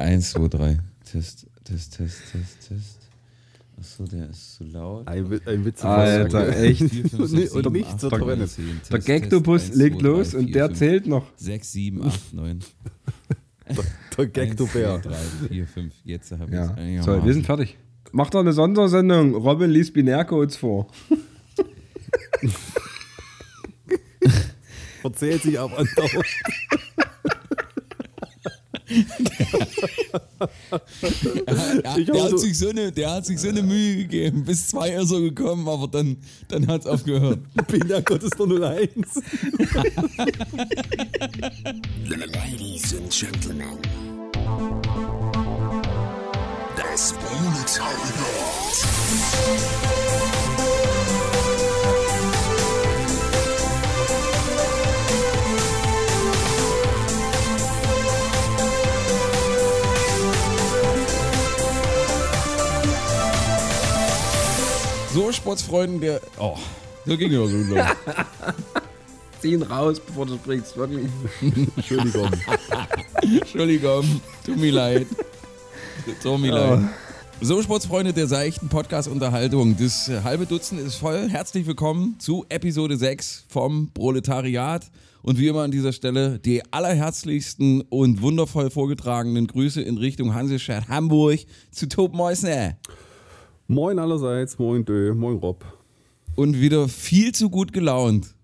Eins, 0.00 0.30
zwei, 0.30 0.48
drei. 0.48 0.78
Test, 1.04 1.46
Test, 1.64 1.96
Test, 1.96 2.22
Test, 2.32 2.68
Test. 2.68 2.98
Achso, 3.78 4.04
der 4.04 4.30
ist 4.30 4.56
zu 4.56 4.64
laut. 4.64 5.06
Ein, 5.06 5.40
ein 5.46 5.64
Witz. 5.64 5.84
Alter, 5.84 6.56
echt. 6.58 6.78
Vier, 6.78 6.88
fünf, 7.08 7.12
Und 7.14 7.28
sechs, 7.28 7.54
nicht 7.54 7.86
sieben, 8.54 8.80
zur 8.82 9.00
zehn. 9.00 9.28
Der 9.28 9.42
Test, 9.42 9.74
legt 9.76 10.02
los 10.02 10.30
drei, 10.30 10.38
und 10.38 10.44
vier, 10.46 10.52
der 10.54 10.66
fünf, 10.66 10.78
zählt 10.78 11.06
noch. 11.06 11.26
Sechs, 11.36 11.72
sieben, 11.72 12.02
acht, 12.06 12.32
neun. 12.32 12.60
Der 14.16 14.26
Gecko-Bär. 14.26 14.94
Eins, 14.94 15.02
zwei, 15.02 15.10
drei, 15.10 15.48
vier, 15.48 15.66
fünf. 15.66 15.94
Jetzt 16.04 16.32
habe 16.32 16.44
ich 16.46 16.50
Ja. 16.52 16.74
es. 16.76 17.04
So, 17.04 17.22
wir 17.24 17.32
sind 17.34 17.44
fertig. 17.46 17.76
Mach 18.12 18.30
doch 18.30 18.40
eine 18.40 18.52
Sondersendung. 18.54 19.34
Robin 19.34 19.70
liest 19.70 19.92
Binärcodes 19.94 20.56
vor. 20.56 20.88
Verzählt 25.02 25.42
sich 25.42 25.58
aber 25.58 25.78
andauernd. 25.78 26.26
Ja, 31.84 31.98
der, 31.98 32.22
hat 32.22 32.38
sich 32.38 32.58
so 32.58 32.68
eine, 32.70 32.92
der 32.92 33.10
hat 33.10 33.26
sich 33.26 33.38
so 33.38 33.48
eine 33.48 33.62
Mühe 33.62 33.96
gegeben. 33.98 34.44
Bis 34.44 34.68
zwei 34.68 34.90
ist 34.90 35.10
er 35.10 35.20
gekommen, 35.20 35.68
aber 35.68 35.88
dann, 35.88 36.16
dann 36.48 36.66
hat 36.66 36.82
es 36.82 36.86
aufgehört. 36.86 37.40
Pina 37.68 38.00
Gottes 38.00 38.30
der 38.30 38.46
01. 38.46 38.90
Ladies 42.06 42.94
and 42.94 43.10
Gentlemen. 43.10 43.78
Das 46.76 47.12
Proletariat. 47.14 48.70
So, 65.12 65.32
Sportsfreunden, 65.32 66.00
der. 66.00 66.20
Oh, 66.38 66.56
so 67.06 67.16
ging 67.16 67.32
ja 67.32 67.44
so 67.46 67.56
los. 67.56 67.84
Zieh 69.40 69.54
ihn 69.54 69.62
raus, 69.62 69.98
bevor 69.98 70.26
du 70.26 70.34
sprichst, 70.34 70.76
wirklich. 70.76 71.08
Entschuldigung. 71.76 72.30
Entschuldigung, 73.22 74.20
tut 74.44 74.56
mir 74.58 74.70
leid. 74.72 75.06
Tut 76.22 76.40
mir 76.40 76.52
Oh. 76.52 76.56
leid. 76.74 76.80
So, 77.42 77.62
Sportsfreunde 77.62 78.12
der 78.12 78.26
seichten 78.28 78.68
Podcast-Unterhaltung. 78.68 79.76
Das 79.78 80.08
halbe 80.22 80.44
Dutzend 80.44 80.78
ist 80.80 80.96
voll. 80.96 81.28
Herzlich 81.30 81.66
willkommen 81.66 82.16
zu 82.18 82.44
Episode 82.50 82.98
6 82.98 83.46
vom 83.48 83.90
Proletariat. 83.94 84.90
Und 85.22 85.38
wie 85.38 85.48
immer 85.48 85.62
an 85.62 85.70
dieser 85.70 85.92
Stelle 85.92 86.38
die 86.38 86.62
allerherzlichsten 86.70 87.80
und 87.82 88.20
wundervoll 88.22 88.70
vorgetragenen 88.70 89.46
Grüße 89.46 89.80
in 89.82 89.96
Richtung 89.98 90.34
Hansestadt 90.34 90.88
Hamburg 90.88 91.40
zu 91.70 91.88
Tob 91.88 92.14
Meusner. 92.14 92.76
Moin 93.70 94.00
allerseits, 94.00 94.58
moin 94.58 94.84
Dö, 94.84 95.14
moin 95.14 95.36
Rob. 95.36 95.64
Und 96.34 96.60
wieder 96.60 96.88
viel 96.88 97.30
zu 97.32 97.48
gut 97.48 97.72
gelaunt. 97.72 98.34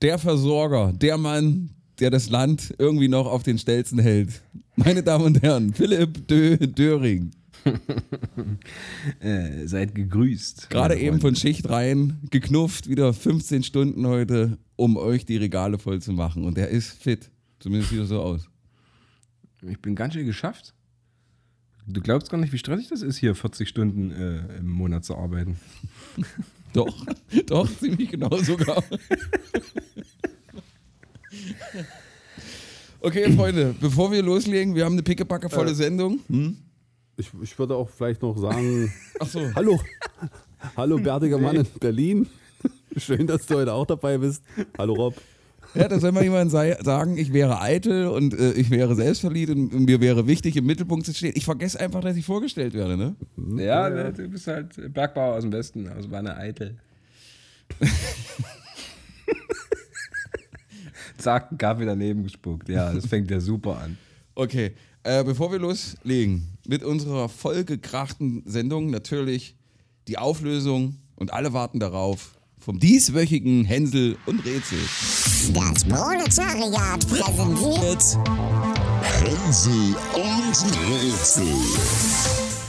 Der 0.00 0.18
Versorger, 0.18 0.90
der 0.94 1.18
Mann, 1.18 1.74
der 2.00 2.08
das 2.08 2.30
Land 2.30 2.74
irgendwie 2.78 3.08
noch 3.08 3.26
auf 3.26 3.42
den 3.42 3.58
Stelzen 3.58 3.98
hält. 3.98 4.40
Meine 4.74 5.02
Damen 5.02 5.26
und 5.26 5.42
Herren, 5.42 5.74
Philipp 5.74 6.26
Dö 6.26 6.56
Döring. 6.56 7.32
Äh, 9.20 9.66
seid 9.66 9.94
gegrüßt. 9.94 10.70
Gerade 10.70 10.98
eben 10.98 11.20
von 11.20 11.36
Schicht 11.36 11.68
rein, 11.68 12.18
geknufft, 12.30 12.88
wieder 12.88 13.12
15 13.12 13.62
Stunden 13.62 14.06
heute, 14.06 14.56
um 14.76 14.96
euch 14.96 15.26
die 15.26 15.36
Regale 15.36 15.78
voll 15.78 16.00
zu 16.00 16.12
machen. 16.12 16.46
Und 16.46 16.56
er 16.56 16.68
ist 16.68 16.92
fit. 16.92 17.30
Zumindest 17.58 17.90
sieht 17.90 18.00
er 18.00 18.06
so 18.06 18.22
aus. 18.22 18.48
Ich 19.60 19.78
bin 19.82 19.94
ganz 19.94 20.14
schön 20.14 20.24
geschafft. 20.24 20.72
Du 21.90 22.02
glaubst 22.02 22.30
gar 22.30 22.36
nicht, 22.38 22.52
wie 22.52 22.58
stressig 22.58 22.88
das 22.88 23.00
ist, 23.00 23.16
hier 23.16 23.34
40 23.34 23.66
Stunden 23.66 24.10
äh, 24.10 24.58
im 24.58 24.68
Monat 24.68 25.04
zu 25.04 25.16
arbeiten. 25.16 25.58
Doch, 26.74 27.06
doch, 27.46 27.66
ziemlich 27.78 28.10
genau 28.10 28.36
sogar. 28.36 28.84
Okay, 33.00 33.32
Freunde, 33.32 33.74
bevor 33.80 34.10
wir 34.10 34.22
loslegen, 34.22 34.74
wir 34.74 34.84
haben 34.84 34.94
eine 34.94 35.04
pickepacke 35.04 35.48
volle 35.48 35.72
Sendung. 35.72 36.18
Hm? 36.28 36.56
Ich, 37.16 37.30
ich 37.42 37.56
würde 37.58 37.76
auch 37.76 37.88
vielleicht 37.88 38.22
noch 38.22 38.36
sagen, 38.36 38.92
Ach 39.20 39.26
so. 39.26 39.40
hallo, 39.54 39.80
hallo 40.76 40.98
bärtiger 40.98 41.38
Mann 41.38 41.56
in 41.56 41.66
Berlin. 41.78 42.26
Schön, 42.96 43.26
dass 43.26 43.46
du 43.46 43.54
heute 43.54 43.72
auch 43.72 43.86
dabei 43.86 44.18
bist. 44.18 44.42
Hallo 44.76 44.94
Rob. 44.94 45.14
Ja, 45.74 45.86
da 45.88 46.00
soll 46.00 46.12
mal 46.12 46.22
jemand 46.22 46.50
sei, 46.50 46.78
sagen, 46.82 47.18
ich 47.18 47.32
wäre 47.32 47.60
eitel 47.60 48.06
und 48.06 48.32
äh, 48.34 48.52
ich 48.52 48.70
wäre 48.70 48.94
selbstverliebt 48.94 49.50
und, 49.50 49.74
und 49.74 49.84
mir 49.84 50.00
wäre 50.00 50.26
wichtig, 50.26 50.56
im 50.56 50.64
Mittelpunkt 50.66 51.04
zu 51.06 51.12
stehen. 51.12 51.32
Ich 51.36 51.44
vergesse 51.44 51.78
einfach, 51.78 52.00
dass 52.00 52.16
ich 52.16 52.24
vorgestellt 52.24 52.74
werde, 52.74 52.96
ne? 52.96 53.14
Ja, 53.62 53.90
ne, 53.90 54.12
du 54.12 54.28
bist 54.28 54.46
halt 54.46 54.92
Bergbauer 54.92 55.36
aus 55.36 55.42
dem 55.42 55.52
Westen, 55.52 55.88
aus 55.88 56.10
Wanne 56.10 56.36
Eitel. 56.36 56.78
Zack, 61.18 61.50
einen 61.50 61.58
Kaffee 61.58 61.84
daneben 61.84 62.22
gespuckt. 62.22 62.68
Ja, 62.68 62.92
das 62.92 63.06
fängt 63.06 63.30
ja 63.30 63.40
super 63.40 63.78
an. 63.78 63.98
Okay, 64.34 64.72
äh, 65.02 65.24
bevor 65.24 65.52
wir 65.52 65.58
loslegen 65.58 66.48
mit 66.66 66.82
unserer 66.82 67.28
vollgekrachten 67.28 68.42
Sendung, 68.46 68.90
natürlich 68.90 69.56
die 70.06 70.16
Auflösung 70.16 70.96
und 71.16 71.32
alle 71.32 71.52
warten 71.52 71.80
darauf 71.80 72.37
vom 72.68 72.78
dieswöchigen 72.78 73.64
Hänsel 73.64 74.18
und 74.26 74.44
Rätsel. 74.44 74.78
Das 75.54 75.84
Proletariat 75.84 77.08
präsentiert 77.08 78.18
Hänsel 79.22 79.96
und 80.12 80.76
Rätsel. 80.90 81.54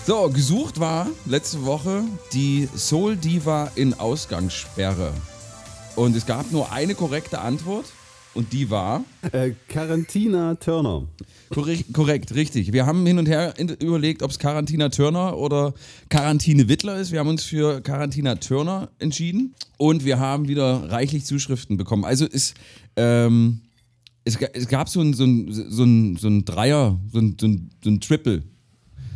So, 0.08 0.30
gesucht 0.30 0.80
war 0.80 1.08
letzte 1.26 1.66
Woche 1.66 2.06
die 2.32 2.70
Soul 2.78 3.18
Diva 3.18 3.74
in 3.76 3.94
Ausgangssperre. 3.94 5.12
Und 5.98 6.16
es 6.16 6.26
gab 6.26 6.50
nur 6.50 6.72
eine 6.72 6.96
korrekte 6.96 7.42
Antwort 7.42 7.88
und 8.40 8.54
die 8.54 8.70
war 8.70 9.04
Äh, 9.34 9.52
Carantina 9.68 10.56
Turner. 10.56 11.06
korrekt, 11.50 11.94
korrekt, 11.94 12.34
richtig. 12.36 12.72
Wir 12.72 12.86
haben 12.86 13.06
hin 13.06 13.20
und 13.20 13.28
her 13.28 13.54
überlegt, 13.82 14.24
ob 14.24 14.32
es 14.32 14.40
Quarantina 14.40 14.88
Turner 14.88 15.38
oder 15.38 15.74
Quarantine 16.10 16.70
Wittler 16.70 16.98
ist. 16.98 17.12
Wir 17.12 17.20
haben 17.20 17.28
uns 17.28 17.44
für 17.44 17.82
Quarantina 17.82 18.36
Turner 18.36 18.92
entschieden 18.98 19.56
und 19.78 20.06
wir 20.06 20.20
haben 20.20 20.48
wieder 20.48 20.90
reichlich 20.90 21.26
Zuschriften 21.26 21.76
bekommen. 21.76 22.06
Also 22.06 22.26
es, 22.32 22.54
ähm, 22.96 23.60
es 24.24 24.38
gab 24.70 24.88
so 24.88 25.02
ein, 25.02 25.14
so 25.14 25.26
ein, 25.26 25.52
so 25.52 25.84
ein, 25.84 26.16
so 26.16 26.30
ein 26.30 26.46
Dreier, 26.46 26.98
so 27.12 27.20
ein, 27.20 27.36
so 27.38 27.46
ein, 27.46 27.72
so 27.84 27.90
ein 27.90 28.00
Triple. 28.00 28.44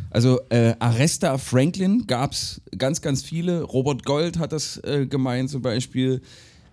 Also 0.10 0.42
äh, 0.50 0.76
Arresta 0.80 1.38
Franklin 1.38 2.08
gab 2.08 2.34
es 2.34 2.62
ganz, 2.78 3.02
ganz 3.02 3.24
viele. 3.24 3.62
Robert 3.64 4.04
Gold 4.04 4.38
hat 4.38 4.52
das 4.52 4.78
äh, 4.84 5.08
gemeint 5.08 5.50
zum 5.50 5.62
Beispiel. 5.62 6.22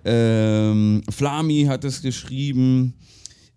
Ähm, 0.05 1.03
Flami 1.11 1.65
hat 1.69 1.85
es 1.85 2.03
geschrieben. 2.03 2.95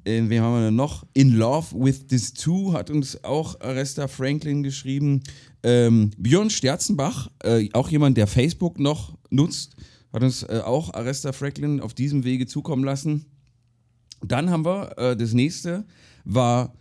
Äh, 0.03 0.23
wen 0.27 0.41
haben 0.41 0.55
wir 0.55 0.65
denn 0.65 0.75
noch? 0.75 1.05
In 1.13 1.31
Love 1.31 1.67
with 1.73 2.07
This 2.07 2.33
Two 2.33 2.73
hat 2.73 2.89
uns 2.89 3.23
auch 3.23 3.59
Arresta 3.61 4.07
Franklin 4.07 4.63
geschrieben. 4.63 5.23
Ähm, 5.63 6.11
Björn 6.17 6.49
Sterzenbach, 6.49 7.29
äh, 7.43 7.69
auch 7.73 7.89
jemand, 7.89 8.17
der 8.17 8.27
Facebook 8.27 8.79
noch 8.79 9.17
nutzt, 9.29 9.75
hat 10.11 10.23
uns 10.23 10.43
äh, 10.43 10.61
auch 10.63 10.93
Arresta 10.93 11.31
Franklin 11.31 11.79
auf 11.79 11.93
diesem 11.93 12.25
Wege 12.25 12.45
zukommen 12.45 12.83
lassen. 12.83 13.25
Dann 14.21 14.49
haben 14.49 14.65
wir 14.65 14.97
äh, 14.97 15.15
das 15.15 15.33
nächste, 15.33 15.85
war 16.25 16.73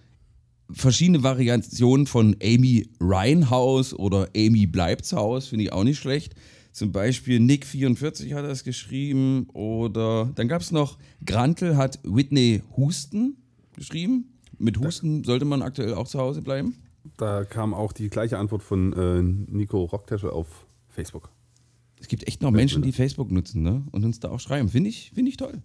verschiedene 0.71 1.23
Variationen 1.23 2.07
von 2.07 2.37
Amy 2.43 2.89
Reinhaus 3.01 3.95
oder 3.95 4.29
Amy 4.37 4.67
bleibt 4.67 5.05
zu 5.05 5.17
finde 5.41 5.65
ich 5.65 5.73
auch 5.73 5.85
nicht 5.85 5.99
schlecht. 5.99 6.35
Zum 6.73 6.91
Beispiel 6.91 7.39
Nick44 7.39 8.35
hat 8.35 8.45
das 8.45 8.65
geschrieben 8.65 9.47
oder 9.53 10.31
dann 10.35 10.49
gab 10.49 10.63
es 10.63 10.73
noch 10.73 10.99
Grantel 11.25 11.77
hat 11.77 12.01
Whitney 12.03 12.63
Husten 12.77 13.37
geschrieben. 13.77 14.33
Mit 14.59 14.79
Husten 14.79 15.23
sollte 15.25 15.45
man 15.45 15.61
aktuell 15.61 15.95
auch 15.95 16.09
zu 16.09 16.19
Hause 16.19 16.41
bleiben. 16.41 16.77
Da 17.19 17.45
kam 17.45 17.75
auch 17.75 17.93
die 17.93 18.09
gleiche 18.09 18.39
Antwort 18.39 18.63
von 18.63 18.93
äh, 18.95 19.23
Nico 19.23 19.85
Rocktasche 19.85 20.33
auf 20.33 20.67
Facebook. 20.89 21.31
Es 22.01 22.09
gibt 22.09 22.27
echt 22.27 22.43
noch 22.43 22.51
Menschen, 22.51 22.83
die 22.83 22.93
Facebook 22.93 23.31
nutzen 23.31 23.63
ne? 23.63 23.85
und 23.93 24.05
uns 24.05 24.19
da 24.21 24.31
auch 24.31 24.41
schreiben. 24.41 24.69
Finde 24.69 24.89
ich, 24.89 25.13
finde 25.15 25.31
ich 25.31 25.37
toll. 25.37 25.63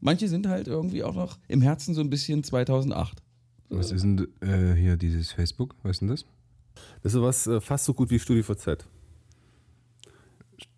Manche 0.00 0.28
sind 0.28 0.46
halt 0.46 0.68
irgendwie 0.68 1.02
auch 1.02 1.14
noch 1.14 1.38
im 1.48 1.60
Herzen 1.60 1.94
so 1.94 2.00
ein 2.00 2.08
bisschen 2.08 2.44
2008. 2.44 3.22
Was 3.68 3.92
ist 3.92 4.02
denn 4.02 4.26
äh, 4.40 4.74
hier 4.74 4.96
dieses 4.96 5.32
Facebook? 5.32 5.76
Was 5.82 5.92
ist 5.92 6.00
denn 6.00 6.08
das? 6.08 6.24
Das 7.02 7.14
ist 7.14 7.20
was 7.20 7.46
äh, 7.46 7.60
fast 7.60 7.84
so 7.84 7.94
gut 7.94 8.10
wie 8.10 8.18
StudiVZ. 8.18 8.86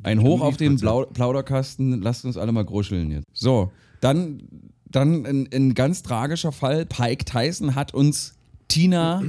Ein 0.03 0.23
Hoch 0.23 0.41
auf 0.41 0.57
den 0.57 0.77
Blau 0.77 1.05
Plauderkasten, 1.07 2.01
lasst 2.03 2.25
uns 2.25 2.37
alle 2.37 2.53
mal 2.53 2.65
gruscheln 2.65 3.11
jetzt. 3.11 3.27
So, 3.33 3.71
dann, 4.01 4.43
dann 4.91 5.25
ein, 5.27 5.49
ein 5.53 5.75
ganz 5.75 6.03
tragischer 6.03 6.53
Fall. 6.53 6.87
Pike 6.87 7.25
Tyson 7.25 7.75
hat 7.75 7.95
uns 7.95 8.35
Tina 8.69 9.23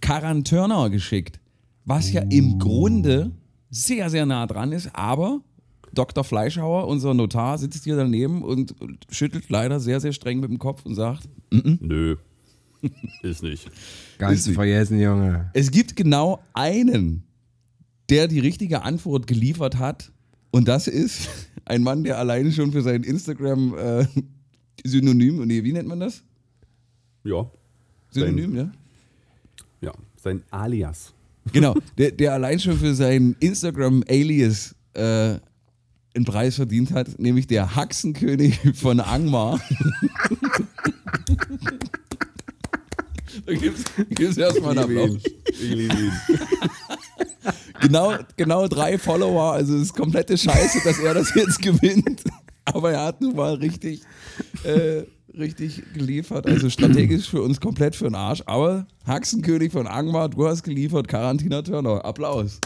Karan-Turner 0.00 0.90
geschickt, 0.90 1.40
was 1.84 2.12
ja 2.12 2.22
im 2.22 2.58
Grunde 2.58 3.32
sehr, 3.70 4.10
sehr 4.10 4.26
nah 4.26 4.46
dran 4.46 4.72
ist, 4.72 4.90
aber 4.94 5.40
Dr. 5.92 6.24
Fleischhauer, 6.24 6.88
unser 6.88 7.14
Notar, 7.14 7.58
sitzt 7.58 7.84
hier 7.84 7.96
daneben 7.96 8.42
und 8.42 8.74
schüttelt 9.10 9.48
leider 9.48 9.80
sehr, 9.80 10.00
sehr 10.00 10.12
streng 10.12 10.40
mit 10.40 10.50
dem 10.50 10.58
Kopf 10.58 10.84
und 10.84 10.94
sagt, 10.94 11.28
Nö. 11.50 12.16
Ist 13.22 13.42
nicht. 13.42 13.70
Ganz 14.18 14.40
Ist 14.40 14.46
nicht. 14.48 14.54
vergessen, 14.56 15.00
Junge. 15.00 15.50
Es 15.54 15.70
gibt 15.70 15.96
genau 15.96 16.40
einen, 16.52 17.24
der 18.10 18.28
die 18.28 18.40
richtige 18.40 18.82
Antwort 18.82 19.26
geliefert 19.26 19.78
hat. 19.78 20.12
Und 20.50 20.68
das 20.68 20.88
ist 20.88 21.30
ein 21.64 21.82
Mann, 21.82 22.04
der 22.04 22.18
alleine 22.18 22.52
schon 22.52 22.72
für 22.72 22.82
sein 22.82 23.02
Instagram-Synonym, 23.02 25.46
nee, 25.46 25.64
wie 25.64 25.72
nennt 25.72 25.88
man 25.88 26.00
das? 26.00 26.22
Ja. 27.24 27.50
Synonym, 28.10 28.56
ja? 28.56 28.70
Ja, 29.80 29.94
sein 30.16 30.42
Alias. 30.50 31.14
Genau, 31.52 31.76
der, 31.98 32.12
der 32.12 32.34
allein 32.34 32.60
schon 32.60 32.78
für 32.78 32.94
sein 32.94 33.34
Instagram-Alias 33.40 34.76
äh, 34.94 35.38
einen 36.14 36.24
Preis 36.24 36.54
verdient 36.56 36.92
hat, 36.92 37.18
nämlich 37.18 37.46
der 37.46 37.76
Haxenkönig 37.76 38.58
von 38.74 39.00
Angmar. 39.00 39.60
da 43.44 43.52
gibt 43.52 43.78
es 44.18 44.38
erstmal 44.38 44.70
einen 44.70 44.78
Applaus. 44.78 45.22
Ich 45.50 45.74
liebe 45.74 45.94
ihn. 45.94 46.12
Genau, 47.80 48.14
genau 48.36 48.68
drei 48.68 48.98
Follower, 48.98 49.52
also 49.52 49.76
es 49.76 49.82
ist 49.82 49.94
komplette 49.94 50.36
Scheiße, 50.36 50.80
dass 50.84 50.98
er 50.98 51.14
das 51.14 51.34
jetzt 51.34 51.60
gewinnt. 51.60 52.22
Aber 52.64 52.92
er 52.92 53.04
hat 53.04 53.20
nun 53.20 53.36
mal 53.36 53.54
richtig, 53.54 54.02
äh, 54.64 55.02
richtig 55.36 55.82
geliefert. 55.94 56.46
Also 56.46 56.68
strategisch 56.68 57.28
für 57.28 57.42
uns 57.42 57.60
komplett 57.60 57.94
für 57.94 58.04
den 58.04 58.14
Arsch. 58.14 58.42
Aber 58.46 58.86
Haxenkönig 59.06 59.72
von 59.72 59.86
Angmar, 59.86 60.28
du 60.28 60.46
hast 60.46 60.62
geliefert, 60.64 61.06
Karantina 61.06 61.62
Turner. 61.62 62.04
Applaus. 62.04 62.58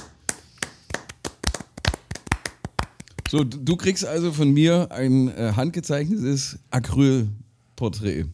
So, 3.31 3.45
du 3.45 3.59
du 3.59 3.77
kriegst 3.77 4.05
also 4.05 4.33
von 4.33 4.53
mir 4.53 4.91
ein 4.91 5.29
äh, 5.29 5.53
handgezeichnetes 5.55 6.59
Acrylporträt. 6.71 8.25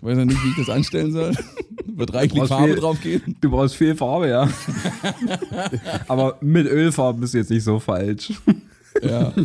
Ich 0.00 0.06
weiß 0.06 0.16
ja 0.16 0.24
nicht, 0.24 0.42
wie 0.42 0.48
ich 0.48 0.56
das 0.56 0.70
anstellen 0.70 1.12
soll. 1.12 1.34
Wird 1.86 2.14
reichlich 2.14 2.44
Farbe 2.44 2.72
viel- 2.72 2.80
drauf 2.80 3.00
gehen. 3.02 3.36
Du 3.40 3.50
brauchst 3.50 3.76
viel 3.76 3.94
Farbe, 3.94 4.28
ja. 4.28 4.48
Aber 6.08 6.38
mit 6.40 6.66
Ölfarben 6.66 7.20
bist 7.20 7.34
du 7.34 7.38
jetzt 7.38 7.50
nicht 7.50 7.64
so 7.64 7.78
falsch. 7.78 8.32
Ja. 9.02 9.32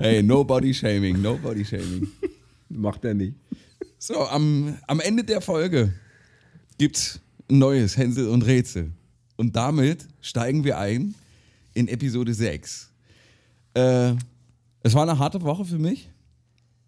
Hey, 0.00 0.22
no 0.22 0.42
body 0.42 0.72
shaming, 0.72 1.20
no 1.20 1.36
body 1.36 1.64
shaming. 1.64 2.08
Macht 2.70 3.04
er 3.04 3.14
nicht. 3.14 3.34
So, 3.98 4.26
am, 4.26 4.76
am 4.86 5.00
Ende 5.00 5.22
der 5.24 5.40
Folge 5.42 5.92
gibt's 6.78 7.20
ein 7.50 7.58
neues 7.58 7.96
Hänsel 7.96 8.28
und 8.28 8.42
Rätsel. 8.46 8.90
Und 9.36 9.54
damit 9.54 10.06
steigen 10.22 10.64
wir 10.64 10.78
ein 10.78 11.14
in 11.74 11.88
Episode 11.88 12.32
6. 12.32 12.90
Äh, 13.74 14.12
es 14.82 14.94
war 14.94 15.02
eine 15.02 15.18
harte 15.18 15.42
Woche 15.42 15.64
für 15.66 15.78
mich. 15.78 16.08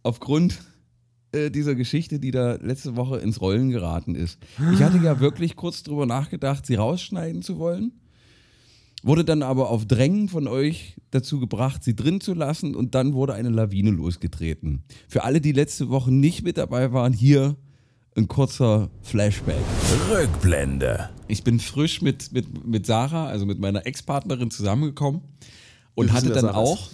Aufgrund 0.03 0.59
äh, 1.33 1.51
dieser 1.51 1.75
Geschichte, 1.75 2.19
die 2.19 2.31
da 2.31 2.55
letzte 2.55 2.97
Woche 2.97 3.19
ins 3.19 3.41
Rollen 3.41 3.71
geraten 3.71 4.15
ist. 4.15 4.39
Ich 4.73 4.83
hatte 4.83 4.99
ja 4.99 5.21
wirklich 5.21 5.57
kurz 5.57 5.83
drüber 5.83 6.07
nachgedacht, 6.07 6.67
sie 6.67 6.77
rausschneiden 6.77 7.43
zu 7.43 7.59
wollen. 7.59 7.93
Wurde 9.03 9.25
dann 9.25 9.43
aber 9.43 9.71
auf 9.71 9.87
Drängen 9.87 10.29
von 10.29 10.49
euch 10.49 10.97
dazu 11.11 11.39
gebracht, 11.39 11.85
sie 11.85 11.95
drin 11.95 12.21
zu 12.21 12.35
lassen 12.35 12.75
und 12.75 12.95
dann 12.95 13.13
wurde 13.13 13.35
eine 13.35 13.51
Lawine 13.51 13.91
losgetreten. 13.91 14.83
Für 15.09 15.25
alle, 15.25 15.41
die 15.41 15.53
letzte 15.53 15.91
Woche 15.91 16.13
nicht 16.13 16.43
mit 16.43 16.59
dabei 16.59 16.93
waren, 16.93 17.13
hier 17.13 17.57
ein 18.17 18.29
kurzer 18.29 18.91
Flashback. 19.03 19.57
Rückblende. 20.11 21.11
Ich 21.29 21.45
bin 21.45 21.61
frisch 21.61 22.03
mit, 22.03 22.33
mit, 22.33 22.67
mit 22.67 22.87
Sarah, 22.87 23.27
also 23.27 23.47
mit 23.47 23.59
meiner 23.59 23.87
Ex-Partnerin 23.87 24.51
zusammengekommen 24.51 25.21
und 25.95 26.13
hatte 26.13 26.31
dann 26.31 26.49
auch, 26.49 26.89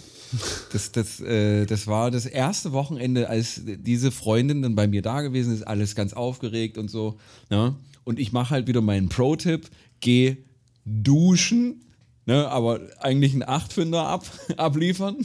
das, 0.71 0.91
das, 0.91 1.19
äh, 1.19 1.65
das 1.65 1.87
war 1.87 2.11
das 2.11 2.25
erste 2.25 2.71
Wochenende, 2.71 3.29
als 3.29 3.61
diese 3.63 4.11
Freundin 4.11 4.61
dann 4.61 4.75
bei 4.75 4.87
mir 4.87 5.01
da 5.01 5.21
gewesen 5.21 5.53
ist, 5.53 5.63
alles 5.63 5.95
ganz 5.95 6.13
aufgeregt 6.13 6.77
und 6.77 6.89
so. 6.89 7.17
Ne? 7.49 7.75
Und 8.03 8.19
ich 8.19 8.31
mache 8.31 8.51
halt 8.51 8.67
wieder 8.67 8.81
meinen 8.81 9.09
Pro-Tipp, 9.09 9.69
geh 9.99 10.37
duschen, 10.85 11.85
ne? 12.25 12.47
aber 12.49 12.81
eigentlich 12.99 13.33
einen 13.33 13.43
Achtfünder 13.43 14.07
ab, 14.07 14.25
abliefern. 14.57 15.17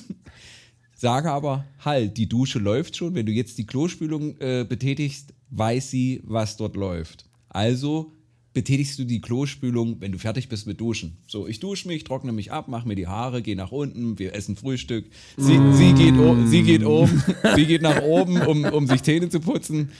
Sage 0.94 1.30
aber, 1.30 1.64
halt, 1.84 2.16
die 2.16 2.28
Dusche 2.28 2.58
läuft 2.58 2.96
schon. 2.96 3.14
Wenn 3.14 3.26
du 3.26 3.32
jetzt 3.32 3.56
die 3.58 3.66
Klospülung 3.66 4.36
äh, 4.38 4.66
betätigst, 4.68 5.32
weiß 5.50 5.90
sie, 5.90 6.20
was 6.24 6.56
dort 6.56 6.74
läuft. 6.74 7.24
Also 7.48 8.17
betätigst 8.58 8.98
du 8.98 9.04
die 9.04 9.20
Klospülung, 9.20 10.00
wenn 10.00 10.10
du 10.10 10.18
fertig 10.18 10.48
bist 10.48 10.66
mit 10.66 10.80
Duschen. 10.80 11.16
So, 11.28 11.46
ich 11.46 11.60
dusche 11.60 11.86
mich, 11.86 12.02
trockne 12.02 12.32
mich 12.32 12.50
ab, 12.50 12.66
mache 12.66 12.88
mir 12.88 12.96
die 12.96 13.06
Haare, 13.06 13.40
gehe 13.40 13.54
nach 13.54 13.70
unten, 13.70 14.18
wir 14.18 14.34
essen 14.34 14.56
Frühstück. 14.56 15.04
Sie, 15.36 15.60
sie, 15.74 15.92
geht, 15.92 16.14
sie 16.48 16.64
geht 16.64 16.84
oben, 16.84 17.22
sie 17.54 17.66
geht 17.66 17.82
nach 17.82 18.02
oben, 18.02 18.40
um, 18.40 18.64
um 18.64 18.88
sich 18.88 19.04
Zähne 19.04 19.28
zu 19.28 19.38
putzen. 19.38 19.92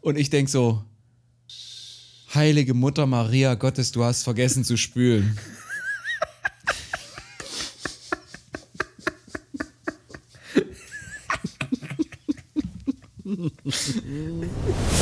Und 0.00 0.16
ich 0.16 0.30
denk 0.30 0.48
so, 0.48 0.82
Heilige 2.34 2.72
Mutter 2.72 3.04
Maria 3.04 3.54
Gottes, 3.54 3.92
du 3.92 4.02
hast 4.02 4.22
vergessen 4.22 4.64
zu 4.64 4.78
spülen. 4.78 5.38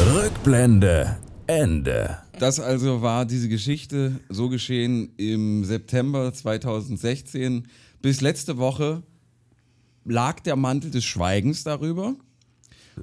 Rückblende. 0.04 1.18
Ende. 1.46 2.18
Das 2.38 2.58
also 2.60 3.02
war 3.02 3.26
diese 3.26 3.48
Geschichte 3.48 4.20
so 4.28 4.48
geschehen 4.48 5.10
im 5.16 5.64
September 5.64 6.32
2016. 6.32 7.68
Bis 8.00 8.20
letzte 8.20 8.56
Woche 8.58 9.02
lag 10.04 10.40
der 10.40 10.56
Mantel 10.56 10.90
des 10.90 11.04
Schweigens 11.04 11.62
darüber. 11.64 12.16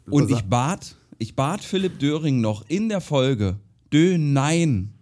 Und 0.09 0.29
ich 0.31 0.41
bat, 0.43 0.95
ich 1.17 1.35
bat 1.35 1.63
Philipp 1.63 1.99
Döring 1.99 2.41
noch 2.41 2.65
in 2.67 2.89
der 2.89 3.01
Folge, 3.01 3.57
Dö, 3.93 4.17
nein, 4.19 4.93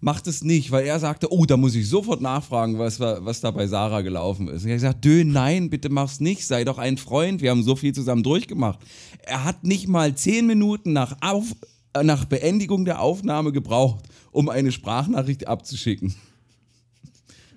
macht 0.00 0.26
es 0.26 0.44
nicht, 0.44 0.70
weil 0.70 0.84
er 0.84 1.00
sagte, 1.00 1.32
oh, 1.32 1.46
da 1.46 1.56
muss 1.56 1.74
ich 1.74 1.88
sofort 1.88 2.20
nachfragen, 2.20 2.78
was, 2.78 3.00
wa- 3.00 3.20
was 3.22 3.40
da 3.40 3.50
bei 3.50 3.66
Sarah 3.66 4.02
gelaufen 4.02 4.48
ist. 4.48 4.62
Und 4.64 4.68
ich 4.68 4.72
habe 4.72 4.74
gesagt, 4.74 5.04
Dö, 5.04 5.24
nein, 5.24 5.70
bitte 5.70 5.88
mach's 5.88 6.20
nicht, 6.20 6.46
sei 6.46 6.64
doch 6.64 6.76
ein 6.76 6.98
Freund, 6.98 7.40
wir 7.40 7.50
haben 7.50 7.62
so 7.62 7.74
viel 7.74 7.94
zusammen 7.94 8.22
durchgemacht. 8.22 8.80
Er 9.22 9.44
hat 9.44 9.64
nicht 9.64 9.88
mal 9.88 10.14
zehn 10.14 10.46
Minuten 10.46 10.92
nach, 10.92 11.16
Auf, 11.22 11.54
nach 12.02 12.24
Beendigung 12.24 12.84
der 12.84 13.00
Aufnahme 13.00 13.52
gebraucht, 13.52 14.04
um 14.32 14.48
eine 14.48 14.72
Sprachnachricht 14.72 15.46
abzuschicken. 15.46 16.14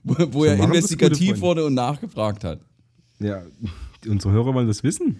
Wo, 0.04 0.16
wo 0.32 0.46
er 0.46 0.58
investigativ 0.64 1.42
wurde 1.42 1.66
und 1.66 1.74
nachgefragt 1.74 2.44
hat. 2.44 2.62
Ja, 3.20 3.44
unsere 4.08 4.34
Hörer 4.34 4.54
wollen 4.54 4.68
das 4.68 4.84
wissen. 4.84 5.20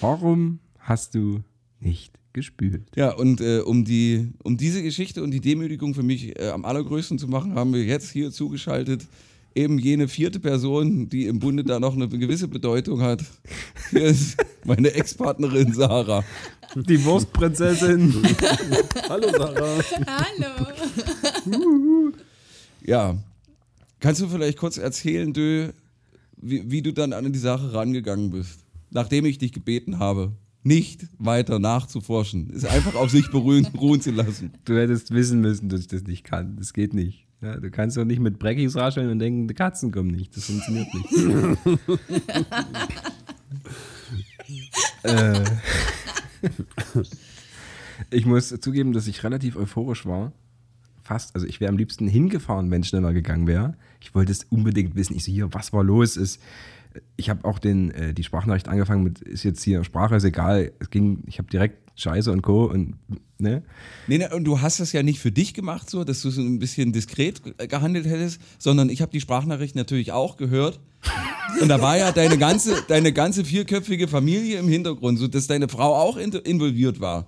Warum 0.00 0.60
hast 0.78 1.14
du 1.14 1.42
nicht 1.80 2.14
gespült? 2.32 2.88
Ja, 2.94 3.14
und 3.14 3.40
äh, 3.40 3.60
um, 3.60 3.84
die, 3.84 4.32
um 4.42 4.56
diese 4.56 4.82
Geschichte 4.82 5.22
und 5.22 5.32
die 5.32 5.40
Demütigung 5.40 5.94
für 5.94 6.02
mich 6.02 6.38
äh, 6.38 6.48
am 6.48 6.64
allergrößten 6.64 7.18
zu 7.18 7.28
machen, 7.28 7.54
haben 7.56 7.74
wir 7.74 7.84
jetzt 7.84 8.10
hier 8.10 8.30
zugeschaltet 8.30 9.06
eben 9.58 9.78
jene 9.78 10.08
vierte 10.08 10.38
Person, 10.38 11.08
die 11.08 11.26
im 11.26 11.40
Bunde 11.40 11.64
da 11.64 11.80
noch 11.80 11.94
eine 11.94 12.08
gewisse 12.08 12.48
Bedeutung 12.48 13.02
hat. 13.02 13.24
Hier 13.90 14.04
ist 14.04 14.36
meine 14.64 14.92
Ex-Partnerin 14.92 15.72
Sarah. 15.72 16.24
Die 16.76 17.02
Wurstprinzessin. 17.04 18.14
Hallo 19.08 19.28
Sarah. 19.30 19.80
Hallo. 20.06 20.68
Ja, 22.84 23.18
kannst 24.00 24.20
du 24.20 24.28
vielleicht 24.28 24.58
kurz 24.58 24.78
erzählen, 24.78 25.32
Dö, 25.32 25.70
wie, 26.36 26.70
wie 26.70 26.82
du 26.82 26.92
dann 26.92 27.12
an 27.12 27.32
die 27.32 27.38
Sache 27.38 27.72
rangegangen 27.72 28.30
bist, 28.30 28.60
nachdem 28.90 29.26
ich 29.26 29.38
dich 29.38 29.52
gebeten 29.52 29.98
habe, 29.98 30.32
nicht 30.62 31.06
weiter 31.18 31.58
nachzuforschen, 31.58 32.52
es 32.54 32.64
einfach 32.64 32.94
auf 32.94 33.10
sich 33.10 33.30
beruhen, 33.30 33.66
ruhen 33.80 34.00
zu 34.00 34.10
lassen. 34.10 34.52
Du 34.64 34.76
hättest 34.76 35.10
wissen 35.10 35.40
müssen, 35.40 35.68
dass 35.68 35.80
ich 35.80 35.88
das 35.88 36.02
nicht 36.02 36.24
kann. 36.24 36.56
Das 36.56 36.72
geht 36.72 36.94
nicht. 36.94 37.27
Ja, 37.40 37.56
du 37.56 37.70
kannst 37.70 37.96
doch 37.96 38.04
nicht 38.04 38.20
mit 38.20 38.38
Breckies 38.38 38.74
rascheln 38.76 39.10
und 39.10 39.20
denken, 39.20 39.46
die 39.46 39.54
Katzen 39.54 39.92
kommen 39.92 40.10
nicht. 40.10 40.36
Das 40.36 40.44
funktioniert 40.44 40.88
nicht. 40.92 41.12
äh, 45.04 45.44
ich 48.10 48.26
muss 48.26 48.48
zugeben, 48.48 48.92
dass 48.92 49.06
ich 49.06 49.22
relativ 49.22 49.56
euphorisch 49.56 50.04
war. 50.04 50.32
Fast, 51.02 51.34
also 51.36 51.46
ich 51.46 51.60
wäre 51.60 51.70
am 51.70 51.78
liebsten 51.78 52.08
hingefahren, 52.08 52.70
wenn 52.70 52.82
es 52.82 52.88
schneller 52.88 53.12
gegangen 53.12 53.46
wäre. 53.46 53.76
Ich 54.00 54.14
wollte 54.14 54.32
es 54.32 54.44
unbedingt 54.50 54.96
wissen. 54.96 55.14
Ich 55.14 55.24
so, 55.24 55.30
hier, 55.30 55.54
was 55.54 55.72
war 55.72 55.84
los? 55.84 56.16
Ist, 56.16 56.40
ich 57.16 57.30
habe 57.30 57.44
auch 57.44 57.58
den, 57.58 57.90
äh, 57.90 58.14
die 58.14 58.24
Sprachnachricht 58.24 58.68
angefangen 58.68 59.02
mit, 59.02 59.20
ist 59.20 59.42
jetzt 59.44 59.62
hier, 59.62 59.84
Sprache 59.84 60.16
ist 60.16 60.24
egal. 60.24 60.72
Es 60.78 60.90
ging, 60.90 61.22
ich 61.26 61.38
habe 61.38 61.48
direkt 61.50 61.88
Scheiße 62.00 62.30
und 62.30 62.42
Co. 62.42 62.64
und, 62.66 62.94
ne? 63.38 63.62
Nee, 64.06 64.18
nee, 64.18 64.32
und 64.32 64.44
du 64.44 64.60
hast 64.60 64.78
das 64.78 64.92
ja 64.92 65.02
nicht 65.02 65.18
für 65.18 65.32
dich 65.32 65.52
gemacht, 65.52 65.90
so, 65.90 66.04
dass 66.04 66.22
du 66.22 66.30
so 66.30 66.40
ein 66.40 66.58
bisschen 66.60 66.92
diskret 66.92 67.42
ge- 67.42 67.66
gehandelt 67.66 68.06
hättest, 68.06 68.40
sondern 68.58 68.88
ich 68.88 69.02
habe 69.02 69.10
die 69.10 69.20
Sprachnachricht 69.20 69.74
natürlich 69.74 70.12
auch 70.12 70.36
gehört. 70.36 70.78
Und 71.60 71.68
da 71.68 71.80
war 71.80 71.96
ja 71.96 72.12
deine 72.12 72.38
ganze, 72.38 72.82
deine 72.86 73.12
ganze 73.12 73.44
vierköpfige 73.44 74.06
Familie 74.06 74.58
im 74.58 74.68
Hintergrund, 74.68 75.18
so 75.18 75.26
dass 75.26 75.46
deine 75.48 75.68
Frau 75.68 75.94
auch 75.94 76.16
in, 76.16 76.30
involviert 76.32 77.00
war. 77.00 77.26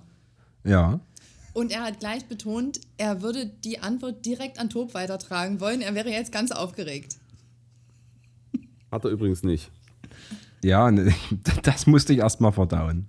Ja. 0.63 0.99
Und 1.53 1.73
er 1.73 1.81
hat 1.83 1.99
gleich 1.99 2.25
betont, 2.27 2.79
er 2.97 3.21
würde 3.21 3.45
die 3.65 3.79
Antwort 3.79 4.25
direkt 4.25 4.57
an 4.57 4.69
Tob 4.69 4.93
weitertragen 4.93 5.59
wollen. 5.59 5.81
Er 5.81 5.95
wäre 5.95 6.09
jetzt 6.09 6.31
ganz 6.31 6.51
aufgeregt. 6.51 7.17
Hat 8.91 9.05
er 9.05 9.11
übrigens 9.11 9.43
nicht. 9.43 9.71
Ja, 10.63 10.91
ne, 10.91 11.13
das 11.63 11.87
musste 11.87 12.13
ich 12.13 12.19
erstmal 12.19 12.51
verdauen. 12.51 13.07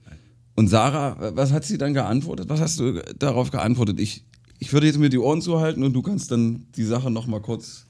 Und 0.54 0.68
Sarah, 0.68 1.34
was 1.36 1.52
hat 1.52 1.64
sie 1.64 1.78
dann 1.78 1.94
geantwortet? 1.94 2.48
Was 2.48 2.60
hast 2.60 2.78
du 2.78 3.02
darauf 3.18 3.50
geantwortet? 3.50 3.98
Ich, 4.00 4.24
ich 4.58 4.72
würde 4.72 4.86
jetzt 4.86 4.98
mir 4.98 5.08
die 5.08 5.18
Ohren 5.18 5.42
zuhalten 5.42 5.82
und 5.82 5.92
du 5.92 6.02
kannst 6.02 6.30
dann 6.30 6.66
die 6.76 6.84
Sache 6.84 7.10
nochmal 7.10 7.40
kurz. 7.40 7.86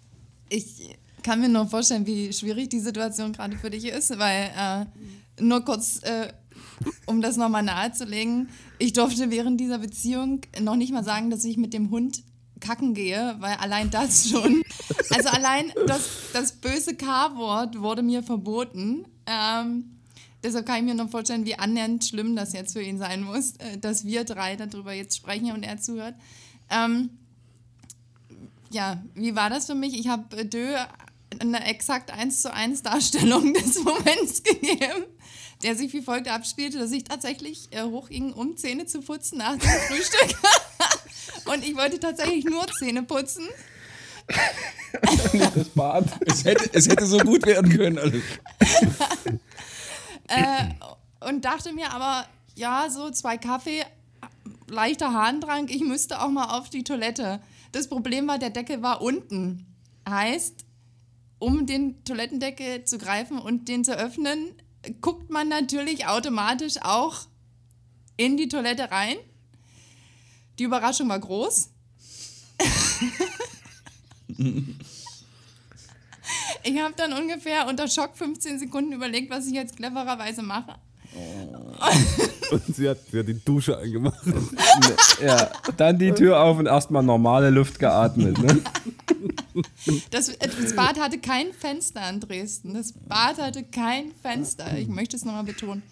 Ich 0.49 0.97
kann 1.23 1.41
mir 1.41 1.49
nur 1.49 1.67
vorstellen, 1.67 2.07
wie 2.07 2.33
schwierig 2.33 2.71
die 2.71 2.81
Situation 2.81 3.33
gerade 3.33 3.57
für 3.57 3.71
dich 3.71 3.87
ist, 3.87 4.17
weil 4.19 4.51
äh, 4.57 5.43
nur 5.43 5.65
kurz, 5.65 6.01
äh, 6.03 6.29
um 7.07 7.21
das 7.21 7.37
nochmal 7.37 7.63
nahezulegen, 7.63 8.49
ich 8.79 8.93
durfte 8.93 9.31
während 9.31 9.61
dieser 9.61 9.79
Beziehung 9.79 10.41
noch 10.61 10.77
nicht 10.77 10.93
mal 10.93 11.05
sagen, 11.05 11.31
dass 11.31 11.45
ich 11.45 11.57
mit 11.57 11.75
dem 11.75 11.91
Hund 11.91 12.23
kacken 12.63 12.95
gehe, 12.95 13.37
weil 13.41 13.57
allein 13.57 13.91
das 13.91 14.29
schon, 14.29 14.63
also 15.11 15.29
allein 15.29 15.73
das, 15.87 16.09
das 16.33 16.53
böse 16.53 16.97
K-Wort 16.97 17.81
wurde 17.81 18.03
mir 18.03 18.23
verboten. 18.23 19.05
Ähm, 19.27 19.99
deshalb 20.43 20.65
kann 20.67 20.79
ich 20.79 20.85
mir 20.85 20.95
noch 20.95 21.11
vorstellen, 21.11 21.45
wie 21.45 21.59
annähernd 21.59 22.05
schlimm 22.05 22.35
das 22.35 22.55
jetzt 22.55 22.73
für 22.73 22.83
ihn 22.83 22.99
sein 22.99 23.23
muss, 23.23 23.57
äh, 23.57 23.77
dass 23.79 24.07
wir 24.07 24.25
drei 24.25 24.57
darüber 24.57 24.93
jetzt 24.93 25.17
sprechen 25.17 25.53
und 25.53 25.63
er 25.63 25.79
zuhört. 25.79 26.15
Ähm, 26.71 27.11
ja, 28.71 29.03
wie 29.15 29.37
war 29.37 29.51
das 29.51 29.67
für 29.67 29.75
mich? 29.75 29.99
Ich 29.99 30.09
habe 30.09 30.47
Dö 30.47 30.75
eine 31.39 31.65
exakt 31.67 32.11
eins 32.11 32.43
zu 32.43 32.53
eins 32.53 32.83
Darstellung 32.83 33.53
des 33.55 33.83
Moments 33.83 34.43
gegeben, 34.43 35.05
der 35.63 35.77
sich 35.77 35.93
wie 35.93 36.03
folgt 36.03 36.29
abspielte, 36.29 36.79
dass 36.79 36.93
ich 36.93 37.05
tatsächlich 37.05 37.69
äh, 37.73 37.83
hochging, 37.83 38.33
um 38.33 38.57
Zähne 38.57 38.87
zu 38.87 39.01
putzen 39.01 39.39
nach 39.39 39.57
dem 39.57 39.61
Frühstück. 39.89 40.37
Und 41.47 41.65
ich 41.65 41.77
wollte 41.77 42.01
tatsächlich 42.01 42.45
nur 42.45 42.67
Zähne 42.79 43.03
putzen. 43.03 43.49
Das 45.55 45.69
Bad. 45.71 46.05
Es 46.27 46.45
hätte, 46.45 46.71
es 46.73 46.87
hätte 46.89 47.07
so 47.07 47.19
gut 47.19 47.45
werden 47.47 47.75
können. 47.75 47.99
Alles. 47.99 48.23
Äh, 50.29 51.27
und 51.27 51.45
dachte 51.45 51.73
mir 51.73 51.93
aber, 51.93 52.27
ja, 52.55 52.89
so 52.91 53.11
zwei 53.11 53.39
Kaffee, 53.39 53.85
leichter 54.69 55.13
Harndrang, 55.13 55.69
ich 55.69 55.83
müsste 55.83 56.21
auch 56.21 56.29
mal 56.29 56.59
auf 56.59 56.71
die 56.71 56.85
Toilette. 56.85 57.41
Das 57.73 57.89
Problem 57.89 58.29
war, 58.29 58.39
der 58.39 58.51
Deckel 58.51 58.83
war 58.83 59.01
unten. 59.01 59.67
Heißt, 60.09 60.65
um 61.39 61.67
den 61.67 62.05
Toilettendeckel 62.05 62.85
zu 62.85 62.99
greifen 62.99 63.39
und 63.39 63.69
den 63.69 63.85
zu 63.85 63.97
öffnen, 63.97 64.55
guckt 65.01 65.31
man 65.31 65.49
natürlich 65.49 66.07
automatisch 66.07 66.75
auch 66.83 67.27
in 68.17 68.37
die 68.37 68.49
Toilette 68.49 68.91
rein. 68.91 69.17
Die 70.59 70.65
Überraschung 70.65 71.09
war 71.09 71.19
groß. 71.19 71.71
ich 76.63 76.81
habe 76.81 76.95
dann 76.97 77.13
ungefähr 77.13 77.67
unter 77.67 77.89
Schock 77.89 78.17
15 78.17 78.59
Sekunden 78.59 78.93
überlegt, 78.93 79.31
was 79.31 79.47
ich 79.47 79.55
jetzt 79.55 79.77
clevererweise 79.77 80.43
mache. 80.43 80.77
Und 82.51 82.77
sie 82.77 82.89
hat, 82.89 82.99
sie 83.11 83.19
hat 83.19 83.29
die 83.29 83.45
Dusche 83.45 83.77
angemacht. 83.79 84.19
Ja, 85.23 85.51
dann 85.77 85.99
die 85.99 86.13
Tür 86.13 86.41
auf 86.41 86.59
und 86.59 86.67
erstmal 86.67 87.03
normale 87.03 87.51
Luft 87.51 87.79
geatmet. 87.79 88.39
Ne? 88.39 88.63
Das, 90.11 90.31
das 90.39 90.77
Bad 90.77 90.99
hatte 90.99 91.19
kein 91.19 91.53
Fenster 91.53 92.09
in 92.11 92.21
Dresden. 92.21 92.75
Das 92.75 92.93
Bad 92.93 93.39
hatte 93.39 93.63
kein 93.63 94.13
Fenster. 94.23 94.77
Ich 94.77 94.89
möchte 94.89 95.17
es 95.17 95.25
nochmal 95.25 95.45
betonen. 95.45 95.83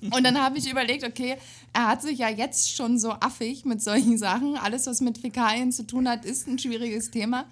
Und 0.00 0.24
dann 0.24 0.40
habe 0.40 0.58
ich 0.58 0.70
überlegt, 0.70 1.04
okay, 1.04 1.36
er 1.72 1.88
hat 1.88 2.02
sich 2.02 2.18
ja 2.18 2.28
jetzt 2.28 2.74
schon 2.74 2.98
so 2.98 3.10
affig 3.12 3.64
mit 3.64 3.82
solchen 3.82 4.16
Sachen. 4.16 4.56
Alles, 4.56 4.86
was 4.86 5.00
mit 5.00 5.18
Fäkalien 5.18 5.72
zu 5.72 5.86
tun 5.86 6.08
hat, 6.08 6.24
ist 6.24 6.46
ein 6.46 6.58
schwieriges 6.58 7.10
Thema. 7.10 7.46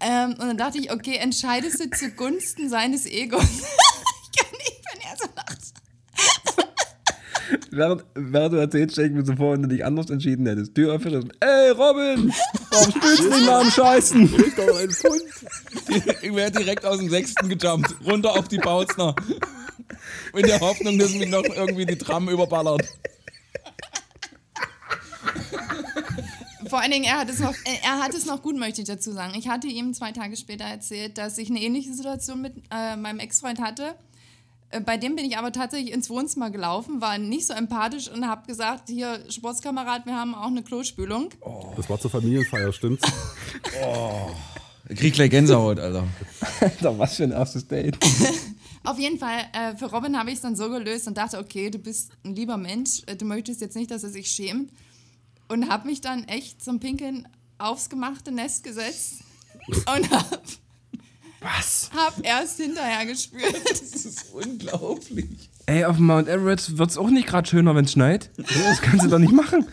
Ähm, 0.00 0.30
und 0.32 0.40
dann 0.40 0.56
dachte 0.56 0.78
ich, 0.78 0.90
okay, 0.92 1.16
entscheidest 1.16 1.80
du 1.80 1.90
zugunsten 1.90 2.68
seines 2.68 3.06
Egos. 3.06 3.42
ich 3.42 4.40
kann 4.40 4.52
nicht, 4.52 4.82
wenn 4.92 5.00
er 5.00 5.16
so 5.16 5.28
lacht. 5.34 5.85
Während, 7.70 8.04
während 8.14 8.54
du 8.54 8.56
erzählst, 8.58 8.94
stell 8.94 9.06
ich 9.06 9.12
mir 9.12 9.24
so 9.24 9.36
vor, 9.36 9.52
wenn 9.52 9.62
du 9.62 9.68
dich 9.68 9.84
anders 9.84 10.10
entschieden 10.10 10.46
hättest. 10.46 10.74
Tür 10.74 10.94
öffnet 10.94 11.14
und, 11.14 11.32
ey 11.40 11.70
Robin, 11.70 12.32
warum 12.70 12.90
spielst 12.90 13.20
du 13.20 13.28
nicht 13.28 13.46
mal 13.46 13.60
am 13.60 13.70
Scheißen? 13.70 14.22
Ich 14.46 14.54
doch 14.54 14.80
ein 14.80 14.90
Pfund. 14.90 15.22
Ich 16.22 16.34
wäre 16.34 16.50
direkt 16.50 16.84
aus 16.84 16.98
dem 16.98 17.10
Sechsten 17.10 17.48
gejumpt, 17.48 17.94
runter 18.04 18.32
auf 18.32 18.48
die 18.48 18.58
Bautzner. 18.58 19.14
In 20.34 20.46
der 20.46 20.60
Hoffnung, 20.60 20.98
dass 20.98 21.14
mich 21.14 21.28
noch 21.28 21.44
irgendwie 21.44 21.86
die 21.86 21.98
Tram 21.98 22.28
überballert. 22.28 22.82
Vor 26.68 26.80
allen 26.80 26.90
Dingen, 26.90 27.04
er 27.04 27.18
hat, 27.18 27.30
es 27.30 27.38
noch, 27.38 27.54
er 27.82 28.02
hat 28.02 28.14
es 28.14 28.26
noch 28.26 28.42
gut, 28.42 28.56
möchte 28.56 28.80
ich 28.80 28.88
dazu 28.88 29.12
sagen. 29.12 29.34
Ich 29.38 29.48
hatte 29.48 29.68
ihm 29.68 29.94
zwei 29.94 30.12
Tage 30.12 30.36
später 30.36 30.64
erzählt, 30.64 31.16
dass 31.18 31.38
ich 31.38 31.48
eine 31.48 31.60
ähnliche 31.60 31.92
Situation 31.92 32.42
mit 32.42 32.54
äh, 32.70 32.96
meinem 32.96 33.20
Ex-Freund 33.20 33.60
hatte. 33.60 33.94
Äh, 34.70 34.80
Bei 34.80 34.96
dem 34.96 35.16
bin 35.16 35.24
ich 35.24 35.38
aber 35.38 35.52
tatsächlich 35.52 35.92
ins 35.92 36.10
Wohnzimmer 36.10 36.50
gelaufen, 36.50 37.00
war 37.00 37.18
nicht 37.18 37.46
so 37.46 37.52
empathisch 37.54 38.10
und 38.10 38.26
habe 38.26 38.46
gesagt, 38.46 38.88
hier, 38.88 39.20
Sportskamerad, 39.30 40.06
wir 40.06 40.16
haben 40.16 40.34
auch 40.34 40.46
eine 40.48 40.62
Klospülung. 40.62 41.30
Das 41.76 41.88
war 41.88 41.98
zur 42.00 42.10
Familienfeier, 42.10 42.72
stimmt's? 42.72 43.06
Ich 44.88 45.00
krieg 45.00 45.14
gleich 45.14 45.30
Gänsehaut, 45.30 45.80
Alter. 45.80 46.06
Alter, 46.60 46.96
was 46.96 47.16
für 47.16 47.24
ein 47.24 47.32
erstes 47.32 47.66
Date. 47.66 47.98
Auf 48.84 49.00
jeden 49.00 49.18
Fall, 49.18 49.40
äh, 49.52 49.76
für 49.76 49.86
Robin 49.86 50.16
habe 50.16 50.30
ich 50.30 50.36
es 50.36 50.42
dann 50.42 50.54
so 50.54 50.70
gelöst 50.70 51.08
und 51.08 51.18
dachte, 51.18 51.38
okay, 51.38 51.70
du 51.70 51.78
bist 51.78 52.12
ein 52.24 52.36
lieber 52.36 52.56
Mensch, 52.56 53.02
äh, 53.06 53.16
du 53.16 53.24
möchtest 53.24 53.60
jetzt 53.60 53.74
nicht, 53.74 53.90
dass 53.90 54.04
er 54.04 54.10
sich 54.10 54.30
schämt. 54.30 54.70
Und 55.48 55.68
habe 55.68 55.88
mich 55.88 56.00
dann 56.02 56.22
echt 56.28 56.62
zum 56.62 56.78
Pinkeln 56.78 57.26
aufs 57.58 57.88
gemachte 57.88 58.30
Nest 58.30 58.62
gesetzt 58.62 59.14
und 59.68 60.10
habe 60.10 60.40
Was? 61.46 61.90
hab 61.94 62.24
erst 62.24 62.56
hinterher 62.58 63.06
gespürt. 63.06 63.54
Das 63.68 63.80
ist 63.80 64.32
unglaublich. 64.32 65.48
Ey, 65.66 65.84
auf 65.84 65.96
dem 65.96 66.06
Mount 66.06 66.28
Everest 66.28 66.76
wird's 66.78 66.96
auch 66.98 67.10
nicht 67.10 67.26
gerade 67.28 67.48
schöner, 67.48 67.74
wenn's 67.74 67.92
schneit. 67.92 68.30
Das 68.36 68.80
kannst 68.82 69.04
du 69.04 69.08
doch 69.08 69.18
nicht 69.18 69.32
machen. 69.32 69.66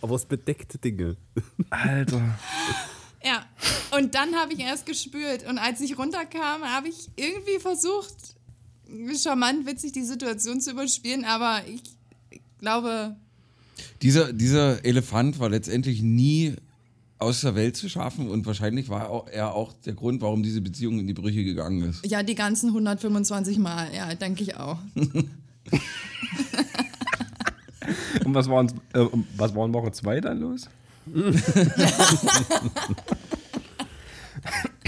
Aber 0.00 0.14
es 0.14 0.24
bedeckt 0.26 0.82
Dinge. 0.84 1.16
Alter. 1.70 2.38
Ja, 3.22 3.44
und 3.96 4.14
dann 4.14 4.34
habe 4.36 4.52
ich 4.52 4.60
erst 4.60 4.86
gespürt. 4.86 5.46
Und 5.48 5.58
als 5.58 5.80
ich 5.80 5.98
runterkam, 5.98 6.62
habe 6.62 6.88
ich 6.88 7.08
irgendwie 7.16 7.58
versucht, 7.58 8.14
charmant, 9.20 9.66
witzig 9.66 9.92
die 9.92 10.04
Situation 10.04 10.60
zu 10.60 10.70
überspielen, 10.72 11.24
aber 11.24 11.62
ich 11.66 11.82
glaube, 12.60 13.16
Dieser, 14.02 14.32
dieser 14.32 14.84
Elefant 14.84 15.38
war 15.40 15.48
letztendlich 15.50 16.02
nie 16.02 16.56
aus 17.18 17.40
der 17.40 17.54
Welt 17.54 17.76
zu 17.76 17.88
schaffen 17.88 18.28
und 18.28 18.44
wahrscheinlich 18.46 18.88
war 18.88 19.08
auch- 19.10 19.26
er 19.28 19.54
auch 19.54 19.72
der 19.84 19.94
Grund, 19.94 20.20
warum 20.22 20.42
diese 20.42 20.60
Beziehung 20.60 20.98
in 20.98 21.06
die 21.06 21.14
Brüche 21.14 21.42
gegangen 21.44 21.82
ist. 21.88 22.04
ja, 22.06 22.22
die 22.22 22.34
ganzen 22.34 22.68
125 22.70 23.58
Mal, 23.58 23.88
ja, 23.94 24.14
denke 24.14 24.42
ich 24.42 24.56
auch. 24.56 24.78
Und 28.24 28.34
was 28.34 28.48
war, 28.48 28.64
äh, 28.64 29.06
was 29.36 29.54
war 29.54 29.64
in 29.66 29.72
Woche 29.72 29.92
2 29.92 30.20
dann 30.20 30.40
los? 30.40 30.68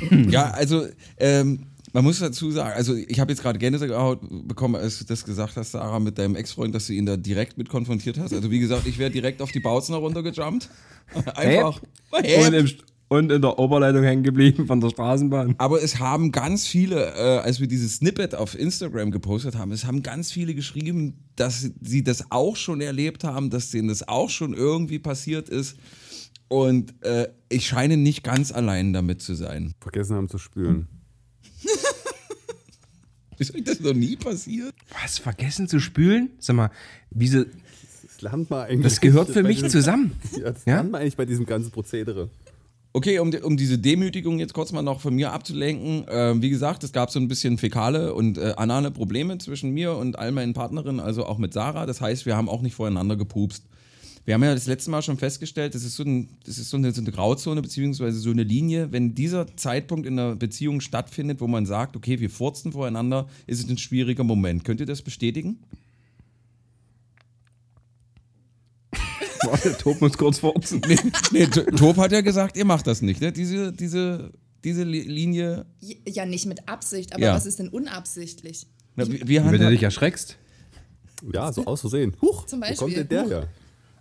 Ja, 0.29 0.51
also 0.51 0.87
ähm, 1.19 1.67
man 1.93 2.05
muss 2.05 2.19
dazu 2.19 2.51
sagen, 2.51 2.75
also 2.75 2.95
ich 2.95 3.21
habe 3.21 3.33
jetzt 3.33 3.43
gerade 3.43 3.59
Gänsehaut 3.59 4.21
bekommen, 4.47 4.77
als 4.77 4.99
du 4.99 5.05
das 5.05 5.25
gesagt 5.25 5.57
hast, 5.57 5.73
Sarah, 5.73 5.99
mit 6.01 6.19
deinem 6.19 6.37
Ex-Freund, 6.37 6.75
dass 6.75 6.87
du 6.87 6.93
ihn 6.93 7.07
da 7.07 7.17
direkt 7.17 7.59
mit 7.59 7.69
konfrontiert 7.69 8.19
hast. 8.19 8.33
Also 8.33 8.51
wie 8.51 8.59
gesagt, 8.59 8.87
ich 8.87 8.99
wäre 8.99 9.11
direkt 9.11 9.41
auf 9.43 9.53
die 9.53 9.61
Bautzner 9.61 9.97
runtergejumpt. 9.97 10.69
Einfach. 11.35 11.81
Und, 12.11 12.25
Häp. 12.25 12.55
im, 12.55 12.71
und 13.09 13.33
in 13.33 13.41
der 13.41 13.59
Oberleitung 13.59 14.03
hängen 14.03 14.23
geblieben 14.23 14.67
von 14.67 14.81
der 14.81 14.91
Straßenbahn. 14.91 15.55
Aber 15.57 15.83
es 15.83 15.99
haben 15.99 16.31
ganz 16.31 16.67
viele, 16.67 17.15
äh, 17.15 17.39
als 17.39 17.61
wir 17.61 17.67
dieses 17.67 17.97
Snippet 17.97 18.35
auf 18.35 18.59
Instagram 18.59 19.11
gepostet 19.11 19.57
haben, 19.57 19.73
es 19.73 19.87
haben 19.87 20.03
ganz 20.03 20.31
viele 20.31 20.55
geschrieben, 20.55 21.25
dass 21.37 21.71
sie 21.81 22.05
das 22.05 22.31
auch 22.31 22.57
schon 22.57 22.81
erlebt 22.83 23.25
haben, 23.25 23.49
dass 23.49 23.71
denen 23.71 23.89
das 23.89 24.07
auch 24.07 24.29
schon 24.29 24.53
irgendwie 24.53 24.99
passiert 24.99 25.49
ist. 25.49 25.77
Und 26.49 27.03
äh, 27.05 27.29
ich 27.49 27.67
scheine 27.67 27.97
nicht 27.97 28.25
ganz 28.25 28.53
allein 28.53 28.93
damit 28.93 29.23
zu 29.23 29.35
sein. 29.35 29.75
Vergessen 29.81 30.17
haben 30.17 30.29
zu 30.29 30.39
spülen. 30.39 30.89
Ist 33.39 33.55
euch 33.55 33.65
das 33.65 33.81
noch 33.81 33.95
nie 33.95 34.17
passiert? 34.17 34.75
Was, 35.03 35.19
vergessen 35.19 35.69
zu 35.69 35.81
spülen? 35.81 36.31
Sag 36.39 36.57
mal, 36.57 36.71
diese, 37.11 37.47
Das 38.03 38.21
lernt 38.21 38.51
man 38.51 38.63
eigentlich. 38.67 38.83
das 38.93 39.01
gehört 39.01 39.31
für 39.31 39.43
mich 39.43 39.57
diesem- 39.57 39.71
zusammen. 39.71 40.13
Ja, 40.37 40.51
das 40.53 40.65
Ja? 40.65 40.75
lernt 40.77 40.91
man 40.93 41.01
eigentlich 41.03 41.17
bei 41.17 41.25
diesem 41.25 41.47
ganzen 41.47 41.71
Prozedere. 41.71 42.29
Okay, 42.95 43.19
um, 43.21 43.33
um 43.43 43.57
diese 43.57 43.79
Demütigung 43.79 44.39
jetzt 44.41 44.55
kurz 44.55 44.73
mal 44.73 44.83
noch 44.83 45.01
von 45.01 45.15
mir 45.15 45.33
abzulenken. 45.33 46.05
ähm, 46.09 46.43
wie 46.43 46.51
gesagt, 46.51 46.83
es 46.85 46.93
gab 46.93 47.11
so 47.11 47.21
ein 47.21 47.29
bisschen 47.29 47.59
fäkale 47.59 48.15
und 48.15 48.39
äh, 48.39 48.55
anale 48.57 48.91
Probleme 48.91 49.39
zwischen 49.39 49.71
mir 49.71 49.93
und 49.95 50.19
all 50.19 50.33
meinen 50.33 50.55
Partnerinnen, 50.55 50.99
also 50.99 51.25
auch 51.27 51.39
mit 51.39 51.53
Sarah. 51.53 51.87
Das 51.87 52.01
heißt, 52.01 52.27
wir 52.27 52.37
haben 52.37 52.49
auch 52.49 52.63
nicht 52.63 52.75
voreinander 52.75 53.15
gepupst. 53.17 53.63
Wir 54.29 54.35
haben 54.35 54.45
ja 54.45 54.53
das 54.55 54.67
letzte 54.67 54.91
Mal 54.91 55.01
schon 55.01 55.17
festgestellt, 55.17 55.75
das 55.75 55.85
ist 55.85 55.97
so, 55.97 56.03
ein, 56.03 56.29
das 56.45 56.59
ist 56.59 56.69
so, 56.69 56.77
eine, 56.77 56.93
so 56.93 57.01
eine 57.01 57.11
Grauzone 57.11 57.63
beziehungsweise 57.63 58.19
so 58.19 58.29
eine 58.29 58.43
Linie. 58.43 58.93
Wenn 58.93 59.15
dieser 59.15 59.57
Zeitpunkt 59.57 60.07
in 60.07 60.17
der 60.17 60.37
Beziehung 60.37 60.83
stattfindet, 60.83 61.41
wo 61.41 61.47
man 61.47 61.65
sagt, 61.65 61.97
okay, 61.97 62.21
wir 62.21 62.29
furzen 62.29 62.73
voreinander, 62.73 63.27
ist 63.47 63.65
es 63.65 63.71
ein 63.71 63.79
schwieriger 63.79 64.25
Moment. 64.25 64.65
Könnt 64.65 64.81
ihr 64.81 64.87
das 64.87 65.01
bestätigen? 65.01 65.61
Warte, 69.45 69.79
Tob 69.79 69.99
muss 70.03 70.19
kurz 70.19 70.41
furzen. 70.41 70.83
Nee, 70.87 70.99
nee 71.33 71.47
Tob 71.47 71.97
hat 71.97 72.13
ja 72.13 72.21
gesagt, 72.21 72.59
ihr 72.59 72.67
macht 72.67 72.87
das 72.87 73.01
nicht, 73.01 73.23
ne? 73.23 73.33
Diese, 73.33 73.73
diese, 73.73 74.31
diese 74.63 74.83
Li- 74.85 75.09
Linie. 75.09 75.65
Ja, 76.07 76.27
nicht 76.27 76.45
mit 76.45 76.69
Absicht, 76.69 77.15
aber 77.15 77.23
Ja. 77.23 77.35
was 77.35 77.47
ist 77.47 77.61
denn 77.61 77.69
unabsichtlich? 77.71 78.67
Na, 78.95 79.09
wir, 79.11 79.27
wir 79.27 79.45
Wenn 79.51 79.59
du 79.59 79.71
dich 79.71 79.83
erschreckst. 79.83 80.37
Ja, 81.33 81.51
so 81.51 81.65
aus 81.67 81.81
Versehen. 81.81 82.15
Huch, 82.21 82.45
Zum 82.45 82.61
wo 82.61 82.67
kommt 82.67 82.79
Beispiel. 82.79 82.95
denn 83.05 83.09
der 83.09 83.27
her? 83.27 83.49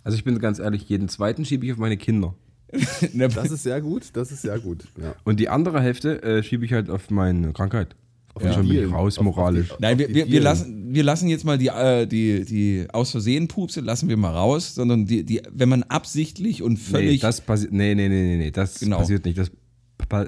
Also 0.08 0.16
ich 0.16 0.24
bin 0.24 0.38
ganz 0.38 0.58
ehrlich, 0.58 0.88
jeden 0.88 1.06
zweiten 1.10 1.44
schiebe 1.44 1.66
ich 1.66 1.72
auf 1.72 1.76
meine 1.78 1.98
Kinder. 1.98 2.34
Das 3.14 3.50
ist 3.50 3.62
sehr 3.62 3.82
gut, 3.82 4.04
das 4.14 4.32
ist 4.32 4.40
sehr 4.40 4.58
gut. 4.58 4.84
Ja. 4.98 5.14
Und 5.24 5.38
die 5.38 5.50
andere 5.50 5.82
Hälfte 5.82 6.22
äh, 6.22 6.42
schiebe 6.42 6.64
ich 6.64 6.72
halt 6.72 6.88
auf 6.88 7.10
meine 7.10 7.52
Krankheit. 7.52 7.94
Auf 8.32 8.42
Ja. 8.42 8.54
schon 8.54 8.66
bin 8.66 8.84
ich 8.86 8.90
raus 8.90 9.18
Auf- 9.18 9.26
auf 9.26 9.36
moralisch. 9.36 9.68
die- 9.68 9.74
Nein, 9.82 9.98
wir, 9.98 10.08
wir, 10.08 10.26
wir, 10.30 10.40
lassen, 10.40 10.94
wir 10.94 11.02
lassen 11.02 11.28
jetzt 11.28 11.44
mal 11.44 11.58
die, 11.58 11.66
äh, 11.68 12.06
die, 12.06 12.46
die 12.46 12.86
aus 12.90 13.10
Versehen 13.10 13.48
Pupse, 13.48 13.80
lassen 13.82 14.08
wir 14.08 14.16
mal 14.16 14.30
raus, 14.32 14.74
sondern 14.74 15.04
die, 15.04 15.24
die, 15.24 15.42
wenn 15.52 15.68
man 15.68 15.82
absichtlich 15.82 16.62
und 16.62 16.72
Nee, 16.72 16.78
völlig. 16.78 17.20
das 17.20 17.42
passiert. 17.42 17.72
Nee, 17.72 17.94
nee, 17.94 18.08
nee, 18.08 18.22
nee, 18.22 18.36
nee, 18.38 18.50
das 18.50 18.80
Genau. 18.80 18.96
passiert 18.96 19.26
nicht. 19.26 19.36
Das, 19.36 19.50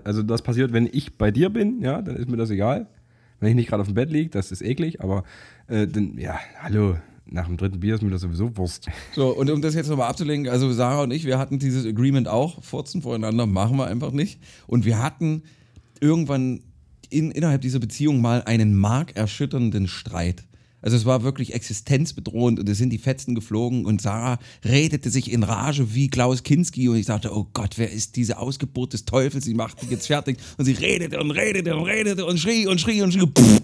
also 0.04 0.22
das 0.22 0.42
passiert, 0.42 0.74
wenn 0.74 0.90
ich 0.92 1.16
bei 1.16 1.30
dir 1.30 1.48
bin, 1.48 1.80
ja, 1.80 2.02
dann 2.02 2.16
ist 2.16 2.28
mir 2.28 2.36
das 2.36 2.50
egal. 2.50 2.86
Wenn 3.38 3.48
ich 3.48 3.54
nicht 3.54 3.68
gerade 3.70 3.80
auf 3.80 3.88
dem 3.88 3.94
Bett 3.94 4.10
liege, 4.10 4.28
das 4.28 4.52
ist 4.52 4.60
eklig, 4.60 5.00
aber 5.00 5.24
äh, 5.68 5.86
dann, 5.86 6.18
ja, 6.18 6.38
hallo, 6.62 6.96
nach 7.30 7.46
dem 7.46 7.56
dritten 7.56 7.80
Bier 7.80 7.94
ist 7.94 8.02
mir 8.02 8.10
das 8.10 8.22
sowieso 8.22 8.56
Wurst. 8.56 8.88
so, 9.14 9.28
und 9.28 9.50
um 9.50 9.62
das 9.62 9.74
jetzt 9.74 9.88
nochmal 9.88 10.08
abzulenken, 10.08 10.52
also 10.52 10.72
Sarah 10.72 11.02
und 11.02 11.12
ich, 11.12 11.24
wir 11.24 11.38
hatten 11.38 11.58
dieses 11.58 11.86
Agreement 11.86 12.28
auch, 12.28 12.62
furzen 12.62 13.02
voreinander, 13.02 13.46
machen 13.46 13.76
wir 13.76 13.86
einfach 13.86 14.10
nicht. 14.10 14.40
Und 14.66 14.84
wir 14.84 15.02
hatten 15.02 15.42
irgendwann 16.00 16.62
in, 17.08 17.30
innerhalb 17.30 17.62
dieser 17.62 17.78
Beziehung 17.78 18.20
mal 18.20 18.42
einen 18.42 18.76
markerschütternden 18.76 19.88
Streit. 19.88 20.44
Also 20.82 20.96
es 20.96 21.04
war 21.04 21.22
wirklich 21.22 21.52
existenzbedrohend 21.52 22.58
und 22.58 22.68
es 22.68 22.78
sind 22.78 22.90
die 22.90 22.98
Fetzen 22.98 23.34
geflogen 23.34 23.84
und 23.84 24.00
Sarah 24.00 24.38
redete 24.64 25.10
sich 25.10 25.30
in 25.30 25.42
Rage 25.42 25.94
wie 25.94 26.08
Klaus 26.08 26.42
Kinski 26.42 26.88
und 26.88 26.96
ich 26.96 27.06
sagte, 27.06 27.34
oh 27.34 27.46
Gott, 27.52 27.76
wer 27.76 27.90
ist 27.90 28.16
diese 28.16 28.38
Ausgeburt 28.38 28.94
des 28.94 29.04
Teufels? 29.04 29.44
Sie 29.44 29.52
macht 29.52 29.82
mich 29.82 29.90
jetzt 29.90 30.06
fertig 30.06 30.38
und 30.56 30.64
sie 30.64 30.72
redete 30.72 31.20
und 31.20 31.32
redete 31.32 31.76
und 31.76 31.84
redete 31.84 32.24
und 32.24 32.38
schrie 32.38 32.66
und 32.66 32.80
schrie 32.80 33.02
und 33.02 33.12
schrie. 33.12 33.26
Pff. 33.26 33.60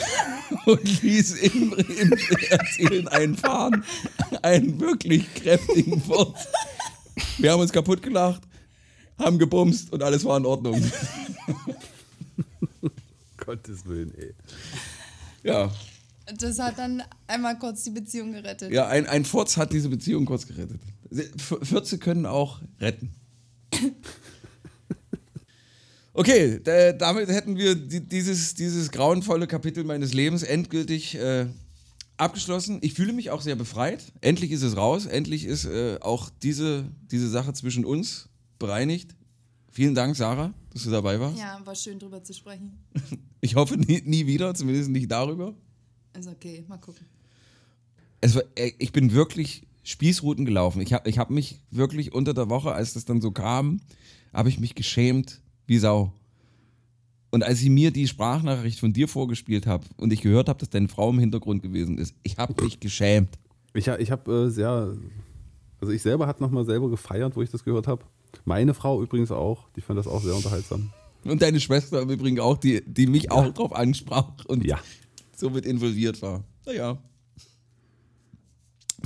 Und 0.66 1.02
ließ 1.02 1.32
im, 1.42 1.72
im 1.72 2.12
Erzählen 2.50 3.08
einfahren 3.08 3.84
einen 4.42 4.80
wirklich 4.80 5.32
kräftigen 5.34 6.00
Furz. 6.00 6.46
Wir 7.38 7.52
haben 7.52 7.60
uns 7.60 7.72
kaputt 7.72 8.02
gelacht, 8.02 8.42
haben 9.18 9.38
gebumst 9.38 9.92
und 9.92 10.02
alles 10.02 10.24
war 10.24 10.36
in 10.36 10.46
Ordnung. 10.46 10.82
Gottes 13.36 13.86
Willen, 13.86 14.12
ey. 14.16 14.34
Ja, 15.42 15.70
Das 16.38 16.58
hat 16.58 16.78
dann 16.78 17.02
einmal 17.26 17.58
kurz 17.58 17.84
die 17.84 17.90
Beziehung 17.90 18.32
gerettet. 18.32 18.72
ja 18.72 18.88
ein, 18.88 19.06
ein 19.06 19.24
Furz 19.24 19.56
hat 19.56 19.72
diese 19.72 19.88
Beziehung 19.88 20.24
kurz 20.26 20.46
gerettet. 20.46 20.80
Fürze 21.38 21.98
können 21.98 22.26
auch 22.26 22.60
retten. 22.80 23.14
Okay, 26.18 26.60
da, 26.64 26.92
damit 26.92 27.28
hätten 27.28 27.58
wir 27.58 27.74
die, 27.74 28.00
dieses, 28.00 28.54
dieses 28.54 28.90
grauenvolle 28.90 29.46
Kapitel 29.46 29.84
meines 29.84 30.14
Lebens 30.14 30.42
endgültig 30.42 31.14
äh, 31.14 31.44
abgeschlossen. 32.16 32.78
Ich 32.80 32.94
fühle 32.94 33.12
mich 33.12 33.30
auch 33.30 33.42
sehr 33.42 33.54
befreit. 33.54 34.02
Endlich 34.22 34.50
ist 34.50 34.62
es 34.62 34.78
raus. 34.78 35.04
Endlich 35.04 35.44
ist 35.44 35.66
äh, 35.66 35.98
auch 36.00 36.30
diese, 36.42 36.90
diese 37.10 37.28
Sache 37.28 37.52
zwischen 37.52 37.84
uns 37.84 38.30
bereinigt. 38.58 39.14
Vielen 39.70 39.94
Dank, 39.94 40.16
Sarah, 40.16 40.54
dass 40.72 40.84
du 40.84 40.90
dabei 40.90 41.20
warst. 41.20 41.38
Ja, 41.38 41.60
war 41.66 41.74
schön 41.74 41.98
drüber 41.98 42.24
zu 42.24 42.32
sprechen. 42.32 42.78
Ich 43.42 43.54
hoffe 43.54 43.76
nie, 43.76 44.02
nie 44.04 44.26
wieder, 44.26 44.54
zumindest 44.54 44.90
nicht 44.90 45.08
darüber. 45.08 45.54
Ist 46.18 46.26
okay, 46.26 46.64
mal 46.66 46.78
gucken. 46.78 47.06
War, 48.20 48.42
äh, 48.56 48.72
ich 48.78 48.90
bin 48.90 49.12
wirklich 49.12 49.62
Spießruten 49.84 50.44
gelaufen. 50.46 50.80
Ich 50.80 50.92
habe 50.92 51.08
ich 51.08 51.18
hab 51.18 51.30
mich 51.30 51.60
wirklich 51.70 52.12
unter 52.12 52.34
der 52.34 52.48
Woche, 52.50 52.72
als 52.72 52.94
das 52.94 53.04
dann 53.04 53.20
so 53.20 53.30
kam, 53.30 53.80
habe 54.32 54.48
ich 54.48 54.58
mich 54.58 54.74
geschämt 54.74 55.42
wie 55.66 55.78
Sau. 55.78 56.12
Und 57.30 57.42
als 57.42 57.60
ich 57.60 57.68
mir 57.68 57.90
die 57.90 58.06
Sprachnachricht 58.08 58.78
von 58.80 58.92
dir 58.92 59.08
vorgespielt 59.08 59.66
habe 59.66 59.84
und 59.96 60.12
ich 60.12 60.22
gehört 60.22 60.48
habe, 60.48 60.58
dass 60.58 60.70
deine 60.70 60.88
Frau 60.88 61.10
im 61.10 61.18
Hintergrund 61.18 61.62
gewesen 61.62 61.98
ist, 61.98 62.14
ich 62.22 62.38
habe 62.38 62.54
mich 62.62 62.80
geschämt. 62.80 63.30
Ich, 63.74 63.88
ich 63.88 64.10
habe 64.10 64.32
äh, 64.46 64.50
sehr, 64.50 64.96
also 65.80 65.92
ich 65.92 66.00
selber 66.02 66.26
hat 66.26 66.40
nochmal 66.40 66.64
selber 66.64 66.88
gefeiert, 66.88 67.36
wo 67.36 67.42
ich 67.42 67.50
das 67.50 67.64
gehört 67.64 67.86
habe. 67.86 68.04
Meine 68.44 68.74
Frau 68.74 69.02
übrigens 69.02 69.30
auch, 69.30 69.68
die 69.76 69.80
fand 69.80 69.98
das 69.98 70.06
auch 70.06 70.22
sehr 70.22 70.34
unterhaltsam. 70.34 70.90
Und 71.24 71.42
deine 71.42 71.58
Schwester 71.60 72.00
im 72.02 72.10
Übrigen 72.10 72.38
auch, 72.40 72.56
die, 72.56 72.82
die 72.86 73.06
mich 73.06 73.30
auch 73.32 73.52
drauf 73.52 73.74
ansprach 73.74 74.30
und 74.46 74.64
Ja. 74.64 74.78
somit 75.36 75.66
involviert 75.66 76.22
war. 76.22 76.44
Naja. 76.64 76.98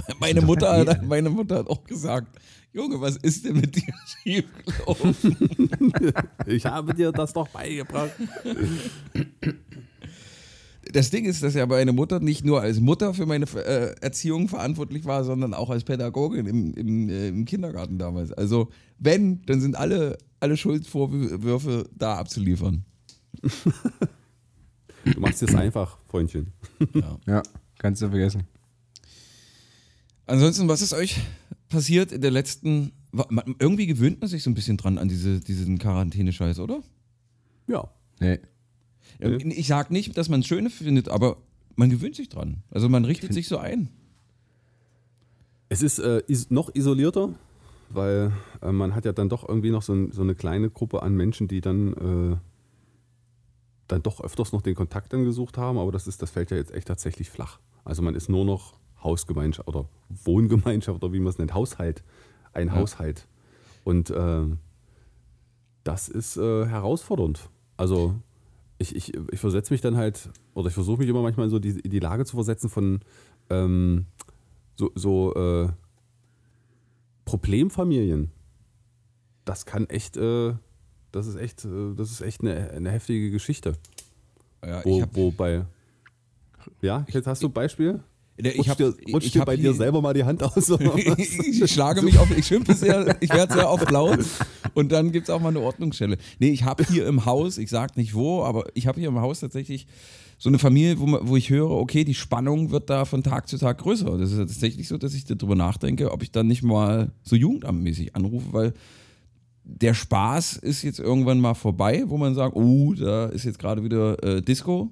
Meine 0.20 0.40
Mutter, 0.42 0.86
hat, 0.86 1.02
meine 1.02 1.30
Mutter 1.30 1.58
hat 1.58 1.68
auch 1.68 1.84
gesagt, 1.84 2.38
Junge, 2.72 3.00
was 3.00 3.16
ist 3.16 3.44
denn 3.44 3.56
mit 3.56 3.74
dir 3.74 3.92
schiefgelaufen? 4.22 5.14
Ich 6.46 6.64
habe 6.66 6.94
dir 6.94 7.12
das 7.12 7.32
doch 7.32 7.48
beigebracht. 7.48 8.12
Das 10.92 11.10
Ding 11.10 11.24
ist, 11.24 11.42
dass 11.42 11.54
ja 11.54 11.66
meine 11.66 11.92
Mutter 11.92 12.20
nicht 12.20 12.44
nur 12.44 12.60
als 12.60 12.80
Mutter 12.80 13.14
für 13.14 13.26
meine 13.26 13.44
äh, 13.44 13.94
Erziehung 14.00 14.48
verantwortlich 14.48 15.04
war, 15.04 15.24
sondern 15.24 15.54
auch 15.54 15.70
als 15.70 15.84
Pädagogin 15.84 16.46
im, 16.46 16.74
im, 16.74 17.08
äh, 17.08 17.28
im 17.28 17.44
Kindergarten 17.44 17.98
damals. 17.98 18.32
Also 18.32 18.70
wenn, 18.98 19.42
dann 19.46 19.60
sind 19.60 19.76
alle, 19.76 20.18
alle 20.40 20.56
Schuldvorwürfe 20.56 21.88
da 21.96 22.16
abzuliefern. 22.16 22.84
Du 25.04 25.20
machst 25.20 25.42
es 25.42 25.54
einfach, 25.54 25.98
Freundchen. 26.08 26.52
Ja, 27.26 27.42
kannst 27.78 28.02
du 28.02 28.08
vergessen. 28.08 28.44
Ansonsten, 30.30 30.68
was 30.68 30.80
ist 30.80 30.92
euch 30.92 31.20
passiert 31.68 32.12
in 32.12 32.20
der 32.20 32.30
letzten... 32.30 32.92
Irgendwie 33.58 33.86
gewöhnt 33.86 34.20
man 34.20 34.28
sich 34.28 34.44
so 34.44 34.50
ein 34.50 34.54
bisschen 34.54 34.76
dran 34.76 34.96
an 34.96 35.08
diese, 35.08 35.40
diesen 35.40 35.78
Quarantäne-Scheiß, 35.78 36.60
oder? 36.60 36.82
Ja. 37.66 37.90
Nee. 38.20 38.38
Ich 39.18 39.66
sag 39.66 39.90
nicht, 39.90 40.16
dass 40.16 40.28
man 40.28 40.40
es 40.40 40.46
schön 40.46 40.70
findet, 40.70 41.08
aber 41.08 41.38
man 41.74 41.90
gewöhnt 41.90 42.14
sich 42.14 42.28
dran. 42.28 42.62
Also 42.70 42.88
man 42.88 43.04
richtet 43.04 43.34
sich 43.34 43.48
so 43.48 43.58
ein. 43.58 43.88
Es 45.68 45.82
ist 45.82 45.98
äh, 45.98 46.22
is 46.28 46.50
noch 46.50 46.74
isolierter, 46.74 47.34
weil 47.88 48.32
äh, 48.62 48.70
man 48.70 48.94
hat 48.94 49.04
ja 49.04 49.12
dann 49.12 49.28
doch 49.28 49.48
irgendwie 49.48 49.70
noch 49.70 49.82
so, 49.82 49.92
ein, 49.92 50.12
so 50.12 50.22
eine 50.22 50.34
kleine 50.34 50.70
Gruppe 50.70 51.02
an 51.02 51.14
Menschen, 51.16 51.48
die 51.48 51.60
dann, 51.60 51.92
äh, 51.92 52.36
dann 53.88 54.02
doch 54.02 54.20
öfters 54.22 54.52
noch 54.52 54.62
den 54.62 54.74
Kontakt 54.74 55.12
dann 55.12 55.24
gesucht 55.24 55.58
haben, 55.58 55.78
aber 55.78 55.90
das, 55.90 56.06
ist, 56.06 56.22
das 56.22 56.30
fällt 56.30 56.50
ja 56.52 56.56
jetzt 56.56 56.72
echt 56.72 56.88
tatsächlich 56.88 57.30
flach. 57.30 57.58
Also 57.84 58.02
man 58.02 58.14
ist 58.14 58.28
nur 58.28 58.44
noch 58.44 58.79
Hausgemeinschaft 59.02 59.68
oder 59.68 59.88
Wohngemeinschaft 60.08 61.02
oder 61.02 61.12
wie 61.12 61.20
man 61.20 61.28
es 61.28 61.38
nennt, 61.38 61.54
Haushalt. 61.54 62.02
Ein 62.52 62.74
Haushalt. 62.74 63.26
Und 63.84 64.10
äh, 64.10 64.46
das 65.84 66.08
ist 66.08 66.36
äh, 66.36 66.66
herausfordernd. 66.66 67.48
Also 67.76 68.14
ich, 68.78 68.96
ich, 68.96 69.14
ich 69.30 69.40
versetze 69.40 69.72
mich 69.72 69.80
dann 69.80 69.96
halt, 69.96 70.30
oder 70.54 70.68
ich 70.68 70.74
versuche 70.74 70.98
mich 70.98 71.08
immer 71.08 71.22
manchmal 71.22 71.48
so 71.50 71.58
die, 71.58 71.82
die 71.82 71.98
Lage 71.98 72.24
zu 72.24 72.36
versetzen 72.36 72.68
von 72.68 73.00
ähm, 73.50 74.06
so, 74.76 74.90
so 74.94 75.34
äh, 75.34 75.68
Problemfamilien. 77.24 78.30
Das 79.44 79.66
kann 79.66 79.88
echt, 79.88 80.16
äh, 80.16 80.54
das 81.12 81.26
ist 81.26 81.36
echt, 81.36 81.64
äh, 81.64 81.94
das 81.94 82.10
ist 82.10 82.20
echt 82.20 82.40
eine, 82.40 82.70
eine 82.70 82.90
heftige 82.90 83.30
Geschichte. 83.30 83.74
Ja, 84.64 84.84
Wo, 84.84 84.96
ich 84.96 85.02
hab, 85.02 85.14
wobei, 85.14 85.64
ja, 86.80 87.06
jetzt 87.08 87.26
hast 87.26 87.42
du 87.42 87.48
ein 87.48 87.52
Beispiel? 87.52 88.02
Ich 88.48 88.58
Rutscht 88.58 88.70
hab- 88.70 88.76
dir, 88.78 88.94
rutscht 89.12 89.26
ich 89.26 89.32
dir 89.32 89.40
hab 89.40 89.46
bei 89.46 89.56
hier- 89.56 89.70
dir 89.72 89.76
selber 89.76 90.00
mal 90.02 90.14
die 90.14 90.24
Hand 90.24 90.42
aus? 90.42 90.70
Ich 91.18 91.70
schlage 91.72 92.02
mich 92.02 92.18
auf, 92.18 92.30
ich 92.36 92.46
schimpfe 92.46 92.74
sehr, 92.74 93.16
ich 93.20 93.30
werde 93.30 93.54
sehr 93.54 93.70
oft 93.70 93.90
laut 93.90 94.18
und 94.74 94.90
dann 94.92 95.12
gibt 95.12 95.28
es 95.28 95.30
auch 95.34 95.40
mal 95.40 95.48
eine 95.48 95.60
Ordnungsstelle. 95.60 96.16
Nee, 96.38 96.48
ich 96.50 96.64
habe 96.64 96.84
hier 96.84 97.06
im 97.06 97.24
Haus, 97.26 97.58
ich 97.58 97.70
sage 97.70 97.92
nicht 97.96 98.14
wo, 98.14 98.42
aber 98.42 98.64
ich 98.74 98.86
habe 98.86 98.98
hier 99.00 99.08
im 99.08 99.20
Haus 99.20 99.40
tatsächlich 99.40 99.86
so 100.38 100.48
eine 100.48 100.58
Familie, 100.58 100.98
wo, 100.98 101.18
wo 101.22 101.36
ich 101.36 101.50
höre, 101.50 101.70
okay, 101.70 102.02
die 102.04 102.14
Spannung 102.14 102.70
wird 102.70 102.88
da 102.88 103.04
von 103.04 103.22
Tag 103.22 103.46
zu 103.48 103.58
Tag 103.58 103.78
größer. 103.78 104.16
Das 104.16 104.30
ist 104.32 104.38
ja 104.38 104.44
tatsächlich 104.46 104.88
so, 104.88 104.96
dass 104.96 105.12
ich 105.14 105.24
darüber 105.26 105.54
nachdenke, 105.54 106.10
ob 106.12 106.22
ich 106.22 106.30
dann 106.32 106.46
nicht 106.46 106.62
mal 106.62 107.12
so 107.22 107.36
jugendamtmäßig 107.36 108.16
anrufe, 108.16 108.46
weil 108.52 108.72
der 109.64 109.92
Spaß 109.94 110.56
ist 110.56 110.82
jetzt 110.82 110.98
irgendwann 110.98 111.40
mal 111.40 111.54
vorbei, 111.54 112.04
wo 112.06 112.16
man 112.16 112.34
sagt, 112.34 112.56
oh, 112.56 112.94
da 112.94 113.26
ist 113.26 113.44
jetzt 113.44 113.58
gerade 113.58 113.84
wieder 113.84 114.22
äh, 114.24 114.40
Disco, 114.42 114.90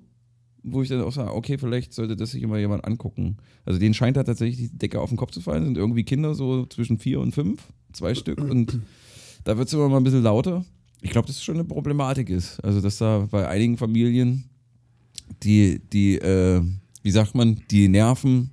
wo 0.63 0.83
ich 0.83 0.89
dann 0.89 1.03
auch 1.03 1.13
sage, 1.13 1.35
okay, 1.35 1.59
vielleicht 1.59 1.93
sollte 1.93 2.17
das 2.17 2.33
sich 2.33 2.43
immer 2.43 2.59
jemand 2.59 2.85
angucken. 2.85 3.37
Also 3.65 3.79
denen 3.79 3.95
scheint 3.95 4.17
da 4.17 4.25
tatsächlich 4.25 4.71
die 4.71 4.79
Decke 4.79 5.01
auf 5.01 5.11
den 5.11 5.17
Kopf 5.17 5.31
zu 5.31 5.41
fallen, 5.41 5.65
sind 5.65 5.79
irgendwie 5.79 6.05
Kinder 6.05 6.35
so 6.35 6.67
zwischen 6.67 6.99
vier 6.99 7.21
und 7.21 7.33
fünf, 7.33 7.63
zwei 7.93 8.15
Stück 8.15 8.41
und 8.41 8.81
da 9.45 9.57
wird 9.57 9.69
es 9.69 9.75
immer 9.75 9.89
mal 9.89 9.99
ein 9.99 10.05
bisschen 10.05 10.23
lauter. 10.23 10.65
Ich 11.01 11.11
glaube, 11.11 11.27
dass 11.27 11.37
es 11.37 11.45
schon 11.45 11.55
eine 11.55 11.65
Problematik 11.65 12.29
ist. 12.29 12.63
Also 12.65 12.81
dass 12.81 12.99
da 12.99 13.29
bei 13.31 13.49
einigen 13.49 13.77
Familien 13.77 14.45
die, 15.43 15.81
die, 15.93 16.17
äh, 16.17 16.63
wie 17.03 17.11
sagt 17.11 17.35
man, 17.35 17.63
die 17.71 17.89
Nerven 17.89 18.51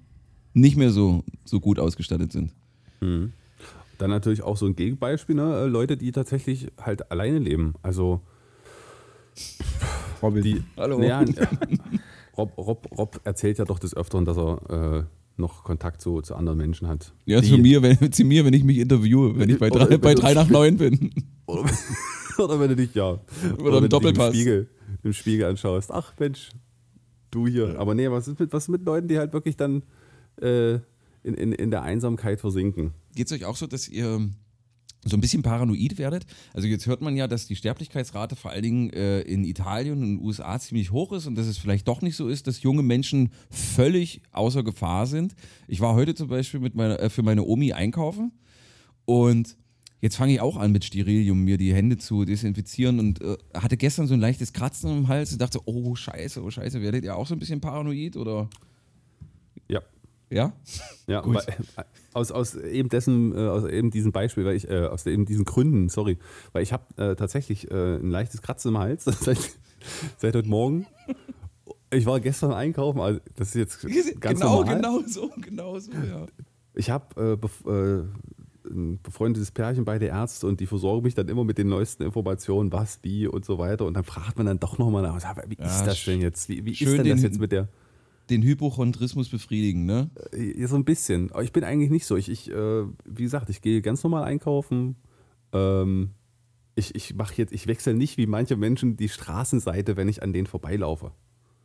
nicht 0.54 0.78
mehr 0.78 0.92
so, 0.92 1.24
so 1.44 1.60
gut 1.60 1.80
ausgestattet 1.80 2.32
sind. 2.32 2.54
Dann 3.98 4.10
natürlich 4.10 4.42
auch 4.42 4.58
so 4.58 4.66
ein 4.66 4.76
Gegenbeispiel, 4.76 5.36
ne? 5.36 5.68
Leute, 5.68 5.98
die 5.98 6.12
tatsächlich 6.12 6.68
halt 6.80 7.12
alleine 7.12 7.40
leben. 7.40 7.76
Also 7.82 8.22
Robin. 10.22 10.44
die. 10.44 10.64
Hallo. 10.78 11.02
Ja, 11.02 11.24
Rob, 12.38 12.58
Rob, 12.58 12.88
Rob 12.98 13.22
erzählt 13.24 13.58
ja 13.58 13.66
doch 13.66 13.80
des 13.80 13.96
Öfteren, 13.96 14.26
dass 14.26 14.38
er 14.38 14.98
äh, 14.98 15.04
noch 15.38 15.64
Kontakt 15.64 16.02
zu, 16.02 16.22
zu 16.22 16.36
anderen 16.36 16.58
Menschen 16.58 16.88
hat. 16.88 17.14
Ja, 17.26 17.42
die, 17.42 17.50
zu 17.50 17.58
mir, 17.58 17.82
wenn, 17.82 18.12
zu 18.12 18.26
mir, 18.26 18.46
wenn 18.46 18.54
ich 18.54 18.64
mich 18.64 18.78
interviewe, 18.78 19.38
wenn 19.38 19.50
ich 19.50 19.60
bei 19.60 19.72
Oder 19.72 19.86
drei, 19.86 19.98
bei 19.98 20.16
drei 20.16 20.34
nach 20.34 20.50
neun 20.50 20.78
bin. 20.78 21.12
Oder, 21.46 21.70
oder 22.40 22.60
wenn 22.60 22.70
du 22.70 22.76
dich, 22.76 22.94
ja. 22.96 23.12
Oder 23.12 23.20
im 23.20 23.60
wenn 23.60 23.74
du 23.74 23.80
dich 23.82 23.90
Doppelpass. 23.90 24.28
Im 24.30 24.34
Spiegel, 24.34 24.70
im 25.04 25.14
Spiegel 25.14 25.46
anschaust. 25.46 25.92
Ach 25.92 26.12
Mensch, 26.20 26.50
Du 27.36 27.48
hier. 27.48 27.78
Aber 27.78 27.96
nee, 27.96 28.10
was 28.10 28.30
ist 28.30 28.40
mit, 28.40 28.54
was 28.54 28.64
ist 28.64 28.70
mit 28.70 28.86
Leuten, 28.86 29.10
die 29.10 29.18
halt 29.18 29.34
wirklich 29.34 29.58
dann 29.58 29.84
äh, 30.42 30.76
in, 31.22 31.34
in, 31.34 31.52
in 31.52 31.70
der 31.70 31.82
Einsamkeit 31.82 32.40
versinken? 32.40 32.94
Geht 33.14 33.28
es 33.28 33.34
euch 33.34 33.44
auch 33.44 33.58
so, 33.58 33.68
dass 33.68 33.90
ihr 33.90 34.30
so 35.06 35.16
ein 35.16 35.22
bisschen 35.22 35.44
paranoid 35.44 35.98
werdet? 35.98 36.26
Also 36.54 36.68
jetzt 36.68 36.88
hört 36.88 37.02
man 37.02 37.16
ja, 37.16 37.28
dass 37.28 37.48
die 37.48 37.56
Sterblichkeitsrate 37.56 38.36
vor 38.36 38.52
allen 38.52 38.64
Dingen 38.64 38.90
äh, 38.90 39.22
in 39.22 39.46
Italien 39.46 39.98
und 39.98 40.04
in 40.04 40.18
den 40.18 40.26
USA 40.26 40.60
ziemlich 40.60 40.92
hoch 40.92 41.14
ist 41.14 41.28
und 41.28 41.36
dass 41.36 41.46
es 41.46 41.58
vielleicht 41.58 41.88
doch 41.88 42.02
nicht 42.02 42.16
so 42.16 42.28
ist, 42.28 42.48
dass 42.48 42.64
junge 42.64 42.84
Menschen 42.84 43.30
völlig 43.50 44.22
außer 44.32 44.64
Gefahr 44.64 45.06
sind. 45.06 45.36
Ich 45.68 45.80
war 45.80 45.94
heute 45.94 46.16
zum 46.16 46.28
Beispiel 46.28 46.60
mit 46.60 46.76
meiner, 46.76 47.00
äh, 47.00 47.10
für 47.10 47.24
meine 47.24 47.44
Omi 47.44 47.72
einkaufen 47.72 48.32
und 49.06 49.58
jetzt 50.02 50.16
fange 50.18 50.34
ich 50.34 50.42
auch 50.42 50.58
an 50.58 50.72
mit 50.72 50.84
Sterilium 50.84 51.44
mir 51.44 51.58
die 51.58 51.74
Hände 51.74 51.98
zu 51.98 52.26
desinfizieren 52.26 53.00
und 53.00 53.22
äh, 53.22 53.38
hatte 53.54 53.78
gestern 53.78 54.08
so 54.08 54.16
ein 54.16 54.20
leichtes 54.20 54.54
Kratzen 54.54 54.92
im 54.92 55.08
Hals 55.08 55.32
und 55.32 55.42
dachte, 55.42 55.60
oh 55.66 55.96
scheiße, 55.96 56.44
oh 56.44 56.50
scheiße, 56.50 56.82
werdet 56.82 57.06
ihr 57.06 57.16
auch 57.16 57.28
so 57.28 57.36
ein 57.36 57.40
bisschen 57.40 57.62
paranoid 57.62 58.18
oder? 58.18 58.50
Ja. 60.30 60.54
Ja? 61.08 61.22
Gut. 61.22 61.36
weil, 61.36 61.44
äh, 61.44 61.84
aus, 62.14 62.32
aus 62.32 62.56
eben 62.56 62.90
dessen, 62.90 63.34
äh, 63.34 63.48
aus 63.48 63.66
eben 63.66 63.92
diesem 63.92 64.12
Beispiel, 64.12 64.46
weil 64.46 64.56
ich, 64.56 64.70
äh, 64.70 64.86
aus 64.86 65.06
eben 65.06 65.26
diesen 65.26 65.46
Gründen, 65.46 65.90
sorry, 65.90 66.18
weil 66.54 66.64
ich 66.64 66.74
habe 66.74 66.84
äh, 66.98 67.16
tatsächlich 67.16 67.70
äh, 67.72 67.96
ein 67.96 68.10
leichtes 68.10 68.42
Kratzen 68.42 68.70
im 68.70 68.78
Hals 68.78 69.04
seit, 69.20 69.38
seit 70.18 70.36
heute 70.36 70.50
Morgen. 70.50 70.88
Ich 71.92 72.06
war 72.06 72.20
gestern 72.20 72.52
einkaufen, 72.52 73.00
also 73.00 73.20
das 73.36 73.50
ist 73.50 73.56
jetzt 73.56 74.20
ganz 74.20 74.40
genau, 74.40 74.60
normal. 74.60 74.76
genau 74.76 75.00
so, 75.08 75.32
genau 75.42 75.80
so, 75.80 75.92
ja. 75.92 76.26
Ich 76.74 76.90
habe 76.90 77.34
äh, 77.34 77.36
bef 77.38 77.64
ein 78.70 79.00
befreundetes 79.02 79.52
Pärchen 79.52 79.86
beide 79.86 80.08
Ärzte 80.08 80.48
und 80.48 80.60
die 80.60 80.66
versorgen 80.66 81.04
mich 81.04 81.16
dann 81.16 81.28
immer 81.28 81.44
mit 81.44 81.58
den 81.58 81.70
neuesten 81.70 82.04
Informationen, 82.04 82.72
was, 82.72 83.00
wie 83.04 83.28
und 83.28 83.46
so 83.46 83.58
weiter. 83.58 83.86
Und 83.86 83.94
dann 83.94 84.04
fragt 84.04 84.38
man 84.38 84.48
dann 84.48 84.60
doch 84.60 84.78
nochmal 84.78 85.04
nach, 85.04 85.16
wie 85.48 85.58
Ja, 85.58 85.66
ist 85.66 85.86
das 85.86 86.04
denn 86.04 86.22
jetzt? 86.22 86.50
Wie, 86.50 86.66
wie 86.66 86.72
ist 86.72 86.82
denn 86.82 87.08
das 87.08 87.22
jetzt 87.22 87.40
mit 87.40 87.52
der? 87.52 87.68
Den 88.30 88.42
Hypochondrismus 88.42 89.30
befriedigen, 89.30 89.86
ne? 89.86 90.10
Ja, 90.36 90.68
so 90.68 90.76
ein 90.76 90.86
bisschen. 90.86 91.32
Aber 91.32 91.44
ich 91.44 91.52
bin 91.54 91.64
eigentlich 91.64 91.92
nicht 91.92 92.06
so. 92.06 92.16
Ich, 92.16 92.30
ich 92.30 92.50
äh, 92.50 92.84
wie 93.06 93.24
gesagt, 93.24 93.50
ich 93.50 93.62
gehe 93.62 93.82
ganz 93.82 94.04
normal 94.04 94.24
einkaufen. 94.24 94.96
Ähm, 95.54 96.12
ich 96.76 96.96
ich 96.96 97.16
mache 97.16 97.36
jetzt, 97.38 97.54
ich 97.54 97.68
wechsle 97.68 97.94
nicht 97.94 98.18
wie 98.18 98.28
manche 98.28 98.56
Menschen 98.56 98.98
die 98.98 99.10
Straßenseite, 99.10 99.96
wenn 99.98 100.10
ich 100.10 100.24
an 100.24 100.34
denen 100.34 100.48
vorbeilaufe. 100.48 101.12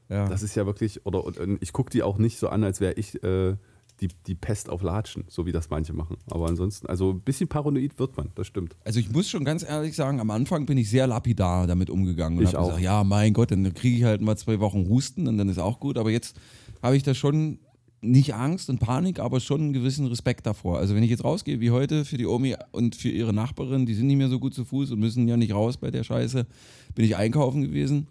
Ja. 0.09 0.29
Das 0.29 0.42
ist 0.42 0.55
ja 0.57 0.66
wirklich, 0.66 1.07
oder 1.07 1.25
und, 1.25 1.38
und 1.38 1.62
ich 1.62 1.73
gucke 1.73 1.90
die 1.90 2.03
auch 2.03 2.18
nicht 2.18 2.38
so 2.38 2.49
an, 2.49 2.64
als 2.64 2.81
wäre 2.81 2.94
ich 2.94 3.23
äh, 3.23 3.57
die, 4.01 4.09
die 4.27 4.35
Pest 4.35 4.69
auf 4.71 4.83
Latschen, 4.83 5.25
so 5.29 5.47
wie 5.47 5.53
das 5.53 5.69
manche 5.71 5.93
machen. 5.93 6.17
Aber 6.31 6.49
ansonsten, 6.49 6.87
also 6.87 7.11
ein 7.11 7.21
bisschen 7.21 7.49
paranoid 7.49 7.99
wird 7.99 8.17
man, 8.17 8.31
das 8.35 8.47
stimmt. 8.47 8.77
Also 8.85 8.99
ich 9.01 9.11
muss 9.11 9.29
schon 9.29 9.45
ganz 9.45 9.63
ehrlich 9.63 9.95
sagen, 9.95 10.21
am 10.21 10.31
Anfang 10.31 10.67
bin 10.67 10.79
ich 10.79 10.89
sehr 10.89 11.07
lapidar 11.07 11.67
damit 11.67 11.91
umgegangen 11.91 12.39
und 12.39 12.45
Ich 12.45 12.55
habe 12.55 12.61
auch. 12.61 12.67
gesagt, 12.69 12.83
ja, 12.85 13.05
mein 13.05 13.33
Gott, 13.33 13.51
dann 13.51 13.73
kriege 13.75 13.97
ich 13.99 14.05
halt 14.05 14.21
mal 14.23 14.37
zwei 14.37 14.61
Wochen 14.61 14.89
Husten 14.89 15.29
und 15.29 15.37
dann 15.39 15.49
ist 15.49 15.59
auch 15.59 15.81
gut. 15.81 15.99
Aber 15.99 16.11
jetzt 16.11 16.37
habe 16.83 16.97
ich 16.97 17.03
da 17.03 17.15
schon 17.15 17.59
nicht 18.03 18.35
Angst 18.35 18.71
und 18.71 18.79
Panik, 18.79 19.19
aber 19.21 19.41
schon 19.41 19.61
einen 19.61 19.73
gewissen 19.75 20.07
Respekt 20.07 20.47
davor. 20.47 20.79
Also 20.79 20.95
wenn 20.95 21.03
ich 21.03 21.11
jetzt 21.11 21.23
rausgehe, 21.25 21.61
wie 21.61 21.71
heute 21.71 22.07
für 22.07 22.17
die 22.17 22.27
Omi 22.27 22.57
und 22.73 22.97
für 22.97 23.11
ihre 23.11 23.35
Nachbarin, 23.35 23.85
die 23.85 23.95
sind 23.95 24.07
nicht 24.07 24.17
mehr 24.17 24.31
so 24.31 24.39
gut 24.39 24.55
zu 24.55 24.65
Fuß 24.65 24.91
und 24.93 25.01
müssen 25.01 25.29
ja 25.29 25.37
nicht 25.37 25.53
raus 25.53 25.77
bei 25.77 25.91
der 25.91 26.03
Scheiße, 26.03 26.47
bin 26.95 27.05
ich 27.05 27.17
einkaufen 27.17 27.61
gewesen 27.61 28.07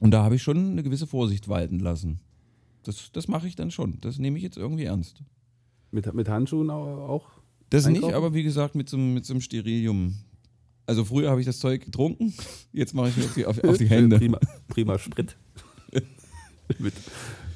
und 0.00 0.10
da 0.10 0.24
habe 0.24 0.34
ich 0.34 0.42
schon 0.42 0.72
eine 0.72 0.82
gewisse 0.82 1.06
Vorsicht 1.06 1.48
walten 1.48 1.78
lassen. 1.78 2.18
Das, 2.86 3.10
das 3.12 3.28
mache 3.28 3.46
ich 3.48 3.56
dann 3.56 3.70
schon. 3.70 3.98
Das 4.00 4.18
nehme 4.18 4.36
ich 4.38 4.42
jetzt 4.44 4.56
irgendwie 4.56 4.84
ernst. 4.84 5.22
Mit, 5.90 6.12
mit 6.14 6.28
Handschuhen 6.28 6.70
au- 6.70 7.06
auch? 7.06 7.30
Das 7.70 7.86
nicht, 7.86 7.96
Einkaufen? 7.96 8.14
aber 8.14 8.34
wie 8.34 8.42
gesagt, 8.42 8.74
mit 8.74 8.88
so, 8.88 8.96
einem- 8.96 9.14
mit 9.14 9.24
so 9.26 9.32
einem 9.32 9.40
Sterilium. 9.40 10.14
Also 10.86 11.04
früher 11.04 11.30
habe 11.30 11.40
ich 11.40 11.46
das 11.46 11.58
Zeug 11.58 11.84
getrunken, 11.84 12.32
jetzt 12.72 12.94
mache 12.94 13.08
ich 13.08 13.16
mir 13.16 13.24
auf 13.24 13.34
die, 13.34 13.46
auf, 13.46 13.64
auf 13.64 13.78
die 13.78 13.88
Hände. 13.88 14.18
Prima, 14.18 14.38
prima 14.68 14.98
Sprit. 14.98 15.36
mit, 16.78 16.94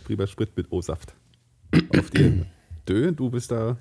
prima 0.05 0.27
Sprit 0.27 0.57
mit 0.57 0.71
O-Saft. 0.73 1.15
Auf 1.97 2.11
die 2.11 2.25
Hände. 2.25 2.47
Dö, 2.89 3.13
du 3.13 3.31
bist 3.31 3.51
da. 3.53 3.79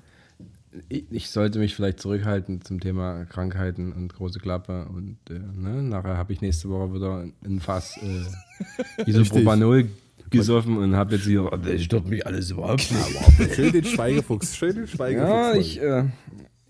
Ich, 0.88 1.04
ich 1.10 1.30
sollte 1.30 1.58
mich 1.58 1.74
vielleicht 1.74 1.98
zurückhalten 1.98 2.62
zum 2.62 2.78
Thema 2.78 3.24
Krankheiten 3.24 3.92
und 3.92 4.14
große 4.14 4.38
Klappe. 4.38 4.86
Und 4.86 5.18
äh, 5.28 5.38
ne, 5.40 5.82
nachher 5.82 6.16
habe 6.16 6.32
ich 6.32 6.40
nächste 6.42 6.68
Woche 6.68 6.94
wieder 6.94 7.26
ein 7.44 7.58
Fass 7.58 7.96
äh, 7.96 9.04
Isopropanol 9.10 9.88
gesoffen 10.30 10.76
und 10.78 10.94
habe 10.96 11.16
jetzt 11.16 11.24
hier, 11.24 11.52
oh, 11.52 11.56
das 11.56 11.82
stört 11.82 12.08
mich 12.08 12.26
alles 12.26 12.50
überhaupt 12.50 12.90
nicht. 12.90 13.54
Schön 13.54 13.72
den 13.72 13.84
Schweigefuchs. 13.84 14.56
Schön 14.56 14.74
den 14.74 14.86
Schweigefuchs. 14.86 15.30
Ja, 15.30 15.54
ich, 15.54 15.80
äh, 15.80 16.04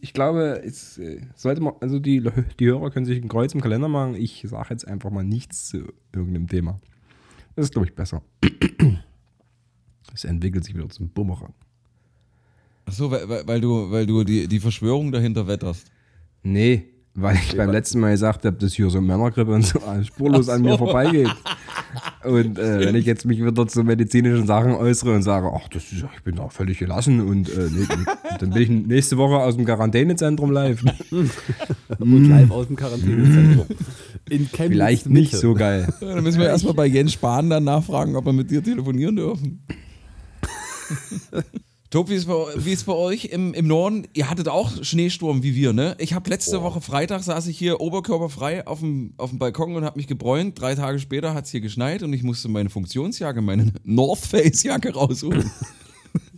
ich 0.00 0.12
glaube, 0.12 0.62
es 0.64 0.98
äh, 0.98 1.20
sollte 1.34 1.60
man, 1.60 1.74
also 1.80 1.98
die, 1.98 2.22
die 2.58 2.66
Hörer 2.66 2.90
können 2.90 3.06
sich 3.06 3.22
ein 3.22 3.28
Kreuz 3.28 3.54
im 3.54 3.60
Kalender 3.60 3.88
machen. 3.88 4.14
Ich 4.14 4.44
sage 4.48 4.68
jetzt 4.70 4.86
einfach 4.86 5.10
mal 5.10 5.24
nichts 5.24 5.68
zu 5.68 5.92
irgendeinem 6.14 6.48
Thema. 6.48 6.80
Das 7.56 7.66
ist, 7.66 7.72
glaube 7.72 7.88
ich, 7.88 7.94
besser. 7.94 8.22
Es 10.12 10.24
entwickelt 10.24 10.64
sich 10.64 10.74
wieder 10.74 10.88
zum 10.88 11.08
Bumerang. 11.08 11.54
Achso, 12.84 13.12
weil, 13.12 13.28
weil, 13.28 13.46
weil 13.46 13.60
du, 13.60 13.90
weil 13.92 14.06
du 14.06 14.24
die, 14.24 14.48
die 14.48 14.58
Verschwörung 14.58 15.12
dahinter 15.12 15.46
wetterst. 15.46 15.90
Nee, 16.42 16.88
weil 17.14 17.36
ich 17.36 17.56
beim 17.56 17.70
letzten 17.70 18.00
Mal 18.00 18.12
gesagt 18.12 18.44
habe, 18.44 18.56
dass 18.56 18.74
hier 18.74 18.90
so 18.90 19.00
Männergrippe 19.00 19.52
und 19.52 19.62
so 19.62 19.80
spurlos 20.04 20.48
an 20.48 20.62
mir 20.62 20.78
vorbeigeht. 20.78 21.30
Und 22.24 22.58
äh, 22.58 22.86
wenn 22.86 22.94
ich 22.94 23.06
jetzt 23.06 23.24
mich 23.24 23.42
wieder 23.42 23.66
zu 23.66 23.82
medizinischen 23.82 24.46
Sachen 24.46 24.72
äußere 24.72 25.14
und 25.14 25.22
sage, 25.22 25.50
ach, 25.54 25.68
das 25.68 25.84
ist, 25.92 26.04
ich 26.14 26.22
bin 26.22 26.36
da 26.36 26.48
völlig 26.48 26.78
gelassen 26.78 27.20
und 27.20 27.48
äh, 27.48 27.68
nee, 27.70 27.86
nee, 27.88 28.12
dann 28.38 28.50
bin 28.50 28.62
ich 28.62 28.68
nächste 28.68 29.16
Woche 29.16 29.36
aus 29.36 29.56
dem 29.56 29.64
Quarantänezentrum 29.64 30.50
live. 30.50 30.82
Und 31.98 32.28
live 32.28 32.50
aus 32.50 32.66
dem 32.66 32.76
Quarantänezentrum. 32.76 33.66
In 34.28 34.50
Chemnitz 34.50 34.72
Vielleicht 34.72 35.08
nicht 35.08 35.32
Mitte. 35.32 35.36
so 35.38 35.54
geil. 35.54 35.92
Ja, 36.00 36.14
dann 36.14 36.24
müssen 36.24 36.40
wir 36.40 36.46
erstmal 36.46 36.74
bei 36.74 36.86
Jens 36.86 37.12
Spahn 37.12 37.50
dann 37.50 37.64
nachfragen, 37.64 38.16
ob 38.16 38.24
wir 38.26 38.32
mit 38.32 38.50
dir 38.50 38.62
telefonieren 38.62 39.16
dürfen. 39.16 39.62
Tob, 41.90 42.08
wie 42.08 42.14
ist, 42.14 42.26
bei, 42.26 42.34
wie 42.54 42.70
ist 42.70 42.86
bei 42.86 42.92
euch 42.92 43.24
im, 43.24 43.52
im 43.52 43.66
Norden? 43.66 44.06
Ihr 44.14 44.30
hattet 44.30 44.46
auch 44.46 44.84
Schneesturm 44.84 45.42
wie 45.42 45.56
wir, 45.56 45.72
ne? 45.72 45.96
Ich 45.98 46.12
habe 46.12 46.30
letzte 46.30 46.62
Woche 46.62 46.80
Freitag 46.80 47.24
saß 47.24 47.48
ich 47.48 47.58
hier 47.58 47.80
oberkörperfrei 47.80 48.64
auf 48.68 48.78
dem, 48.78 49.12
auf 49.16 49.30
dem 49.30 49.40
Balkon 49.40 49.74
und 49.74 49.84
habe 49.84 49.98
mich 49.98 50.06
gebräunt. 50.06 50.60
Drei 50.60 50.76
Tage 50.76 51.00
später 51.00 51.34
hat 51.34 51.46
es 51.46 51.50
hier 51.50 51.60
geschneit 51.60 52.04
und 52.04 52.12
ich 52.12 52.22
musste 52.22 52.48
meine 52.48 52.70
Funktionsjacke, 52.70 53.42
meine 53.42 53.72
North 53.82 54.20
Face 54.20 54.62
Jacke 54.62 54.94
rausholen. 54.94 55.50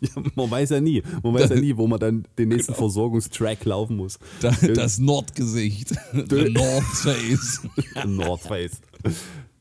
Ja, 0.00 0.20
man 0.34 0.50
weiß 0.50 0.70
ja 0.70 0.80
nie. 0.80 1.00
Man 1.22 1.32
weiß 1.32 1.50
ja 1.50 1.56
nie, 1.56 1.76
wo 1.76 1.86
man 1.86 2.00
dann 2.00 2.26
den 2.36 2.48
nächsten 2.48 2.74
Versorgungstrack 2.74 3.64
laufen 3.64 3.96
muss. 3.96 4.18
Da, 4.40 4.50
das 4.50 4.98
Nordgesicht, 4.98 5.90
the 6.12 6.50
North 6.50 6.82
Face. 6.82 7.62
North 8.04 8.40
Face. 8.40 8.80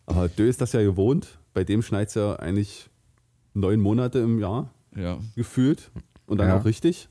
Aber 0.08 0.28
Dö 0.30 0.50
ist 0.50 0.60
das 0.60 0.74
ja 0.74 0.82
gewohnt. 0.82 1.38
Bei 1.54 1.64
dem 1.64 1.84
schneit 1.84 2.08
es 2.08 2.16
ja 2.16 2.38
eigentlich 2.38 2.90
neun 3.54 3.80
Monate 3.80 4.18
im 4.20 4.40
Jahr 4.40 4.74
Ja. 4.96 5.20
gefühlt. 5.36 5.92
Und 6.28 6.38
dann 6.40 6.48
Ja. 6.50 6.60
auch 6.60 6.66
richtig. 6.66 7.10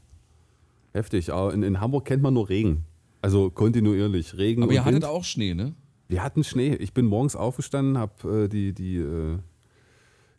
Heftig. 0.93 1.33
Aber 1.33 1.53
in, 1.55 1.63
in 1.63 1.81
Hamburg 1.81 2.05
kennt 2.05 2.23
man 2.23 2.35
nur 2.35 2.49
Regen. 2.49 2.85
Also 3.23 3.51
kontinuierlich 3.51 4.37
Regen. 4.37 4.63
Aber 4.63 4.73
ihr 4.73 4.81
hattet 4.85 5.03
Wind. 5.03 5.05
auch 5.05 5.25
Schnee, 5.25 5.55
ne? 5.55 5.75
Wir 6.09 6.23
hatten 6.25 6.43
Schnee. 6.43 6.75
Ich 6.75 6.93
bin 6.93 7.07
morgens 7.07 7.37
aufgestanden, 7.37 7.97
habe 7.99 8.45
äh, 8.45 8.49
die, 8.49 8.73
die, 8.73 8.97
äh, 8.97 9.39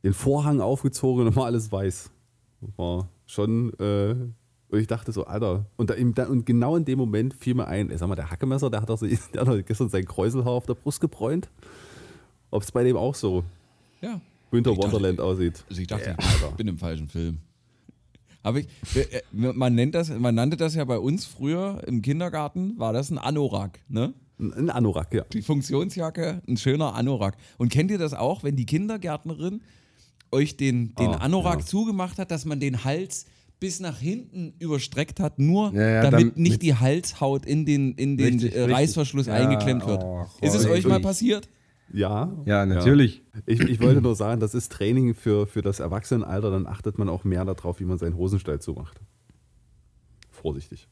den 0.03 0.13
Vorhang 0.13 0.59
aufgezogen 0.61 1.27
und 1.27 1.35
war 1.35 1.45
alles 1.45 1.71
weiß. 1.71 2.11
War 2.75 3.07
schon, 3.25 3.71
äh, 3.79 4.15
und 4.69 4.79
ich 4.79 4.87
dachte 4.87 5.11
so, 5.11 5.25
Alter. 5.25 5.65
Und, 5.77 5.89
da, 5.89 5.93
im- 5.93 6.13
da, 6.13 6.27
und 6.27 6.45
genau 6.45 6.75
in 6.75 6.85
dem 6.85 6.97
Moment 6.97 7.33
fiel 7.33 7.53
mir 7.53 7.67
ein, 7.67 7.89
ey, 7.89 7.97
sag 7.97 8.07
mal, 8.09 8.15
der 8.15 8.29
Hackemesser, 8.31 8.69
der 8.69 8.81
hat 8.81 8.89
doch, 8.89 8.97
so, 8.97 9.05
der 9.33 9.45
hat 9.45 9.65
gestern 9.65 9.89
sein 9.89 10.05
Kräuselhaar 10.05 10.53
auf 10.53 10.65
der 10.65 10.73
Brust 10.73 10.99
gebräunt. 11.01 11.49
Ob 12.49 12.63
es 12.63 12.71
bei 12.71 12.83
dem 12.83 12.97
auch 12.97 13.15
so 13.15 13.43
Ja. 14.01 14.19
Winter 14.51 14.71
Ich 14.71 14.77
dachte- 14.77 14.91
Wonderland 14.93 15.19
aussieht. 15.19 15.63
Also 15.69 15.81
ich 15.81 15.87
dachte, 15.87 16.15
ich 16.19 16.55
bin 16.55 16.67
im 16.67 16.77
falschen 16.77 17.07
Film. 17.07 17.37
Aber 18.43 18.59
ich, 18.59 18.67
äh, 18.95 19.21
man, 19.31 19.75
nennt 19.75 19.93
das, 19.95 20.09
man 20.09 20.33
nannte 20.35 20.57
das 20.57 20.73
ja 20.75 20.83
bei 20.85 20.97
uns 20.97 21.25
früher 21.25 21.81
im 21.87 22.01
Kindergarten, 22.01 22.77
war 22.79 22.91
das 22.91 23.11
ein 23.11 23.17
Anorak, 23.19 23.79
ne? 23.87 24.13
Ein, 24.39 24.71
Anorak, 24.71 25.13
ja. 25.13 25.23
Die 25.31 25.43
Funktionsjacke, 25.43 26.41
ein 26.47 26.57
schöner 26.57 26.95
Anorak. 26.95 27.37
Und 27.59 27.71
kennt 27.71 27.91
ihr 27.91 27.99
das 27.99 28.13
auch, 28.15 28.43
wenn 28.43 28.55
die 28.55 28.65
Kindergärtnerin 28.65 29.61
euch 30.31 30.57
den, 30.57 30.95
den 30.95 31.09
Oh, 31.09 31.13
Anorak 31.13 31.59
ja. 31.59 31.65
zugemacht 31.65 32.17
hat, 32.17 32.31
dass 32.31 32.45
man 32.45 32.59
den 32.59 32.83
Hals 32.83 33.25
bis 33.59 33.79
nach 33.79 33.99
hinten 33.99 34.53
überstreckt 34.57 35.19
hat, 35.19 35.37
nur 35.37 35.71
Ja, 35.75 35.87
ja, 36.03 36.09
damit 36.09 36.35
nicht 36.37 36.63
die 36.63 36.73
Halshaut 36.73 37.45
in 37.45 37.67
den, 37.67 37.93
in 37.93 38.17
den 38.17 38.33
Richtig, 38.39 38.55
äh, 38.55 38.61
richtig. 38.61 38.75
Reißverschluss 38.75 39.27
Ja, 39.27 39.33
eingeklemmt 39.35 39.85
wird. 39.85 40.03
oh, 40.03 40.25
Ist 40.41 40.55
es 40.55 40.65
euch 40.65 40.87
mal 40.87 40.99
passiert? 40.99 41.47
Ja. 41.93 42.35
Ja, 42.45 42.65
natürlich. 42.65 43.23
Ich, 43.45 43.59
ich 43.59 43.79
wollte 43.81 44.01
nur 44.01 44.15
sagen, 44.15 44.39
das 44.39 44.53
ist 44.53 44.71
Training 44.71 45.13
für, 45.13 45.47
für 45.47 45.61
das 45.61 45.79
Erwachsenenalter, 45.79 46.51
dann 46.51 46.67
achtet 46.67 46.97
man 46.97 47.09
auch 47.09 47.23
mehr 47.23 47.45
darauf, 47.45 47.79
wie 47.79 47.85
man 47.85 47.97
seinen 47.97 48.15
Hosenstall 48.15 48.59
zumacht. 48.59 48.99
Vorsichtig. 50.29 50.87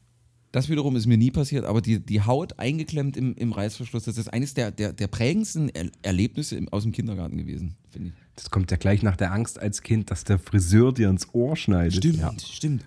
Das 0.52 0.68
wiederum 0.68 0.96
ist 0.96 1.06
mir 1.06 1.16
nie 1.16 1.30
passiert, 1.30 1.64
aber 1.64 1.80
die, 1.80 2.04
die 2.04 2.22
Haut 2.22 2.58
eingeklemmt 2.58 3.16
im, 3.16 3.34
im 3.36 3.52
Reißverschluss, 3.52 4.04
das 4.04 4.18
ist 4.18 4.32
eines 4.32 4.54
der, 4.54 4.72
der, 4.72 4.92
der 4.92 5.06
prägendsten 5.06 5.68
er 5.68 5.90
Erlebnisse 6.02 6.56
im, 6.56 6.68
aus 6.70 6.82
dem 6.82 6.90
Kindergarten 6.90 7.38
gewesen, 7.38 7.76
finde 7.88 8.08
ich. 8.08 8.14
Das 8.34 8.50
kommt 8.50 8.70
ja 8.72 8.76
gleich 8.76 9.02
nach 9.04 9.16
der 9.16 9.32
Angst 9.32 9.60
als 9.60 9.82
Kind, 9.82 10.10
dass 10.10 10.24
der 10.24 10.40
Friseur 10.40 10.92
dir 10.92 11.08
ins 11.08 11.32
Ohr 11.34 11.56
schneidet. 11.56 11.94
stimmt. 12.42 12.84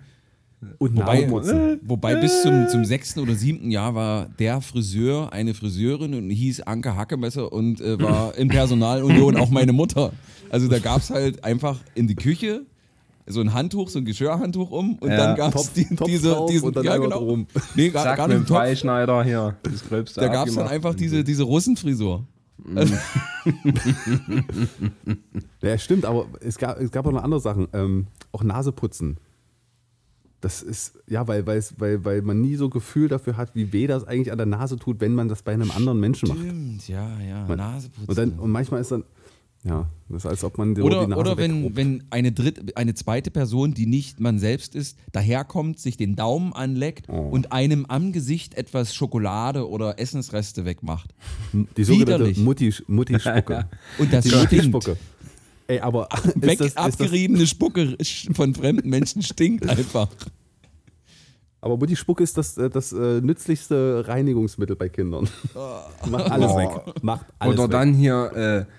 Und 0.78 0.96
Wobei, 0.96 1.14
Nasenputzen. 1.20 1.80
wobei 1.84 2.14
bis 2.16 2.42
zum, 2.42 2.68
zum 2.68 2.84
sechsten 2.84 3.20
oder 3.20 3.34
siebten 3.34 3.70
Jahr 3.70 3.94
war 3.94 4.28
der 4.38 4.60
Friseur 4.60 5.32
eine 5.32 5.54
Friseurin 5.54 6.14
und 6.14 6.30
hieß 6.30 6.62
Anke 6.62 6.96
Hackemesser 6.96 7.52
und 7.52 7.80
äh, 7.80 8.00
war 8.00 8.34
in 8.38 8.48
Personalunion 8.48 9.36
auch 9.36 9.50
meine 9.50 9.72
Mutter. 9.72 10.12
Also 10.50 10.68
da 10.68 10.78
gab 10.78 11.00
es 11.00 11.10
halt 11.10 11.44
einfach 11.44 11.78
in 11.94 12.06
die 12.06 12.14
Küche 12.16 12.62
so 13.26 13.40
ein 13.40 13.54
Handtuch, 13.54 13.88
so 13.88 13.98
ein 13.98 14.04
Geschirrhandtuch 14.04 14.70
um 14.70 14.96
und 14.96 15.10
Ja, 15.10 15.16
dann 15.16 15.36
gab 15.36 15.54
es 15.54 15.72
die, 15.72 15.86
diese, 16.06 16.44
diesen, 16.48 16.66
und 16.68 16.76
dann 16.76 16.84
ja 16.84 16.96
genau. 16.98 17.20
drum. 17.20 17.46
Nee, 17.74 17.88
gar, 17.88 18.04
Zack, 18.04 18.16
gar 18.18 18.28
mit 18.28 18.36
nicht 18.38 18.46
dem 18.46 18.48
Topf. 18.48 18.58
Freischneider 18.58 19.24
hier. 19.24 19.56
Das 19.62 19.88
Gröbste 19.88 20.20
Da 20.20 20.28
gab 20.28 20.46
es 20.46 20.54
dann 20.54 20.68
einfach 20.68 20.94
diese, 20.94 21.24
diese 21.24 21.44
Russenfrisur. 21.44 22.24
Also, 22.74 22.94
Ja, 25.62 25.78
stimmt, 25.78 26.04
aber 26.04 26.26
es 26.40 26.58
gab, 26.58 26.78
es 26.80 26.90
gab 26.90 27.06
auch 27.06 27.12
noch 27.12 27.22
andere 27.22 27.40
Sachen. 27.40 27.68
Ähm, 27.72 28.06
auch 28.32 28.42
Naseputzen. 28.42 29.16
Das 30.44 30.60
ist, 30.62 30.98
ja, 31.08 31.26
weil, 31.26 31.46
weil, 31.46 31.64
weil, 31.78 32.04
weil 32.04 32.20
man 32.20 32.42
nie 32.42 32.56
so 32.56 32.68
Gefühl 32.68 33.08
dafür 33.08 33.38
hat, 33.38 33.54
wie 33.54 33.72
weh 33.72 33.86
das 33.86 34.04
eigentlich 34.06 34.30
an 34.30 34.36
der 34.36 34.46
Nase 34.46 34.78
tut, 34.78 35.00
wenn 35.00 35.14
man 35.14 35.28
das 35.28 35.40
bei 35.42 35.52
einem 35.54 35.70
anderen 35.70 35.98
Menschen 35.98 36.28
macht. 36.28 36.38
stimmt, 36.38 36.86
ja, 36.86 37.18
ja, 37.26 37.46
Man- 37.48 37.56
Naseputzen. 37.56 38.06
Und, 38.08 38.18
dann, 38.18 38.38
und 38.38 38.50
manchmal 38.50 38.82
ist 38.82 38.90
dann, 38.90 39.04
ja, 39.66 39.88
das 40.10 40.24
ist 40.24 40.26
als 40.26 40.44
ob 40.44 40.58
man 40.58 40.74
die, 40.74 40.82
die 40.82 40.86
Oder, 40.86 41.06
Nase 41.08 41.18
oder 41.18 41.36
wenn, 41.38 41.74
wenn 41.74 42.04
eine, 42.10 42.30
dritte, 42.32 42.76
eine 42.76 42.92
zweite 42.92 43.30
Person, 43.30 43.72
die 43.72 43.86
nicht 43.86 44.20
man 44.20 44.38
selbst 44.38 44.74
ist, 44.74 44.98
daherkommt, 45.12 45.78
sich 45.80 45.96
den 45.96 46.14
Daumen 46.14 46.52
anleckt 46.52 47.06
Oh. 47.08 47.20
und 47.30 47.50
einem 47.52 47.86
am 47.86 48.12
Gesicht 48.12 48.54
etwas 48.54 48.94
Schokolade 48.94 49.66
oder 49.66 49.98
Essensreste 49.98 50.66
wegmacht. 50.66 51.14
die 51.54 51.84
sogenannte 51.84 52.12
widerlich. 52.26 52.36
Mutti, 52.38 52.74
Mutti-Spucke. 52.86 53.66
Und 53.98 54.12
das 54.12 54.24
die 54.26 54.30
stinkt. 54.30 54.90
Ey, 55.66 55.80
aber 55.80 56.08
Weg, 56.34 56.58
das, 56.58 56.76
abgeriebene 56.76 57.46
Spucke 57.46 57.96
von 58.34 58.54
fremden 58.54 58.88
Menschen 58.90 59.22
stinkt 59.22 59.68
einfach. 59.68 60.08
aber 61.60 61.76
Mutti-Spucke 61.78 62.22
ist 62.22 62.36
das, 62.36 62.58
äh, 62.58 62.68
das 62.68 62.92
äh, 62.92 63.20
nützlichste 63.22 64.04
Reinigungsmittel 64.06 64.76
bei 64.76 64.88
Kindern. 64.90 65.28
Macht 66.10 66.30
alles 66.30 66.50
Oh. 66.52 66.56
weg. 66.58 67.02
Macht 67.02 67.26
alles 67.38 67.54
Oder 67.54 67.64
weg. 67.64 67.70
dann 67.72 67.94
hier 67.94 68.66
äh, 68.68 68.72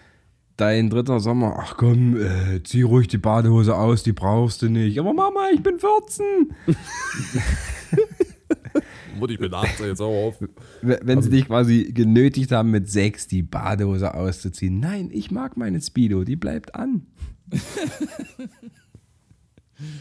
dein 0.57 0.89
dritter 0.91 1.19
Sommer. 1.19 1.57
Ach 1.59 1.75
komm, 1.77 2.17
äh, 2.17 2.61
zieh 2.63 2.83
ruhig 2.83 3.07
die 3.07 3.17
Badehose 3.17 3.75
aus, 3.75 4.03
die 4.03 4.13
brauchst 4.13 4.61
du 4.61 4.69
nicht. 4.69 4.99
Aber 4.99 5.13
Mama, 5.13 5.49
ich 5.53 5.63
bin 5.63 5.79
14. 5.79 6.53
Mutti, 9.15 9.33
ich 9.33 9.39
bin 9.39 9.53
18, 9.53 9.87
jetzt 9.87 9.99
hör 9.99 10.07
auf. 10.07 10.35
Wenn 10.81 11.21
sie 11.21 11.29
dich 11.29 11.45
quasi 11.47 11.91
genötigt 11.93 12.51
haben, 12.51 12.71
mit 12.71 12.89
sechs 12.89 13.27
die 13.27 13.43
Badehose 13.43 14.13
auszuziehen. 14.13 14.79
Nein, 14.79 15.09
ich 15.11 15.31
mag 15.31 15.57
meine 15.57 15.81
Speedo, 15.81 16.23
die 16.23 16.35
bleibt 16.35 16.75
an. 16.75 17.07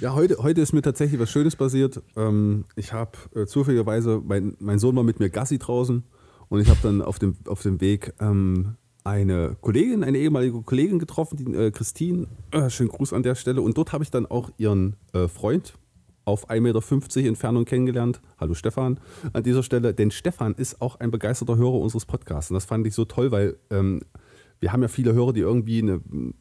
Ja, 0.01 0.15
heute, 0.15 0.39
heute 0.39 0.61
ist 0.61 0.73
mir 0.73 0.83
tatsächlich 0.83 1.21
was 1.21 1.31
Schönes 1.31 1.57
passiert. 1.57 2.01
Ähm, 2.17 2.65
ich 2.77 2.93
habe 2.93 3.13
äh, 3.35 3.47
zufälligerweise, 3.47 4.23
mein, 4.25 4.57
mein 4.61 4.79
Sohn 4.79 4.95
war 4.95 5.03
mit 5.03 5.19
mir 5.19 5.31
Gassi 5.31 5.59
draußen 5.59 6.05
und 6.49 6.61
ich 6.61 6.69
habe 6.69 6.79
dann 6.83 7.03
auf 7.03 7.19
dem, 7.19 7.37
auf 7.47 7.63
dem 7.63 7.81
Weg 7.81 8.15
ähm, 8.21 8.77
eine 9.03 9.57
Kollegin, 9.61 10.05
eine 10.05 10.19
ehemalige 10.19 10.63
Kollegin 10.63 10.99
getroffen, 10.99 11.37
die 11.37 11.53
äh, 11.55 11.71
Christine. 11.71 12.29
Äh, 12.53 12.71
schönen 12.71 12.89
Gruß 12.89 13.13
an 13.13 13.23
der 13.23 13.35
Stelle. 13.35 13.63
Und 13.63 13.77
dort 13.77 13.93
habe 13.93 14.05
ich 14.05 14.11
dann 14.11 14.27
auch 14.27 14.51
ihren 14.59 14.97
äh, 15.13 15.29
Freund 15.29 15.75
auf 16.25 16.51
1,50 16.51 16.61
Meter 16.61 17.29
Entfernung 17.29 17.65
kennengelernt. 17.65 18.21
Hallo 18.39 18.55
Stefan 18.55 18.99
an 19.33 19.43
dieser 19.43 19.63
Stelle. 19.63 19.95
Denn 19.95 20.11
Stefan 20.11 20.55
ist 20.55 20.81
auch 20.81 21.01
ein 21.01 21.11
begeisterter 21.11 21.57
Hörer 21.57 21.81
unseres 21.81 22.07
Podcasts. 22.07 22.51
Und 22.51 22.55
das 22.55 22.65
fand 22.65 22.87
ich 22.87 22.95
so 22.95 23.05
toll, 23.05 23.31
weil 23.31 23.57
ähm, 23.71 24.01
wir 24.61 24.73
haben 24.73 24.83
ja 24.83 24.89
viele 24.89 25.13
Hörer, 25.13 25.33
die 25.33 25.41
irgendwie 25.41 25.83
eine, 25.83 26.01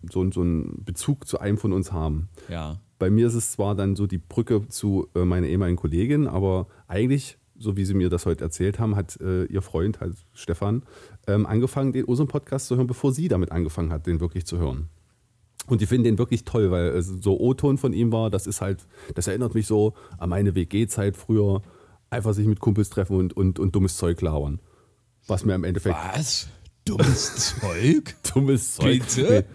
so, 0.10 0.30
so 0.32 0.42
einen 0.42 0.84
Bezug 0.86 1.28
zu 1.28 1.40
einem 1.40 1.58
von 1.58 1.74
uns 1.74 1.92
haben. 1.92 2.30
Ja. 2.50 2.80
Bei 3.00 3.10
mir 3.10 3.28
ist 3.28 3.34
es 3.34 3.52
zwar 3.52 3.76
dann 3.76 3.96
so 3.96 4.08
die 4.08 4.18
Brücke 4.18 4.68
zu 4.70 5.10
äh, 5.16 5.26
meiner 5.26 5.48
ehemaligen 5.48 5.78
Kollegin, 5.78 6.28
aber 6.28 6.68
eigentlich, 6.88 7.38
so 7.60 7.76
wie 7.76 7.84
sie 7.84 7.94
mir 7.94 8.10
das 8.10 8.26
heute 8.26 8.44
erzählt 8.44 8.80
haben, 8.80 8.96
hat 8.96 9.20
äh, 9.20 9.44
ihr 9.46 9.62
Freund, 9.62 10.00
halt 10.00 10.16
Stefan, 10.34 10.84
ähm, 11.28 11.46
angefangen, 11.46 11.92
den 11.92 12.06
unseren 12.06 12.28
Podcast 12.28 12.68
zu 12.68 12.78
hören, 12.78 12.88
bevor 12.88 13.12
sie 13.12 13.28
damit 13.28 13.52
angefangen 13.52 13.92
hat, 13.92 14.08
den 14.08 14.22
wirklich 14.22 14.46
zu 14.46 14.58
hören. 14.58 14.90
Und 15.68 15.80
die 15.82 15.86
finden 15.86 16.04
den 16.04 16.18
wirklich 16.18 16.44
toll, 16.44 16.72
weil 16.72 17.02
so 17.02 17.40
O-Ton 17.40 17.78
von 17.78 17.94
ihm 17.94 18.12
war. 18.12 18.30
Das 18.30 18.48
ist 18.48 18.60
halt, 18.62 18.86
das 19.16 19.28
erinnert 19.28 19.56
mich 19.56 19.66
so 19.68 19.94
an 20.18 20.30
meine 20.30 20.56
WG-Zeit 20.56 21.16
früher. 21.16 21.62
Einfach 22.10 22.34
sich 22.34 22.46
mit 22.48 22.60
Kumpels 22.60 22.90
treffen 22.90 23.16
und, 23.18 23.36
und, 23.36 23.60
und 23.60 23.74
dummes 23.76 23.98
Zeug 23.98 24.22
labern. 24.22 24.60
Was 25.28 25.46
mir 25.46 25.56
im 25.56 25.64
Endeffekt 25.64 25.96
Was? 26.14 26.48
Dummes 26.86 27.56
Zeug? 27.62 28.16
dummes 28.34 28.76
Zeug. 28.76 29.00
Bitte? 29.16 29.46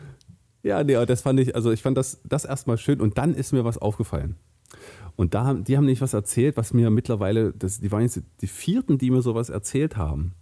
Nee. 0.64 0.68
Ja, 0.68 0.83
nee, 0.83 1.07
das 1.07 1.21
fand 1.23 1.38
ich, 1.40 1.55
also 1.55 1.71
ich 1.71 1.83
fand 1.83 1.97
das, 1.97 2.21
das 2.25 2.44
erstmal 2.44 2.79
schön 2.79 3.01
und 3.01 3.16
dann 3.18 3.35
ist 3.35 3.53
mir 3.53 3.64
was 3.64 3.79
aufgefallen. 3.79 4.35
Und 5.14 5.35
da, 5.35 5.44
haben- 5.44 5.64
die 5.64 5.77
haben 5.77 5.85
nämlich 5.85 6.01
was 6.01 6.14
erzählt, 6.14 6.57
was 6.57 6.73
mir 6.73 6.90
mittlerweile, 6.90 7.53
das, 7.53 7.81
die 7.81 7.92
waren 7.92 8.03
jetzt 8.03 8.23
die 8.40 8.47
vierten, 8.47 8.99
die 8.99 9.11
mir 9.11 9.23
sowas 9.23 9.51
erzählt 9.51 9.97
haben. 9.97 10.35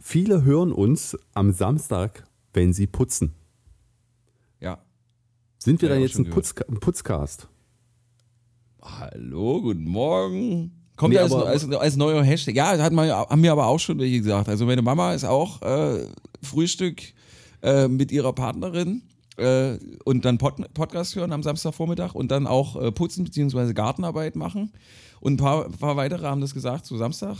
Viele 0.00 0.44
hören 0.44 0.72
uns 0.72 1.16
am 1.34 1.52
Samstag, 1.52 2.26
wenn 2.54 2.72
sie 2.72 2.86
putzen. 2.86 3.34
Ja. 4.60 4.78
Sind 5.58 5.82
wir 5.82 5.88
Ja, 5.90 5.94
dann 5.96 6.02
jetzt 6.02 6.16
ein, 6.16 6.30
Putz, 6.30 6.54
ein 6.68 6.80
Putzcast? 6.80 7.48
Hallo, 8.80 9.60
guten 9.60 9.84
Morgen. 9.84 10.72
Kommt 10.96 11.12
Nee, 11.14 11.18
als, 11.20 11.32
aber- 11.32 11.46
als, 11.46 11.68
als 11.68 11.96
neuer 11.96 12.22
Hashtag. 12.22 12.54
Ja, 12.54 12.78
hat 12.78 12.92
man, 12.92 13.10
haben 13.10 13.40
mir 13.40 13.52
aber 13.52 13.66
auch 13.66 13.80
schon 13.80 13.98
welche 13.98 14.18
gesagt. 14.18 14.48
Also 14.48 14.64
meine 14.66 14.82
Mama 14.82 15.12
ist 15.12 15.24
auch 15.24 15.60
äh, 15.62 16.06
Frühstück 16.42 17.02
äh, 17.62 17.88
mit 17.88 18.12
ihrer 18.12 18.32
Partnerin 18.32 19.02
äh, 19.36 19.76
und 20.04 20.24
dann 20.24 20.38
Pod 20.38 20.72
Podcast 20.74 21.16
hören 21.16 21.32
am 21.32 21.42
Samstagvormittag 21.42 22.14
und 22.14 22.30
dann 22.30 22.46
auch 22.46 22.80
äh, 22.80 22.92
putzen 22.92 23.24
bzw. 23.24 23.72
Gartenarbeit 23.72 24.36
machen. 24.36 24.72
Und 25.20 25.34
ein 25.34 25.36
paar, 25.38 25.68
paar 25.70 25.96
weitere 25.96 26.26
haben 26.26 26.42
das 26.42 26.54
gesagt, 26.54 26.86
so 26.86 26.96
Samstag, 26.96 27.38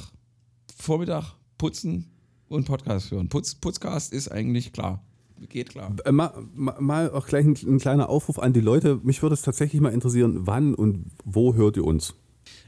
Vormittag 0.76 1.34
putzen 1.58 2.10
und 2.48 2.64
Podcast 2.64 3.10
hören. 3.12 3.28
Putz, 3.28 3.54
Putzcast 3.54 4.12
ist 4.12 4.32
eigentlich 4.32 4.72
klar. 4.72 5.03
Geht 5.48 5.70
klar. 5.70 5.94
Äh, 6.04 6.12
mal, 6.12 6.32
mal- 6.54 7.10
auch 7.10 7.26
gleich 7.26 7.44
ein, 7.44 7.56
ein 7.66 7.78
kleiner 7.78 8.08
Aufruf 8.08 8.38
an 8.38 8.52
die 8.52 8.60
Leute. 8.60 9.00
Mich 9.02 9.22
würde 9.22 9.34
es 9.34 9.42
tatsächlich 9.42 9.80
mal 9.80 9.92
interessieren, 9.92 10.46
wann 10.46 10.74
und 10.74 11.06
wo 11.24 11.54
hört 11.54 11.76
ihr 11.76 11.84
uns? 11.84 12.14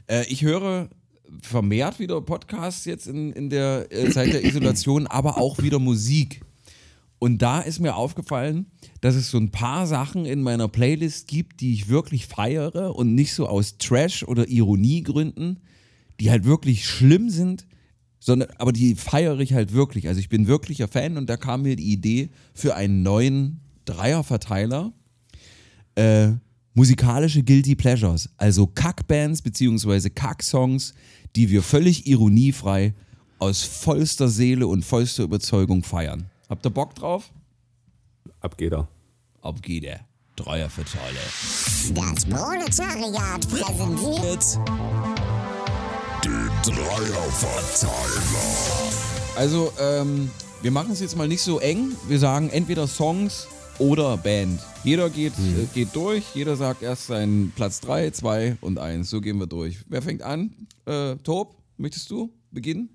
Äh, 0.07 0.25
ich 0.29 0.43
höre 0.43 0.89
vermehrt 1.41 1.99
wieder 1.99 2.21
Podcasts 2.21 2.85
jetzt 2.85 3.07
in, 3.07 3.31
in 3.33 3.49
der 3.49 3.87
äh, 3.91 4.09
Zeit 4.11 4.33
der 4.33 4.45
Isolation, 4.45 5.07
aber 5.07 5.37
auch 5.37 5.61
wieder 5.61 5.79
Musik. 5.79 6.41
Und 7.19 7.41
da 7.41 7.61
ist 7.61 7.79
mir 7.79 7.95
aufgefallen, 7.95 8.67
dass 9.01 9.15
es 9.15 9.31
so 9.31 9.37
ein 9.39 9.49
paar 9.49 9.87
Sachen 9.87 10.25
in 10.25 10.43
meiner 10.43 10.67
Playlist 10.67 11.27
gibt, 11.27 11.61
die 11.61 11.73
ich 11.73 11.89
wirklich 11.89 12.27
feiere 12.27 12.95
und 12.95 13.15
nicht 13.15 13.33
so 13.33 13.47
aus 13.47 13.77
Trash- 13.79 14.23
oder 14.23 14.47
Ironiegründen, 14.47 15.59
die 16.19 16.29
halt 16.29 16.45
wirklich 16.45 16.85
schlimm 16.87 17.29
sind, 17.29 17.65
sondern 18.19 18.49
aber 18.57 18.71
die 18.71 18.95
feiere 18.95 19.39
ich 19.39 19.53
halt 19.53 19.73
wirklich. 19.73 20.07
Also 20.07 20.19
ich 20.19 20.29
bin 20.29 20.47
wirklicher 20.47 20.87
Fan 20.87 21.17
und 21.17 21.29
da 21.29 21.37
kam 21.37 21.63
mir 21.63 21.75
die 21.75 21.91
Idee 21.91 22.29
für 22.53 22.75
einen 22.75 23.03
neuen 23.03 23.59
Dreierverteiler 23.85 24.91
äh, 25.95 26.33
musikalische 26.73 27.43
Guilty 27.43 27.75
Pleasures, 27.75 28.29
also 28.37 28.67
Kackbands 28.67 29.41
beziehungsweise 29.41 30.11
Kacksongs, 30.11 30.93
die 31.35 31.49
wir 31.49 31.63
völlig 31.63 32.05
ironiefrei 32.05 32.93
aus 33.39 33.63
vollster 33.63 34.27
Seele 34.27 34.67
und 34.67 34.85
vollster 34.85 35.23
Überzeugung 35.23 35.83
feiern. 35.83 36.29
Habt 36.49 36.65
ihr 36.65 36.69
Bock 36.69 36.93
drauf? 36.93 37.31
Ab 38.41 38.57
geht 38.57 38.73
er. 38.73 38.87
Ab 39.41 39.61
geht 39.61 39.83
der 39.83 40.01
Dreierverteiler. 40.35 41.17
Das 41.95 42.25
Proletariat 42.25 43.47
präsentiert 43.49 44.59
Also, 49.37 49.71
ähm, 49.79 50.29
wir 50.61 50.71
machen 50.71 50.91
es 50.91 50.99
jetzt 50.99 51.15
mal 51.15 51.27
nicht 51.27 51.41
so 51.41 51.59
eng. 51.59 51.93
Wir 52.09 52.19
sagen 52.19 52.49
entweder 52.49 52.87
Songs 52.87 53.47
oder 53.79 54.17
Band. 54.17 54.59
Jeder 54.83 55.09
geht, 55.09 55.31
äh, 55.33 55.65
geht 55.73 55.95
durch, 55.95 56.25
jeder 56.33 56.57
sagt 56.57 56.81
erst 56.81 57.07
seinen 57.07 57.51
Platz 57.55 57.79
3, 57.79 58.11
2 58.11 58.57
und 58.59 58.79
1. 58.79 59.09
So 59.09 59.21
gehen 59.21 59.39
wir 59.39 59.47
durch. 59.47 59.77
Wer 59.87 60.01
fängt 60.01 60.23
an? 60.23 60.51
Äh, 60.85 61.15
Tob, 61.23 61.55
möchtest 61.77 62.11
du 62.11 62.31
beginnen? 62.51 62.89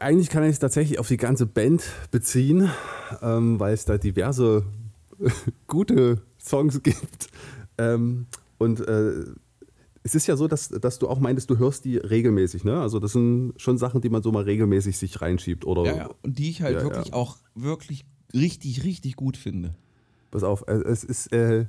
Eigentlich 0.00 0.28
kann 0.28 0.42
ich 0.44 0.50
es 0.50 0.58
tatsächlich 0.58 0.98
auf 0.98 1.08
die 1.08 1.16
ganze 1.16 1.46
Band 1.46 1.82
beziehen, 2.10 2.70
ähm, 3.22 3.58
weil 3.58 3.72
es 3.72 3.86
da 3.86 3.96
diverse 3.96 4.66
gute 5.66 6.20
Songs 6.38 6.82
gibt. 6.82 7.28
Ähm, 7.78 8.26
und 8.58 8.80
äh, 8.80 9.24
es 10.06 10.14
ist 10.14 10.26
ja 10.28 10.36
so, 10.36 10.46
dass, 10.48 10.68
dass 10.68 10.98
du 11.00 11.08
auch 11.08 11.18
meintest, 11.18 11.48
du 11.50 11.58
hörst 11.58 11.84
die 11.84 11.96
regelmäßig, 11.96 12.62
ne? 12.62 12.78
Also 12.80 13.00
das 13.00 13.12
sind 13.12 13.54
schon 13.56 13.78
Sachen, 13.78 14.00
die 14.02 14.10
man 14.10 14.22
so 14.22 14.30
mal 14.30 14.42
regelmäßig 14.44 14.96
sich 14.98 15.20
reinschiebt. 15.20 15.64
Oder 15.66 15.84
Ja, 15.86 15.96
ja. 15.96 16.10
Und 16.22 16.38
die 16.38 16.50
ich 16.50 16.62
halt 16.62 16.76
Ja, 16.76 16.82
wirklich 16.82 17.08
ja. 17.08 17.14
auch 17.14 17.38
wirklich 17.54 18.04
richtig, 18.32 18.84
richtig 18.84 19.16
gut 19.16 19.36
finde. 19.36 19.74
pass 20.30 20.42
auf, 20.44 20.64
äh, 20.68 20.72
es 20.74 21.04
ist 21.04 21.32
äh, 21.32 21.66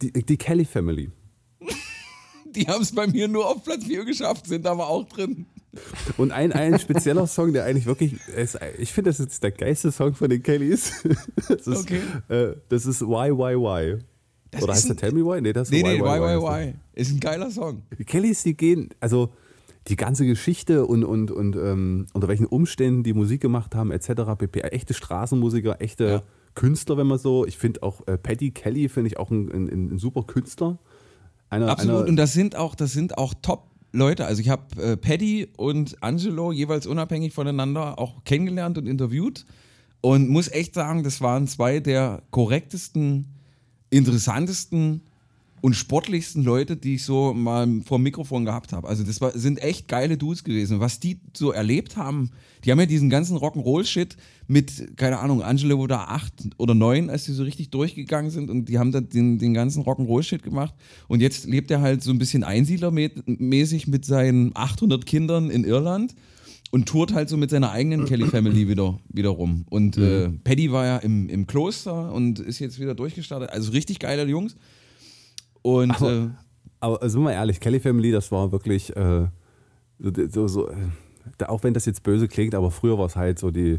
die, 0.00 0.12
die 0.12 0.36
Kelly 0.36 0.64
Family. 0.64 1.10
Die 2.54 2.66
haben 2.66 2.80
es 2.82 2.92
bei 2.94 3.06
mir 3.06 3.28
nur 3.28 3.46
auf 3.46 3.62
Platz 3.62 3.84
4 3.84 4.06
geschafft, 4.06 4.46
sind 4.46 4.66
aber 4.66 4.88
auch 4.88 5.04
drin. 5.06 5.44
Und 6.16 6.32
ein, 6.32 6.50
ein 6.52 6.78
spezieller 6.78 7.26
Song, 7.26 7.52
der 7.52 7.64
eigentlich 7.64 7.84
wirklich, 7.84 8.14
ist, 8.28 8.58
ich 8.78 8.90
finde, 8.92 9.10
das 9.10 9.20
ist 9.20 9.42
der 9.42 9.50
geilste 9.50 9.92
Song 9.92 10.14
von 10.14 10.30
den 10.30 10.42
Kellys. 10.42 10.92
Das 11.48 11.66
ist, 11.66 11.80
Okay. 11.80 12.00
äh, 12.28 12.54
das 12.70 12.86
ist 12.86 13.02
Why, 13.02 13.30
Why, 13.32 13.54
Why. 13.56 13.98
Das 14.50 14.62
Oder 14.62 14.72
heißt 14.72 14.88
der 14.88 14.96
Tell 14.96 15.12
Me 15.12 15.24
Why? 15.24 15.40
Nee, 15.40 15.52
das 15.52 15.68
ist 15.68 15.72
Nee, 15.72 15.82
nee, 15.82 16.00
Why, 16.00 16.20
why, 16.20 16.40
Why. 16.40 16.68
why. 16.68 16.74
Ist 16.94 17.12
ein 17.12 17.20
geiler 17.20 17.50
Song. 17.50 17.82
Die 17.98 18.04
Kellys, 18.04 18.42
die 18.42 18.56
gehen, 18.56 18.88
also 19.00 19.30
die 19.88 19.96
ganze 19.96 20.26
Geschichte 20.26 20.86
und, 20.86 21.04
und, 21.04 21.30
und 21.30 21.56
ähm, 21.56 22.06
unter 22.12 22.28
welchen 22.28 22.46
Umständen 22.46 23.02
die 23.02 23.12
Musik 23.14 23.40
gemacht 23.40 23.74
haben, 23.74 23.90
etc. 23.90 24.08
pp. 24.38 24.60
Echte 24.60 24.94
Straßenmusiker, 24.94 25.80
echte 25.80 26.04
Ja. 26.04 26.22
Künstler, 26.54 26.96
wenn 26.96 27.06
man 27.06 27.18
so. 27.18 27.46
Ich 27.46 27.56
finde 27.56 27.82
auch 27.82 28.06
äh, 28.06 28.18
Paddy 28.18 28.50
Kelly, 28.50 28.88
finde 28.88 29.08
ich 29.08 29.18
auch 29.18 29.30
ein, 29.30 29.48
ein, 29.50 29.94
ein 29.94 29.98
super 29.98 30.24
Künstler. 30.24 30.78
Einer, 31.50 31.68
Absolut. 31.68 32.00
Einer, 32.00 32.08
Und 32.08 32.16
das 32.16 32.32
sind 32.32 32.56
auch, 32.56 32.74
das 32.74 32.92
sind 32.92 33.16
auch 33.16 33.32
Top-Leute. 33.40 34.26
Also 34.26 34.40
ich 34.40 34.48
habe 34.48 34.82
äh, 34.82 34.96
Paddy 34.96 35.48
und 35.56 36.02
Angelo 36.02 36.52
jeweils 36.52 36.86
unabhängig 36.86 37.32
voneinander 37.32 37.98
auch 37.98 38.24
kennengelernt 38.24 38.76
und 38.76 38.86
interviewt. 38.86 39.46
Und 40.00 40.28
muss 40.28 40.48
echt 40.48 40.74
sagen, 40.74 41.02
das 41.04 41.20
waren 41.20 41.46
zwei 41.46 41.80
der 41.80 42.22
korrektesten, 42.30 43.26
interessantesten 43.90 45.02
und 45.60 45.74
sportlichsten 45.74 46.44
Leute, 46.44 46.76
die 46.76 46.94
ich 46.94 47.04
so 47.04 47.34
mal 47.34 47.66
vor 47.84 47.98
dem 47.98 48.04
Mikrofon 48.04 48.44
gehabt 48.44 48.72
habe. 48.72 48.88
Also 48.88 49.02
das 49.02 49.20
war, 49.20 49.36
sind 49.36 49.60
echt 49.60 49.88
geile 49.88 50.16
Dudes 50.16 50.44
gewesen. 50.44 50.80
Was 50.80 51.00
die 51.00 51.18
so 51.36 51.50
erlebt 51.50 51.96
haben, 51.96 52.30
die 52.64 52.70
haben 52.70 52.78
ja 52.78 52.86
diesen 52.86 53.10
ganzen 53.10 53.36
Rock'n'Roll-Shit 53.36 54.16
mit, 54.46 54.96
keine 54.96 55.18
Ahnung, 55.18 55.42
Angelo 55.42 55.80
war 55.80 55.88
da 55.88 56.04
acht 56.04 56.32
oder 56.58 56.74
neun, 56.74 57.10
als 57.10 57.24
die 57.24 57.32
so 57.32 57.42
richtig 57.42 57.70
durchgegangen 57.70 58.30
sind 58.30 58.50
und 58.50 58.68
die 58.68 58.78
haben 58.78 58.92
dann 58.92 59.08
den, 59.08 59.38
den 59.38 59.54
ganzen 59.54 59.82
Rock'n'Roll-Shit 59.82 60.42
gemacht. 60.42 60.74
Und 61.08 61.20
jetzt 61.20 61.46
lebt 61.46 61.70
er 61.70 61.80
halt 61.80 62.02
so 62.02 62.10
ein 62.10 62.18
bisschen 62.18 62.44
einsiedlermäßig 62.44 63.88
mit 63.88 64.04
seinen 64.04 64.54
800 64.54 65.06
Kindern 65.06 65.50
in 65.50 65.64
Irland 65.64 66.14
und 66.70 66.86
tourt 66.86 67.12
halt 67.14 67.28
so 67.28 67.36
mit 67.36 67.50
seiner 67.50 67.70
eigenen 67.70 68.04
Kelly 68.04 68.26
Family 68.26 68.68
wieder, 68.68 68.98
wieder 69.08 69.30
rum. 69.30 69.64
Und 69.70 69.96
äh, 69.96 70.28
Paddy 70.28 70.70
war 70.72 70.84
ja 70.86 70.96
im, 70.98 71.28
im 71.28 71.46
Kloster 71.46 72.12
und 72.12 72.38
ist 72.40 72.58
jetzt 72.58 72.78
wieder 72.78 72.94
durchgestartet. 72.94 73.50
Also 73.50 73.72
richtig 73.72 73.98
geile 73.98 74.24
Jungs. 74.26 74.56
Und 75.62 75.90
Aber- 75.92 76.12
äh, 76.12 76.28
Aber 76.80 77.02
äh, 77.02 77.08
sind 77.10 77.22
wir 77.22 77.32
ehrlich, 77.32 77.58
Kelly 77.60 77.80
Family, 77.80 78.10
das 78.12 78.30
war 78.30 78.52
wirklich 78.52 78.94
äh, 78.96 79.26
so, 80.30 80.46
so, 80.48 80.68
äh, 80.68 80.74
auch 81.46 81.62
wenn 81.64 81.74
das 81.74 81.86
jetzt 81.86 82.02
böse 82.02 82.28
klingt, 82.28 82.54
aber 82.54 82.70
früher 82.70 82.96
war 82.98 83.06
es 83.06 83.16
halt 83.16 83.38
so 83.38 83.50
die. 83.50 83.78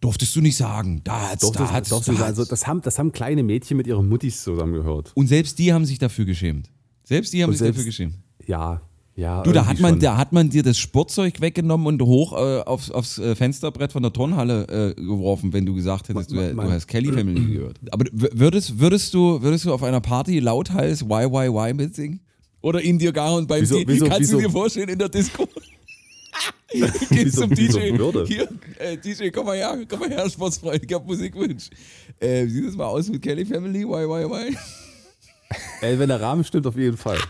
durftest 0.00 0.34
du 0.36 0.40
nicht 0.40 0.56
sagen. 0.56 1.00
Da 1.04 1.30
hat's, 1.30 1.50
da 1.50 1.64
da 1.64 1.72
hat's. 1.72 1.92
also, 1.92 2.44
das, 2.44 2.66
haben, 2.66 2.80
das 2.82 2.98
haben 2.98 3.12
kleine 3.12 3.42
Mädchen 3.42 3.76
mit 3.76 3.86
ihren 3.86 4.08
Muttis 4.08 4.42
zusammengehört. 4.42 5.12
Und 5.14 5.26
selbst 5.26 5.58
die 5.58 5.72
haben 5.72 5.84
sich 5.84 5.98
dafür 5.98 6.24
geschämt. 6.24 6.70
Selbst 7.04 7.32
die 7.32 7.42
haben 7.42 7.50
Und 7.50 7.54
sich 7.54 7.58
selbst- 7.60 7.78
dafür 7.78 7.86
geschämt. 7.86 8.14
Ja, 8.46 8.80
ja. 9.16 9.42
Du, 9.42 9.52
da 9.52 9.66
hat, 9.66 9.78
man, 9.80 9.92
schon. 9.92 10.00
da 10.00 10.16
hat 10.16 10.32
man 10.32 10.50
dir 10.50 10.62
das 10.62 10.78
Sportzeug 10.78 11.40
weggenommen 11.40 11.86
und 11.86 12.02
hoch 12.02 12.32
äh, 12.32 12.60
aufs, 12.62 12.90
aufs 12.90 13.18
äh, 13.18 13.34
Fensterbrett 13.34 13.92
von 13.92 14.02
der 14.02 14.12
Turnhalle 14.12 14.94
äh, 14.96 15.00
geworfen, 15.00 15.52
wenn 15.52 15.64
du 15.66 15.74
gesagt 15.74 16.08
hättest, 16.08 16.30
du, 16.32 16.36
Man- 16.36 16.54
man- 16.56 16.66
du 16.66 16.72
hast 16.72 16.86
Kelly 16.88 17.12
Family 17.12 17.44
gehört. 17.54 17.78
Aber 17.90 18.04
würdest, 18.12 18.78
würdest, 18.78 19.14
du, 19.14 19.40
würdest 19.42 19.64
du 19.66 19.72
auf 19.72 19.82
einer 19.82 20.00
Party 20.00 20.38
lauthals 20.40 21.04
Why, 21.04 21.26
Why, 21.30 21.48
Why 21.52 21.72
mitsingen? 21.74 22.20
Oder 22.60 22.80
in 22.80 22.98
dir 22.98 23.12
gar 23.12 23.34
und 23.34 23.46
beim 23.46 23.60
Wieso- 23.62 23.76
D- 23.78 23.84
wieso- 23.86 24.06
Kannst 24.06 24.20
wieso- 24.20 24.36
du 24.38 24.42
dir 24.46 24.50
vorstellen, 24.50 24.88
in 24.88 24.98
der 24.98 25.08
Disco? 25.08 25.46
Gehst 26.72 27.10
Wieso- 27.10 27.42
zum 27.42 27.50
DJ. 27.54 27.92
Hier, 28.26 28.48
äh, 28.78 28.96
DJ, 28.96 29.28
komm 29.28 29.46
mal 29.46 29.56
her, 29.56 29.78
komm 29.88 30.00
mal 30.00 30.08
her, 30.10 30.28
Sportsfreund, 30.28 30.82
ich 30.84 30.92
hab 30.92 31.06
Musikwunsch. 31.06 31.70
Äh, 32.18 32.46
sieht 32.48 32.66
das 32.66 32.74
mal 32.74 32.86
aus 32.86 33.08
mit 33.08 33.22
Kelly 33.22 33.44
Family? 33.44 33.84
Why? 33.86 34.56
Ey, 35.82 35.98
wenn 35.98 36.08
der 36.08 36.20
Rahmen 36.20 36.42
stimmt, 36.42 36.66
auf 36.66 36.76
jeden 36.76 36.96
Fall. 36.96 37.18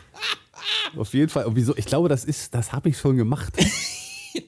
Auf 0.97 1.13
jeden 1.15 1.29
Fall. 1.29 1.47
Und 1.47 1.57
wieso? 1.57 1.77
Ich 1.77 1.87
glaube, 1.87 2.09
das 2.09 2.25
ist, 2.25 2.55
das 2.55 2.73
habe 2.73 2.89
ich 2.89 2.99
schon 2.99 3.17
gemacht. 3.17 3.55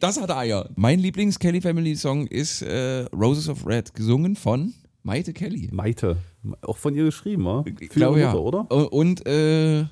Das 0.01 0.21
hat 0.21 0.33
Eier. 0.33 0.69
Mein 0.75 0.99
Lieblings-Kelly 0.99 1.61
Family 1.61 1.95
Song 1.95 2.27
ist 2.27 2.61
äh, 2.61 3.03
Roses 3.15 3.49
of 3.49 3.65
Red, 3.65 3.95
gesungen 3.95 4.35
von 4.35 4.75
Maite 5.05 5.33
Kelly. 5.33 5.69
Maite. 5.73 6.17
Auch 6.63 6.77
von 6.77 6.93
ihr 6.97 7.05
geschrieben, 7.05 7.45
ja? 7.45 7.65
Ich 7.65 7.75
Für 7.77 7.85
ihre 7.85 7.95
glaube 7.95 8.21
ja. 8.21 8.33
Mutter, 8.33 8.67
oder? 8.69 8.93
Und 8.93 9.25
äh, 9.29 9.85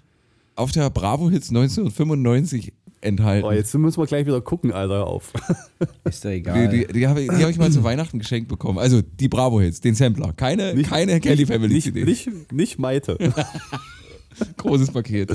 auf 0.57 0.73
der 0.73 0.91
Bravo 0.91 1.31
Hits 1.31 1.51
1995 1.51 2.73
enthalten. 3.01 3.47
Oh, 3.47 3.53
jetzt 3.53 3.73
müssen 3.75 4.01
wir 4.01 4.07
gleich 4.07 4.27
wieder 4.27 4.41
gucken, 4.41 4.73
Alter, 4.73 5.07
auf. 5.07 5.33
Ist 6.05 6.25
doch 6.25 6.31
die 6.31 6.37
egal. 6.37 6.69
die, 6.69 6.87
die 6.87 7.07
habe 7.07 7.23
ich, 7.23 7.29
die 7.29 7.45
hab 7.45 7.51
ich 7.51 7.59
mal 7.59 7.71
zu 7.71 7.85
Weihnachten 7.85 8.19
geschenkt 8.19 8.49
bekommen. 8.49 8.79
Also 8.79 9.03
die 9.03 9.29
Bravo 9.29 9.61
Hits, 9.61 9.81
den 9.81 9.95
Sampler. 9.95 10.33
Keine, 10.33 10.75
keine 10.83 11.21
Kelly 11.21 11.47
Family 11.47 11.75
nicht, 11.75 11.85
CD. 11.85 12.05
nicht, 12.05 12.53
nicht 12.53 12.79
Maite. 12.79 13.17
Großes 14.57 14.91
Paket. 14.91 15.33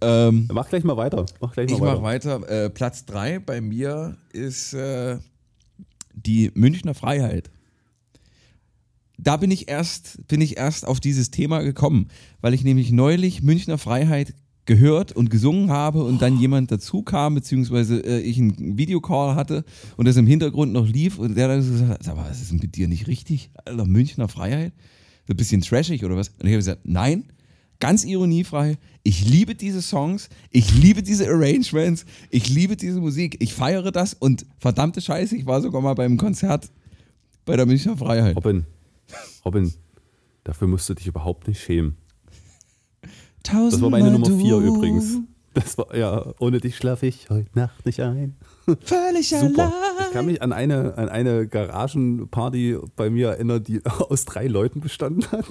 Ähm, 0.00 0.48
Mach 0.52 0.68
gleich 0.68 0.84
mal 0.84 0.96
weiter. 0.96 1.26
Mach 1.40 1.52
gleich 1.52 1.70
mal 1.70 1.76
ich 1.76 1.80
weiter. 1.80 1.92
mache 1.94 2.02
weiter. 2.02 2.64
Äh, 2.64 2.70
Platz 2.70 3.04
3 3.06 3.38
bei 3.40 3.60
mir 3.60 4.16
ist 4.32 4.74
äh, 4.74 5.18
die 6.14 6.50
Münchner 6.54 6.94
Freiheit. 6.94 7.50
Da 9.18 9.36
bin 9.36 9.50
ich 9.50 9.68
erst, 9.68 10.26
bin 10.28 10.40
ich 10.40 10.58
erst 10.58 10.86
auf 10.86 11.00
dieses 11.00 11.30
Thema 11.30 11.60
gekommen, 11.62 12.08
weil 12.40 12.52
ich 12.54 12.64
nämlich 12.64 12.92
neulich 12.92 13.42
Münchner 13.42 13.78
Freiheit 13.78 14.34
gehört 14.66 15.12
und 15.12 15.30
gesungen 15.30 15.70
habe 15.70 16.02
und 16.04 16.20
dann 16.20 16.38
jemand 16.38 16.70
dazu 16.72 17.02
kam, 17.02 17.34
beziehungsweise 17.34 18.00
äh, 18.00 18.20
ich 18.20 18.36
einen 18.38 18.76
Videocall 18.76 19.36
hatte 19.36 19.64
und 19.96 20.06
das 20.06 20.16
im 20.16 20.26
Hintergrund 20.26 20.72
noch 20.72 20.86
lief 20.86 21.18
und 21.18 21.36
der 21.36 21.48
dann 21.48 21.62
so 21.62 21.70
gesagt 21.70 21.90
hat, 21.90 22.02
sag 22.02 22.16
mal, 22.16 22.28
was 22.28 22.42
ist 22.42 22.50
denn 22.50 22.58
mit 22.58 22.74
dir 22.74 22.88
nicht 22.88 23.06
richtig? 23.06 23.50
Alter, 23.64 23.86
Münchner 23.86 24.28
Freiheit? 24.28 24.72
So 25.26 25.32
ein 25.32 25.36
bisschen 25.36 25.60
trashig 25.60 26.04
oder 26.04 26.16
was? 26.16 26.28
Und 26.28 26.46
ich 26.46 26.52
habe 26.52 26.56
gesagt, 26.56 26.80
nein, 26.84 27.24
ganz 27.80 28.04
ironiefrei. 28.04 28.78
Ich 29.02 29.24
liebe 29.28 29.54
diese 29.54 29.82
Songs, 29.82 30.28
ich 30.50 30.74
liebe 30.74 31.02
diese 31.02 31.28
Arrangements, 31.28 32.04
ich 32.30 32.48
liebe 32.48 32.76
diese 32.76 33.00
Musik, 33.00 33.36
ich 33.40 33.54
feiere 33.54 33.92
das 33.92 34.14
und 34.14 34.46
verdammte 34.58 35.00
Scheiße, 35.00 35.36
ich 35.36 35.46
war 35.46 35.60
sogar 35.60 35.80
mal 35.80 35.94
beim 35.94 36.16
Konzert 36.16 36.70
bei 37.44 37.56
der 37.56 37.66
Münchner 37.66 37.96
Freiheit. 37.96 38.36
Robin, 38.36 38.66
Robin, 39.44 39.72
dafür 40.44 40.68
musst 40.68 40.88
du 40.88 40.94
dich 40.94 41.06
überhaupt 41.06 41.46
nicht 41.48 41.60
schämen. 41.60 41.96
Das 43.42 43.80
war 43.80 43.90
meine 43.90 44.10
Nummer 44.10 44.26
4 44.26 44.56
übrigens. 44.56 45.18
Das 45.54 45.78
war, 45.78 45.96
ja, 45.96 46.34
ohne 46.38 46.60
dich 46.60 46.76
schlafe 46.76 47.06
ich 47.06 47.30
heute 47.30 47.48
Nacht 47.54 47.86
nicht 47.86 48.00
ein. 48.00 48.36
Völlig 48.82 49.30
Super. 49.30 49.72
allein. 49.72 50.06
Ich 50.06 50.12
kann 50.12 50.26
mich 50.26 50.42
an 50.42 50.52
eine, 50.52 50.98
an 50.98 51.08
eine 51.08 51.48
Garagenparty 51.48 52.76
bei 52.94 53.08
mir 53.08 53.28
erinnern, 53.28 53.64
die 53.64 53.80
aus 53.86 54.26
drei 54.26 54.48
Leuten 54.48 54.80
bestanden 54.80 55.26
hat. 55.32 55.46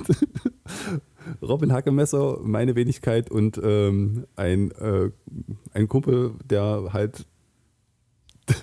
Robin 1.41 1.73
Hackemesser, 1.73 2.39
meine 2.41 2.75
Wenigkeit 2.75 3.31
und 3.31 3.59
ähm, 3.63 4.25
ein, 4.35 4.71
äh, 4.71 5.11
ein 5.73 5.87
Kumpel, 5.87 6.33
der 6.43 6.89
halt 6.93 7.25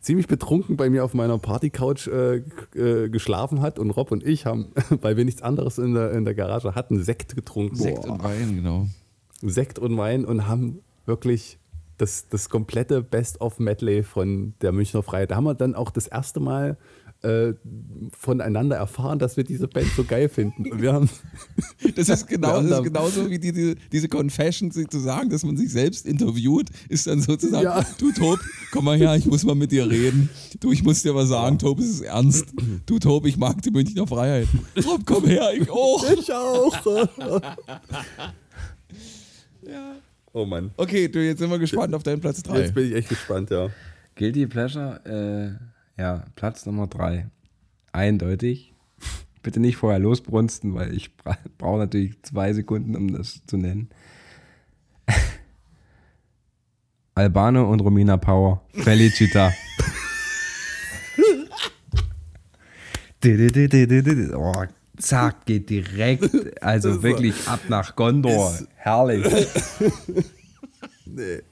ziemlich 0.00 0.26
betrunken 0.26 0.76
bei 0.76 0.90
mir 0.90 1.04
auf 1.04 1.14
meiner 1.14 1.38
Partycouch 1.38 2.08
äh, 2.08 2.42
äh, 2.74 3.08
geschlafen 3.08 3.60
hat 3.60 3.78
und 3.78 3.90
Rob 3.90 4.12
und 4.12 4.24
ich 4.24 4.46
haben, 4.46 4.72
weil 5.00 5.16
wir 5.16 5.24
nichts 5.24 5.42
anderes 5.42 5.78
in 5.78 5.94
der, 5.94 6.12
in 6.12 6.24
der 6.24 6.34
Garage 6.34 6.74
hatten, 6.74 7.02
Sekt 7.02 7.34
getrunken. 7.34 7.76
Sekt 7.76 8.02
Boah. 8.02 8.12
und 8.12 8.22
Wein, 8.22 8.56
genau. 8.56 8.88
Sekt 9.42 9.78
und 9.78 9.96
Wein 9.96 10.24
und 10.24 10.46
haben 10.46 10.80
wirklich 11.06 11.58
das, 12.00 12.28
das 12.28 12.48
komplette 12.48 13.02
Best-of-Medley 13.02 14.02
von 14.02 14.54
der 14.62 14.72
Münchner 14.72 15.02
Freiheit. 15.02 15.30
Da 15.30 15.36
haben 15.36 15.44
wir 15.44 15.54
dann 15.54 15.74
auch 15.74 15.90
das 15.90 16.06
erste 16.06 16.40
Mal 16.40 16.78
äh, 17.22 17.52
voneinander 18.18 18.76
erfahren, 18.76 19.18
dass 19.18 19.36
wir 19.36 19.44
diese 19.44 19.68
Band 19.68 19.88
so 19.96 20.04
geil 20.04 20.28
finden. 20.28 20.70
Und 20.70 20.80
wir 20.80 20.92
haben, 20.92 21.08
Das 21.96 22.08
ist, 22.08 22.26
genau, 22.28 22.48
Wir 22.48 22.54
haben 22.54 22.62
das 22.64 22.70
da- 22.70 22.78
ist 22.78 22.84
genauso 22.84 23.30
wie 23.30 23.38
die, 23.38 23.52
die, 23.52 23.74
diese 23.92 24.08
Confession, 24.08 24.70
sich 24.70 24.88
zu 24.88 24.98
sagen, 25.00 25.28
dass 25.30 25.44
man 25.44 25.56
sich 25.56 25.70
selbst 25.70 26.06
interviewt, 26.06 26.68
ist 26.88 27.06
dann 27.06 27.20
sozusagen, 27.20 27.64
Ja. 27.64 27.84
du 27.98 28.12
Tob, 28.12 28.38
komm 28.72 28.86
mal 28.86 28.96
her, 28.96 29.14
ich 29.16 29.26
muss 29.26 29.44
mal 29.44 29.54
mit 29.54 29.70
dir 29.72 29.88
reden. 29.90 30.30
Du, 30.60 30.72
ich 30.72 30.82
muss 30.82 31.02
dir 31.02 31.14
was 31.14 31.28
sagen, 31.28 31.58
Tob, 31.58 31.78
es 31.80 31.90
ist 31.90 32.00
ernst. 32.02 32.46
Du 32.86 32.98
Tob, 32.98 33.26
ich 33.26 33.36
mag 33.36 33.60
die 33.62 33.70
Münchner 33.70 34.06
Freiheit. 34.06 34.48
Rob, 34.86 35.02
komm 35.04 35.26
her, 35.26 35.50
ich 35.54 35.68
auch. 35.70 36.04
ich 36.10 36.32
auch. 36.32 36.74
Oh 40.32 40.44
Mann. 40.44 40.70
Okay, 40.76 41.08
du, 41.08 41.18
jetzt 41.24 41.38
sind 41.40 41.50
wir 41.50 41.58
gespannt 41.58 41.92
auf 41.94 42.02
deinen 42.04 42.20
Platz 42.20 42.42
3. 42.42 42.60
Jetzt 42.60 42.74
bin 42.74 42.86
ich 42.86 42.94
echt 42.94 43.08
gespannt, 43.08 43.50
ja. 43.50 43.68
Guilty 44.14 44.46
Pleasure, 44.46 45.00
äh, 45.58 45.69
ja, 46.00 46.24
Platz 46.34 46.64
Nummer 46.64 46.86
drei. 46.86 47.28
Eindeutig. 47.92 48.72
Bitte 49.42 49.60
nicht 49.60 49.76
vorher 49.76 49.98
losbrunsten, 49.98 50.74
weil 50.74 50.94
ich 50.94 51.14
bra 51.16 51.36
brauche 51.58 51.78
natürlich 51.78 52.20
zwei 52.22 52.54
Sekunden, 52.54 52.96
um 52.96 53.12
das 53.12 53.44
zu 53.46 53.58
nennen. 53.58 53.90
Albano 57.14 57.70
und 57.70 57.80
Romina 57.80 58.16
Power. 58.16 58.62
Felicita. 58.72 59.52
oh, 64.34 64.64
zack, 64.96 65.44
geht 65.44 65.68
direkt. 65.68 66.62
Also 66.62 67.02
wirklich 67.02 67.46
ab 67.46 67.60
nach 67.68 67.94
Gondor. 67.94 68.58
Herrlich. 68.76 69.26
Nee. 71.12 71.42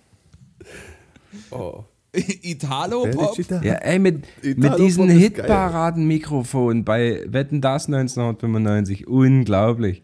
Oh. 1.50 1.84
Italo-Pop? 2.42 3.38
Ja, 3.62 3.74
ey, 3.74 3.98
mit, 3.98 4.24
mit 4.42 4.58
Italo-Pop 4.58 4.76
diesen 4.78 5.08
Hitparaden-Mikrofon 5.08 6.84
bei 6.84 7.22
Wetten 7.26 7.60
das 7.60 7.86
1995, 7.86 9.06
unglaublich. 9.06 10.02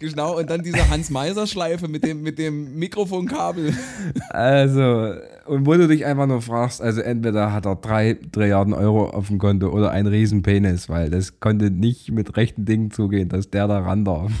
Genau, 0.00 0.38
und 0.38 0.48
dann 0.48 0.62
diese 0.62 0.88
Hans-Meiser-Schleife 0.88 1.86
mit 1.86 2.04
dem, 2.04 2.22
mit 2.22 2.38
dem 2.38 2.78
Mikrofonkabel. 2.78 3.74
Also, 4.30 5.12
und 5.46 5.66
wo 5.66 5.74
du 5.74 5.86
dich 5.88 6.06
einfach 6.06 6.26
nur 6.26 6.40
fragst, 6.40 6.80
also 6.80 7.02
entweder 7.02 7.52
hat 7.52 7.66
er 7.66 7.76
drei 7.76 8.14
Trilliarden 8.32 8.72
Euro 8.72 9.10
auf 9.10 9.26
dem 9.26 9.38
Konto 9.38 9.68
oder 9.68 9.90
einen 9.90 10.08
riesen 10.08 10.42
Penis, 10.42 10.88
weil 10.88 11.10
das 11.10 11.40
konnte 11.40 11.70
nicht 11.70 12.12
mit 12.12 12.36
rechten 12.36 12.64
Dingen 12.64 12.90
zugehen, 12.90 13.28
dass 13.28 13.50
der 13.50 13.68
da 13.68 13.80
ran 13.80 14.06
darf. 14.06 14.32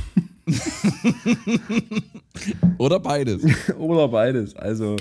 Oder 2.78 2.98
beides. 2.98 3.44
oder 3.78 4.08
beides, 4.08 4.56
also. 4.56 4.96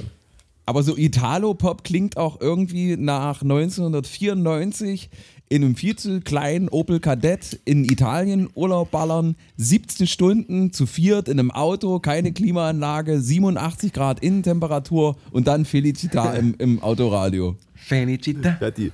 Aber 0.70 0.84
so 0.84 0.95
Italo-Pop 0.95 1.84
klingt 1.84 2.15
auch 2.15 2.39
irgendwie 2.39 2.95
nach 2.95 3.41
1994 3.41 5.09
in 5.49 5.63
einem 5.63 5.76
viel 5.76 5.95
zu 5.95 6.22
kleinen 6.22 6.70
Opel 6.70 6.99
Kadett 6.99 7.59
in 7.65 7.86
Italien 7.86 8.51
Urlaub 8.53 8.91
ballern, 8.91 9.36
17 9.57 10.05
Stunden 10.05 10.72
zu 10.72 10.86
viert 10.86 11.28
in 11.28 11.39
einem 11.39 11.49
Auto, 11.49 11.97
keine 11.97 12.34
Klimaanlage, 12.34 13.20
87 13.20 13.93
Grad 13.93 14.20
Innentemperatur 14.20 15.17
und 15.32 15.47
dann 15.47 15.65
Felicita 15.65 16.36
im, 16.36 16.53
im 16.59 16.84
Autoradio. 16.84 17.55
Felicita. 17.74 18.59
Ja, 18.61 18.70
die, 18.70 18.91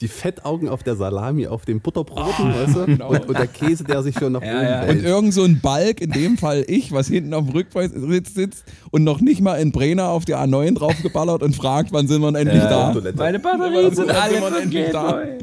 die 0.00 0.08
Fettaugen 0.08 0.68
auf 0.68 0.82
der 0.82 0.94
Salami, 0.94 1.48
auf 1.48 1.64
dem 1.64 1.80
Butterbroten, 1.80 2.54
weißt 2.54 2.76
du? 2.76 3.04
Und, 3.04 3.28
und 3.28 3.38
der 3.38 3.48
Käse, 3.48 3.82
der 3.82 4.02
sich 4.02 4.16
schon 4.16 4.32
nach 4.32 4.40
oben 4.40 4.50
ja. 4.50 4.82
Und 4.82 5.02
irgend 5.02 5.34
so 5.34 5.42
ein 5.42 5.60
Balk, 5.60 6.00
in 6.00 6.12
dem 6.12 6.38
Fall 6.38 6.64
ich, 6.68 6.92
was 6.92 7.08
hinten 7.08 7.34
auf 7.34 7.46
dem 7.46 7.54
Rücksitz 7.54 8.34
sitzt 8.34 8.64
und 8.90 9.02
noch 9.02 9.20
nicht 9.20 9.40
mal 9.40 9.56
in 9.56 9.72
Brenner 9.72 10.08
auf 10.08 10.24
der 10.24 10.38
A9 10.38 10.74
draufgeballert 10.74 11.42
und 11.42 11.56
fragt, 11.56 11.92
wann 11.92 12.06
sind 12.06 12.20
wir 12.20 12.30
denn 12.30 12.46
endlich 12.46 12.62
da? 12.62 12.92
Toilette. 12.92 13.18
Meine 13.18 13.38
Batterien 13.40 13.94
sind 13.94 14.10
alle 14.10 14.60
endlich 14.60 14.90
da? 14.92 15.12
neu. 15.12 15.38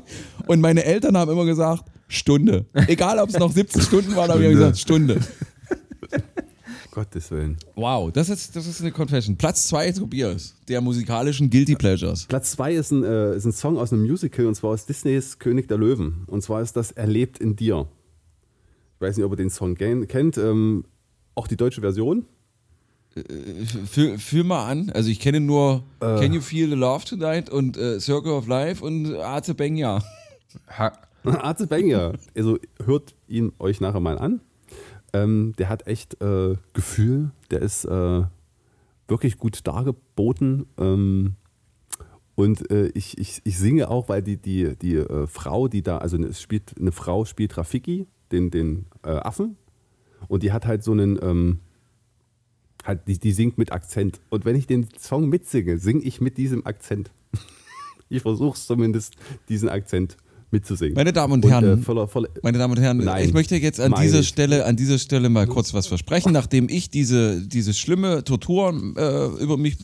Und 0.48 0.62
meine 0.62 0.86
Eltern 0.86 1.18
haben 1.18 1.32
immer 1.32 1.46
gesagt, 1.46 1.84
Stunde. 2.08 2.66
Egal, 2.88 3.20
ob 3.20 3.30
es 3.30 3.38
noch 3.38 3.52
17 3.52 3.82
Stunden 3.82 4.16
waren, 4.16 4.32
aber 4.32 4.40
die 4.40 4.46
haben 4.46 4.54
gesagt, 4.54 4.78
Stunde. 4.80 5.20
Gottes 6.96 7.30
Willen. 7.30 7.58
Wow, 7.76 8.12
das 8.12 8.30
ist, 8.30 8.56
das 8.56 8.66
ist 8.66 8.80
eine 8.80 8.92
Confession. 8.92 9.36
Platz 9.36 9.68
zwei, 9.68 9.92
Tobias, 9.92 10.56
der 10.70 10.80
musikalischen 10.80 11.50
Guilty 11.50 11.76
Pleasures. 11.76 12.26
Platz 12.26 12.52
zwei 12.52 12.74
ist 12.74 12.92
ein, 12.92 13.04
äh, 13.04 13.36
ist 13.36 13.46
ein 13.46 13.52
Song 13.52 13.78
aus 13.78 13.92
einem 13.92 14.04
Musical 14.04 14.46
und 14.46 14.56
zwar 14.56 14.72
aus 14.72 14.86
Disneys 14.86 15.38
König 15.38 15.68
der 15.68 15.78
Löwen. 15.78 16.24
Und 16.28 16.42
zwar 16.42 16.62
ist 16.62 16.78
das 16.78 16.92
Erlebt 16.94 17.40
in 17.40 17.58
dir. 17.58 17.88
Ich 18.96 19.02
weiß 19.02 19.18
nicht, 19.18 19.26
ob 19.26 19.34
ihr 19.34 19.36
den 19.36 19.50
Song 19.50 19.76
kennt. 19.76 20.38
Ähm, 20.38 20.86
auch 21.36 21.48
die 21.48 21.58
deutsche 21.58 21.82
Version. 21.82 22.26
Fühl, 23.86 24.18
fühl 24.18 24.44
mal 24.44 24.66
an, 24.68 24.90
also 24.90 25.10
ich 25.10 25.22
kenne 25.22 25.40
nur 25.40 25.84
Can 26.02 26.34
You 26.34 26.42
Feel 26.42 26.70
the 26.70 26.76
Love 26.76 27.06
Tonight 27.06 27.50
und 27.50 27.78
äh, 27.78 27.98
Circle 28.00 28.34
of 28.34 28.48
Life 28.48 28.84
und 28.84 29.16
Arte 29.16 29.54
Benja. 29.54 30.04
Arze 31.24 31.68
Banger. 31.68 32.14
Also 32.36 32.60
hört 32.84 33.16
ihn 33.28 33.52
euch 33.60 33.82
nachher 33.82 34.00
mal 34.00 34.18
an. 34.18 34.42
Ähm, 35.16 35.54
der 35.58 35.70
hat 35.70 35.88
echt 35.88 36.22
äh, 36.22 36.56
Gefühl. 36.74 37.32
Der 37.50 37.62
ist 37.62 37.86
äh, 37.86 38.24
wirklich 39.08 39.38
gut 39.38 39.66
dargeboten. 39.66 40.66
Ähm, 40.78 41.36
und 42.36 42.70
äh, 42.70 42.88
ich, 42.88 43.18
ich, 43.18 43.42
ich 43.46 43.58
singe 43.58 43.90
auch, 43.90 44.10
weil 44.10 44.22
die, 44.22 44.38
die, 44.38 44.76
die 44.76 44.96
äh, 44.96 45.26
Frau, 45.28 45.70
die 45.70 45.84
da, 45.84 46.00
also 46.00 46.18
es 46.18 46.42
spielt, 46.42 46.74
eine 46.78 46.92
Frau 46.92 47.24
spielt 47.24 47.58
Rafiki, 47.58 48.08
den, 48.34 48.52
den 48.52 48.88
äh, 49.04 49.12
Affen. 49.12 49.56
Und 50.28 50.44
die 50.44 50.52
hat 50.52 50.66
halt 50.66 50.84
so 50.84 50.92
einen, 50.92 51.18
ähm, 51.22 51.60
halt, 52.84 53.08
die, 53.08 53.18
die 53.18 53.32
singt 53.32 53.58
mit 53.58 53.72
Akzent. 53.72 54.20
Und 54.30 54.44
wenn 54.44 54.58
ich 54.58 54.68
den 54.68 54.90
Song 54.98 55.30
mitsinge, 55.30 55.78
singe 55.78 56.02
ich 56.02 56.20
mit 56.20 56.38
diesem 56.38 56.66
Akzent. 56.66 57.12
ich 58.10 58.22
versuche 58.22 58.60
zumindest, 58.60 59.16
diesen 59.48 59.70
Akzent 59.70 60.18
mitzusingen. 60.56 60.94
Meine 60.96 61.14
Damen 61.14 61.34
und 61.34 61.46
Und, 61.46 61.52
Herren, 61.52 61.80
äh, 61.80 61.84
voller, 61.84 62.08
voller, 62.08 62.30
Meine 62.44 62.58
Damen 62.58 62.76
und 62.78 62.82
Herren, 62.82 62.98
Nein. 62.98 63.26
ich 63.26 63.34
möchte 63.34 63.56
jetzt 63.58 63.80
an 63.80 63.94
dieser 64.02 64.20
ich. 64.22 64.28
Stelle, 64.28 64.66
an 64.66 64.76
dieser 64.76 64.98
Stelle 65.00 65.30
mal 65.30 65.48
kurz 65.48 65.74
was 65.74 65.88
versprechen, 65.88 66.32
nachdem 66.34 66.68
ich 66.70 66.90
diese, 66.90 67.42
diese 67.42 67.74
schlimme 67.74 68.24
Tortur 68.24 68.74
äh, 68.98 69.44
über 69.44 69.58
mich 69.58 69.78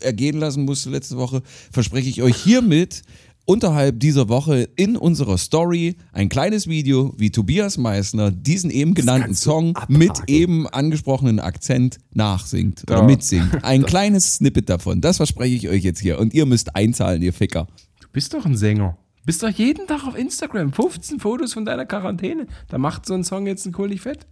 ergehen 0.00 0.38
lassen 0.38 0.64
musste 0.64 0.90
letzte 0.90 1.16
Woche, 1.16 1.42
verspreche 1.72 2.08
ich 2.08 2.22
euch 2.22 2.36
hiermit 2.36 3.02
unterhalb 3.44 3.98
dieser 3.98 4.28
Woche 4.28 4.68
in 4.76 4.94
unserer 4.94 5.38
Story 5.38 5.96
ein 6.12 6.28
kleines 6.28 6.66
Video, 6.66 7.14
wie 7.16 7.30
Tobias 7.30 7.78
Meissner 7.78 8.30
diesen 8.30 8.70
eben 8.70 8.92
genannten 8.92 9.34
Song 9.34 9.74
abhaken. 9.74 9.96
mit 9.98 10.12
eben 10.26 10.66
angesprochenen 10.66 11.40
Akzent 11.40 11.96
nachsingt 12.12 12.82
oder 12.86 12.98
Ja. 12.98 13.02
mitsingt. 13.04 13.64
Ein 13.64 13.82
kleines 13.86 14.34
Snippet 14.34 14.68
davon, 14.68 15.00
das 15.00 15.16
verspreche 15.16 15.54
ich 15.56 15.68
euch 15.70 15.82
jetzt 15.82 16.00
hier 16.00 16.18
und 16.18 16.34
ihr 16.34 16.44
müsst 16.44 16.76
einzahlen, 16.76 17.22
ihr 17.22 17.32
Ficker. 17.32 17.66
Du 18.02 18.08
bist 18.12 18.34
doch 18.34 18.44
ein 18.44 18.54
Sänger. 18.56 18.98
Du 19.20 19.26
bist 19.26 19.42
doch 19.42 19.50
jeden 19.50 19.86
Tag 19.86 20.06
auf 20.06 20.16
Instagram. 20.16 20.72
15 20.72 21.20
Fotos 21.20 21.52
von 21.52 21.64
deiner 21.64 21.86
Quarantäne. 21.86 22.46
Da 22.68 22.78
macht 22.78 23.06
so 23.06 23.14
ein 23.14 23.24
Song 23.24 23.46
jetzt 23.46 23.66
ein 23.66 23.72
Kohlig 23.72 24.00
fett. 24.00 24.26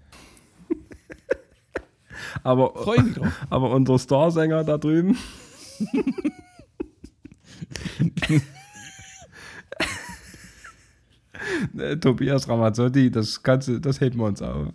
aber, 2.42 2.72
Freu 2.74 3.02
mich 3.02 3.14
drauf. 3.14 3.32
aber 3.50 3.70
unser 3.70 3.98
Starsänger 3.98 4.64
da 4.64 4.78
drüben. 4.78 5.18
Ne, 11.72 11.98
Tobias 12.00 12.48
Ramazzotti, 12.48 13.10
das 13.10 13.42
Ganze, 13.42 13.80
das 13.80 14.00
heben 14.00 14.18
wir 14.18 14.26
uns 14.26 14.42
auf. 14.42 14.68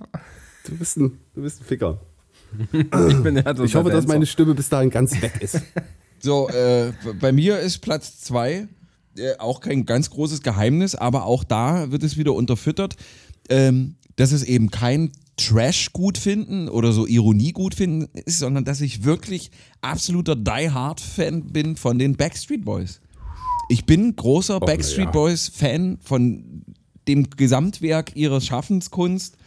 du, 0.66 0.78
bist 0.78 0.98
ein, 0.98 1.18
du 1.34 1.42
bist 1.42 1.62
ein 1.62 1.66
Ficker. 1.66 2.00
Ich 2.72 3.24
bin 3.24 3.38
ja 3.38 3.64
Ich 3.64 3.76
hoffe, 3.76 3.90
dass 3.90 4.08
meine 4.08 4.26
Stimme 4.26 4.54
bis 4.54 4.70
dahin 4.70 4.90
ganz 4.90 5.22
weg 5.22 5.42
ist. 5.42 5.62
So, 6.20 6.50
äh, 6.50 6.94
bei 7.20 7.32
mir 7.32 7.60
ist 7.60 7.80
Platz 7.80 8.20
zwei 8.22 8.68
äh, 9.18 9.38
auch 9.38 9.60
kein 9.60 9.86
ganz 9.86 10.10
großes 10.10 10.42
Geheimnis, 10.42 10.96
aber 10.96 11.26
auch 11.26 11.44
da 11.44 11.92
wird 11.92 12.04
es 12.04 12.18
wieder 12.18 12.34
unterfüttert, 12.34 12.96
ähm, 13.50 13.96
dass 14.16 14.32
es 14.32 14.44
eben 14.44 14.70
kein 14.72 15.12
Trash 15.38 15.92
gut 15.94 16.18
finden 16.18 16.70
oder 16.70 16.92
so 16.92 17.08
Ironie 17.08 17.52
gut 17.52 17.74
finden 17.74 18.08
ist, 18.26 18.40
sondern 18.40 18.64
dass 18.64 18.82
ich 18.82 19.04
wirklich 19.04 19.50
absoluter 19.82 20.36
Die 20.36 20.70
Hard 20.70 21.02
Fan 21.02 21.52
bin 21.52 21.76
von 21.76 21.98
den 21.98 22.16
Backstreet 22.16 22.64
Boys. 22.64 23.02
Ich 23.70 23.86
bin 23.86 24.16
großer 24.16 24.60
na 24.60 24.66
Backstreet 24.66 25.06
ja. 25.06 25.12
Boys 25.12 25.48
Fan 25.48 25.98
von 26.02 26.64
dem 27.08 27.30
Gesamtwerk 27.30 28.16
ihrer 28.16 28.42
Schaffenskunst. 28.42 29.38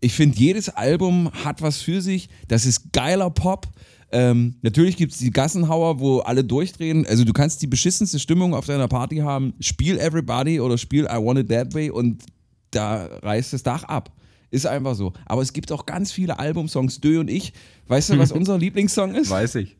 Ich 0.00 0.14
finde, 0.14 0.38
jedes 0.38 0.68
Album 0.68 1.30
hat 1.44 1.62
was 1.62 1.78
für 1.78 2.00
sich. 2.00 2.28
Das 2.48 2.64
ist 2.64 2.92
geiler 2.92 3.30
Pop. 3.30 3.68
Ähm, 4.12 4.56
natürlich 4.60 4.96
gibt 4.96 5.12
es 5.12 5.18
die 5.18 5.30
Gassenhauer, 5.30 5.98
wo 5.98 6.18
alle 6.20 6.44
durchdrehen. 6.44 7.06
Also 7.06 7.24
du 7.24 7.32
kannst 7.32 7.62
die 7.62 7.66
beschissenste 7.66 8.18
Stimmung 8.18 8.54
auf 8.54 8.66
deiner 8.66 8.86
Party 8.86 9.16
haben. 9.16 9.54
Spiel 9.58 9.98
Everybody 9.98 10.60
oder 10.60 10.76
spiel 10.76 11.04
I 11.04 11.16
Want 11.16 11.38
It 11.38 11.48
That 11.48 11.74
Way 11.74 11.90
und 11.90 12.22
da 12.70 13.06
reißt 13.22 13.54
das 13.54 13.62
Dach 13.62 13.84
ab. 13.84 14.12
Ist 14.50 14.66
einfach 14.66 14.94
so. 14.94 15.14
Aber 15.24 15.40
es 15.40 15.54
gibt 15.54 15.72
auch 15.72 15.86
ganz 15.86 16.12
viele 16.12 16.38
Albumsongs. 16.38 17.00
Dö 17.00 17.20
und 17.20 17.30
ich. 17.30 17.54
Weißt 17.88 18.10
du, 18.10 18.18
was 18.18 18.32
unser 18.32 18.58
Lieblingssong 18.58 19.14
ist? 19.14 19.30
Weiß 19.30 19.54
ich. 19.54 19.76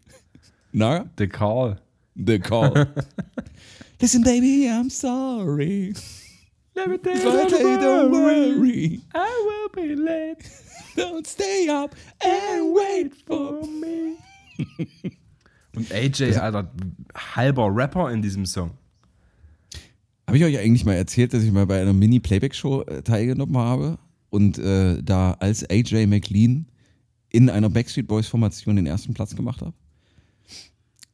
Na? 0.73 1.11
The 1.19 1.29
Carl. 1.29 1.79
The 2.15 2.39
Call. 2.39 2.89
Listen, 4.01 4.23
baby, 4.23 4.67
I'm 4.69 4.91
sorry. 4.91 5.95
Let 6.75 6.89
me 6.89 6.99
tell 6.99 7.15
hey, 7.15 7.77
don't 7.77 8.11
worry. 8.11 9.01
I 9.15 9.47
will 9.47 9.69
be 9.75 9.95
late. 9.95 10.39
Don't 11.03 11.27
stay 11.27 11.69
up 11.69 11.97
and 12.21 12.75
wait 12.75 13.13
for 13.27 13.67
me. 13.67 14.17
Und 15.75 15.91
AJ, 15.91 16.37
Alter, 16.37 16.71
halber 17.15 17.69
Rapper 17.75 18.11
in 18.13 18.23
diesem 18.23 18.47
Song. 18.47 18.73
Habe 20.27 20.39
ich 20.39 20.45
euch 20.45 20.59
eigentlich 20.59 20.85
mal 20.85 20.95
erzählt, 20.95 21.35
dass 21.35 21.43
ich 21.43 21.51
mal 21.51 21.67
bei 21.67 21.81
einer 21.81 21.93
Mini-Playback-Show 21.93 22.83
äh, 22.83 23.03
teilgenommen 23.03 23.57
habe 23.57 23.99
und 24.31 24.59
äh, 24.59 25.03
da 25.03 25.33
als 25.41 25.69
AJ 25.69 26.07
McLean 26.07 26.67
in 27.31 27.51
einer 27.51 27.69
Backstreet 27.69 28.07
Boys-Formation 28.07 28.77
den 28.77 28.87
ersten 28.87 29.15
Platz 29.15 29.35
gemacht 29.35 29.61
habe? 29.61 29.75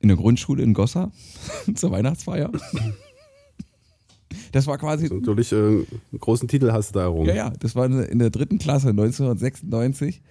In 0.01 0.09
der 0.09 0.16
Grundschule 0.16 0.62
in 0.62 0.74
Gossa 0.74 1.11
zur 1.74 1.91
Weihnachtsfeier. 1.91 2.53
Das 4.52 4.66
war 4.66 4.78
quasi. 4.78 5.12
Natürlich 5.12 5.52
äh, 5.52 5.56
einen 5.56 5.86
großen 6.18 6.48
Titel 6.48 6.72
hast 6.72 6.90
du 6.90 6.98
da 6.98 7.04
errungen. 7.04 7.28
Ja, 7.28 7.34
ja, 7.34 7.52
das 7.58 7.74
war 7.74 7.86
in 7.86 8.18
der 8.18 8.30
dritten 8.30 8.58
Klasse 8.58 8.88
1996. 8.88 10.22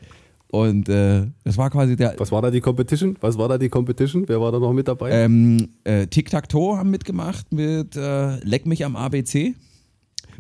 Und 0.50 0.88
äh, 0.88 1.28
das 1.44 1.58
war 1.58 1.70
quasi 1.70 1.96
der. 1.96 2.16
Was 2.18 2.32
war 2.32 2.42
da 2.42 2.50
die 2.50 2.62
Competition? 2.62 3.18
Was 3.20 3.38
war 3.38 3.50
da 3.50 3.58
die 3.58 3.70
Competition? 3.70 4.24
Wer 4.28 4.40
war 4.40 4.52
da 4.52 4.60
noch 4.60 4.72
mit 4.72 4.88
dabei? 4.88 5.12
Ähm, 5.12 5.70
äh, 5.84 6.08
Tic-Tac-Toe 6.08 6.78
haben 6.78 6.90
mitgemacht 6.90 7.52
mit 7.52 7.96
äh, 7.98 8.38
Leck 8.46 8.66
mich 8.66 8.86
am 8.86 8.96
ABC. 8.96 9.56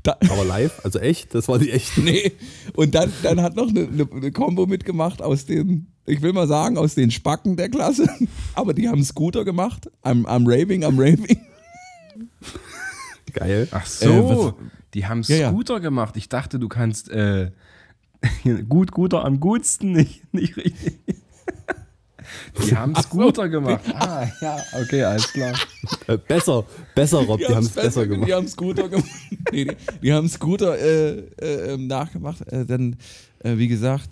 Da, 0.03 0.17
Aber 0.29 0.45
live, 0.45 0.79
also 0.85 0.99
echt? 0.99 1.35
Das 1.35 1.49
war 1.49 1.59
die 1.59 1.71
echten. 1.71 2.05
nee. 2.05 2.31
Und 2.73 2.95
dann, 2.95 3.11
dann 3.23 3.41
hat 3.41 3.57
noch 3.57 3.67
eine, 3.67 3.81
eine, 3.81 4.07
eine 4.09 4.31
Combo 4.31 4.65
mitgemacht 4.65 5.21
aus 5.21 5.45
den, 5.45 5.87
ich 6.05 6.21
will 6.21 6.31
mal 6.31 6.47
sagen, 6.47 6.77
aus 6.77 6.95
den 6.95 7.11
Spacken 7.11 7.57
der 7.57 7.67
Klasse. 7.67 8.07
Aber 8.53 8.73
die 8.73 8.87
haben 8.87 9.03
Scooter 9.03 9.43
gemacht. 9.43 9.89
Am, 10.03 10.25
am 10.25 10.47
Raving, 10.47 10.85
am 10.85 10.97
Raving. 10.97 11.37
Geil. 13.39 13.67
Ach 13.71 13.85
so, 13.85 14.49
Äh, 14.49 14.63
die 14.93 15.05
haben 15.05 15.21
Ja, 15.23 15.35
ja. 15.35 15.49
Scooter 15.51 15.79
gemacht. 15.79 16.17
Ich 16.17 16.29
dachte, 16.29 16.59
du 16.59 16.67
kannst 16.67 17.09
äh, 17.09 17.51
gut, 18.69 18.91
guter 18.91 19.25
am 19.25 19.39
gutsten 19.39 19.91
nicht, 19.91 20.33
nicht 20.33 20.57
richtig. 20.57 20.99
Die 22.65 22.75
haben 22.75 22.93
Scooter 22.95 23.47
gemacht. 23.47 23.83
Ah, 23.93 24.27
ja, 24.41 24.57
okay, 24.81 25.03
alles 25.03 25.31
klar. 25.31 25.53
Äh, 26.07 26.17
besser, 26.17 26.65
besser, 26.93 27.19
Rob, 27.19 27.39
die, 27.39 27.47
haben 27.47 27.63
es 27.63 27.69
besser 27.69 28.05
gemacht. 28.05 28.27
Die 28.27 28.33
haben 28.33 28.47
Scooter 28.47 28.89
gemacht. 28.89 29.07
nee, 29.51 29.65
die, 29.65 29.77
die 30.01 30.13
haben 30.13 30.27
Scooter 30.27 30.77
äh, 30.77 31.19
äh, 31.39 31.73
ähm, 31.73 31.87
nachgemacht. 31.87 32.41
Äh, 32.51 32.65
dann, 32.65 32.97
äh, 33.39 33.57
wie 33.57 33.67
gesagt, 33.67 34.09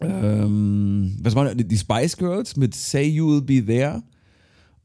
ähm, 0.00 1.16
was 1.22 1.34
waren 1.34 1.56
die 1.56 1.78
Spice 1.78 2.16
Girls 2.16 2.56
mit 2.56 2.74
Say 2.74 3.04
You'll 3.08 3.40
Be 3.40 3.64
There 3.64 4.02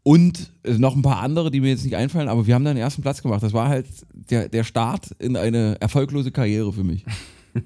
und 0.04 0.52
äh, 0.64 0.74
noch 0.78 0.96
ein 0.96 1.02
paar 1.02 1.22
andere, 1.22 1.50
die 1.52 1.62
mir 1.62 1.70
jetzt 1.70 1.84
nicht 1.86 1.96
einfallen, 1.96 2.28
aber 2.28 2.46
wir 2.46 2.56
haben 2.56 2.66
da 2.66 2.74
den 2.74 2.82
ersten 2.82 3.02
Platz 3.02 3.22
gemacht. 3.22 3.42
Das 3.44 3.54
war 3.54 3.70
halt 3.70 3.88
der, 4.12 4.50
der 4.50 4.64
Start 4.64 5.12
in 5.20 5.36
eine 5.38 5.78
erfolglose 5.80 6.32
Karriere 6.32 6.72
für 6.74 6.84
mich. 6.84 7.06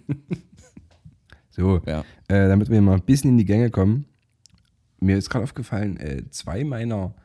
So, 1.50 1.82
Ja. 1.88 2.02
äh, 2.28 2.48
damit 2.48 2.70
wir 2.70 2.80
mal 2.82 2.94
ein 2.96 3.02
bisschen 3.02 3.32
in 3.32 3.38
die 3.40 3.46
Gänge 3.46 3.72
kommen. 3.72 4.06
Mir 5.00 5.18
ist 5.18 5.30
gerade 5.30 5.44
aufgefallen, 5.44 5.98
äh, 5.98 6.24
zwei 6.30 6.64
meiner 6.64 7.16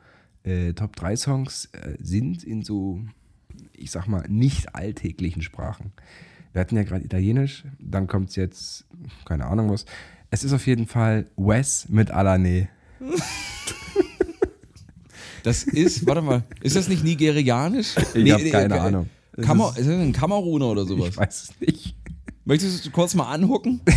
äh, 0.43 0.73
Top 0.73 0.95
3 0.95 1.15
Songs 1.17 1.65
äh, 1.73 1.95
sind 1.99 2.43
in 2.43 2.63
so, 2.63 2.99
ich 3.73 3.91
sag 3.91 4.07
mal, 4.07 4.25
nicht 4.27 4.73
alltäglichen 4.73 5.43
Sprachen. 5.43 5.91
Wir 6.51 6.61
hatten 6.61 6.75
ja 6.75 6.81
gerade 6.83 7.05
Italienisch, 7.05 7.63
dann 7.79 8.07
kommt 8.07 8.29
es 8.29 8.35
jetzt, 8.35 8.85
keine 9.25 9.45
Ahnung 9.45 9.69
was. 9.69 9.85
Es 10.31 10.43
ist 10.43 10.53
auf 10.53 10.65
jeden 10.65 10.87
Fall 10.87 11.27
Wes 11.37 11.87
mit 11.89 12.09
Alane. 12.09 12.69
Das 15.43 15.63
ist, 15.63 16.05
warte 16.07 16.21
mal, 16.21 16.43
ist 16.61 16.75
das 16.75 16.87
nicht 16.87 17.03
nigerianisch? 17.03 17.95
Ich 18.13 18.31
hab 18.31 18.41
keine 18.51 18.79
Ahnung. 18.81 19.09
Das 19.35 19.45
Kamer, 19.45 19.69
ist- 19.71 19.79
ist 19.79 19.87
das 19.89 19.99
ein 19.99 20.13
Kameruner 20.13 20.67
oder 20.67 20.85
sowas? 20.85 21.09
Ich 21.09 21.17
weiß 21.17 21.43
es 21.43 21.53
nicht. 21.59 21.95
Möchtest 22.45 22.85
du 22.85 22.89
es 22.89 22.93
kurz 22.93 23.15
mal 23.15 23.29
anhucken? 23.31 23.81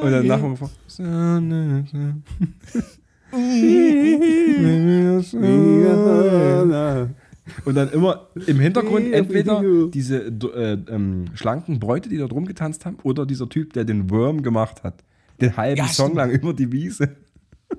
Und 0.00 0.10
dann 0.12 0.26
nachher 0.26 0.56
vor. 0.56 0.70
Und 7.64 7.74
dann 7.74 7.90
immer 7.90 8.28
im 8.46 8.60
Hintergrund 8.60 9.12
entweder 9.12 9.62
diese 9.88 10.18
äh, 10.26 10.78
ähm, 10.88 11.26
schlanken 11.34 11.78
Bräute, 11.80 12.08
die 12.08 12.16
da 12.18 12.26
drum 12.26 12.44
getanzt 12.46 12.86
haben, 12.86 12.98
oder 13.02 13.26
dieser 13.26 13.48
Typ, 13.48 13.72
der 13.72 13.84
den 13.84 14.10
Worm 14.10 14.42
gemacht 14.42 14.82
hat. 14.84 15.02
Den 15.40 15.56
halben 15.56 15.78
Ja, 15.78 15.86
Song 15.86 16.14
lang 16.14 16.30
über 16.30 16.52
die 16.52 16.70
Wiese. 16.72 17.16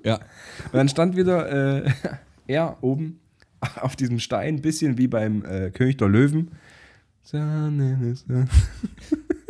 Ja. 0.03 0.15
Und 0.15 0.73
dann 0.73 0.89
stand 0.89 1.15
wieder 1.15 1.83
äh, 1.85 1.89
er 2.47 2.77
oben 2.81 3.19
auf 3.81 3.95
diesem 3.95 4.19
Stein, 4.19 4.61
bisschen 4.61 4.97
wie 4.97 5.07
beim 5.07 5.43
äh, 5.45 5.69
König 5.71 5.97
der 5.97 6.07
Löwen. 6.09 6.51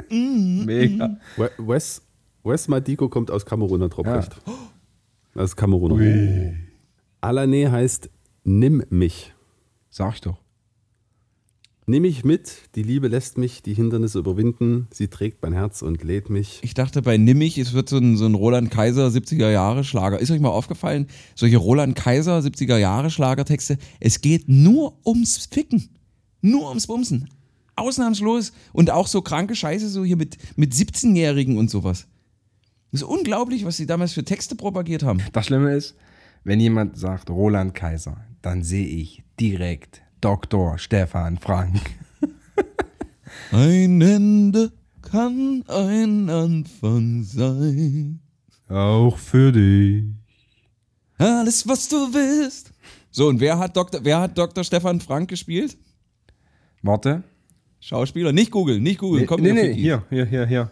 Mega. 0.09 1.17
We- 1.38 1.51
Wes, 1.59 2.01
Wes 2.43 2.67
Madigo 2.67 3.09
kommt 3.09 3.32
aus 3.32 3.45
Kamerun, 3.45 3.82
recht. 3.84 4.36
Das 5.36 5.51
ist 5.51 5.55
Kameruner. 5.55 5.95
Alane 7.21 7.71
heißt 7.71 8.09
Nimm 8.43 8.84
mich. 8.89 9.34
Sag 9.90 10.16
ich 10.16 10.22
doch. 10.22 10.38
Nimm 11.90 12.04
mich 12.04 12.24
mit, 12.24 12.70
die 12.76 12.84
Liebe 12.84 13.08
lässt 13.08 13.40
mich 13.40 13.64
die 13.64 13.74
Hindernisse 13.74 14.20
überwinden, 14.20 14.88
sie 14.92 15.08
trägt 15.08 15.42
mein 15.42 15.54
Herz 15.54 15.82
und 15.82 16.04
lädt 16.04 16.30
mich. 16.30 16.60
Ich 16.62 16.76
dachte 16.76 17.02
bei 17.02 17.18
Nimmich, 17.18 17.58
es 17.58 17.74
wird 17.74 17.90
so 17.90 17.98
ein, 17.98 18.16
so 18.16 18.28
ein 18.28 18.36
Roland 18.36 18.70
Kaiser 18.70 19.08
70er 19.08 19.50
Jahre 19.50 19.84
Schlager. 19.84 20.20
Ist 20.20 20.30
euch 20.30 20.40
mal 20.40 20.50
aufgefallen, 20.50 21.08
solche 21.34 21.58
Roland 21.58 21.96
Kaiser 21.96 22.38
70er 22.38 22.78
Jahre 22.78 23.10
Schlagertexte, 23.10 23.80
es 24.00 24.22
geht 24.22 24.48
nur 24.48 25.00
ums 25.04 25.48
Ficken. 25.48 25.90
Nur 26.42 26.70
ums 26.70 26.86
Bumsen. 26.86 27.28
Ausnahmslos. 27.76 28.54
Und 28.72 28.92
auch 28.92 29.08
so 29.08 29.24
kranke 29.24 29.56
Scheiße, 29.56 29.90
so 29.90 30.06
hier 30.06 30.18
mit, 30.18 30.38
mit 30.58 30.74
17-Jährigen 30.74 31.58
und 31.58 31.72
sowas. 31.72 32.06
Das 32.92 33.02
ist 33.02 33.08
unglaublich, 33.08 33.66
was 33.66 33.78
sie 33.78 33.88
damals 33.88 34.14
für 34.14 34.24
Texte 34.24 34.56
propagiert 34.56 35.02
haben. 35.02 35.24
Das 35.34 35.48
Schlimme 35.48 35.76
ist, 35.76 35.96
wenn 36.44 36.60
jemand 36.60 37.00
sagt 37.00 37.32
Roland 37.32 37.74
Kaiser, 37.74 38.18
dann 38.44 38.64
sehe 38.64 38.86
ich 38.86 39.24
direkt 39.40 40.02
Dr. 40.22 40.78
Stefan 40.78 41.38
Frank. 41.38 41.82
Ein 43.52 44.02
Ende 44.02 44.72
kann 45.02 45.64
ein 45.68 46.30
Anfang 46.30 47.24
sein. 47.24 48.20
Auch 48.68 49.18
für 49.18 49.52
dich. 49.52 50.04
Alles, 51.18 51.68
was 51.68 51.88
du 51.90 51.96
willst. 52.14 52.72
So, 53.12 53.28
und 53.28 53.40
wer 53.40 53.58
hat 53.58 53.76
Dr. 53.76 54.02
Wer 54.04 54.20
hat 54.22 54.38
Dr. 54.38 54.64
Stefan 54.64 55.00
Frank 55.00 55.30
gespielt? 55.30 55.78
Warte. 56.82 57.24
Schauspieler. 57.80 58.32
Nicht 58.32 58.52
googeln, 58.52 58.84
nicht 58.84 59.00
googeln. 59.00 59.28
Nee, 59.42 59.54
nee, 59.54 59.70
Wiki. 59.70 59.82
hier, 59.82 60.04
hier, 60.10 60.26
hier, 60.26 60.46
hier. 60.46 60.72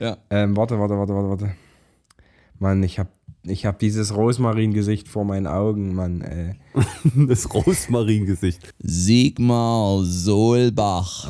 Ja. 0.00 0.16
Ähm, 0.30 0.56
warte, 0.56 0.78
warte, 0.78 0.96
warte, 0.96 1.14
warte, 1.14 1.28
warte. 1.28 1.54
Mann, 2.58 2.82
ich 2.82 2.98
hab, 2.98 3.08
ich 3.48 3.66
hab 3.66 3.78
dieses 3.78 4.14
Rosmarin-Gesicht 4.14 5.08
vor 5.08 5.24
meinen 5.24 5.46
Augen, 5.46 5.94
Mann, 5.94 6.20
ey. 6.20 6.54
Das 7.28 7.52
Rosmarin-Gesicht. 7.52 8.74
Sigmar 8.78 10.04
Solbach. 10.04 11.28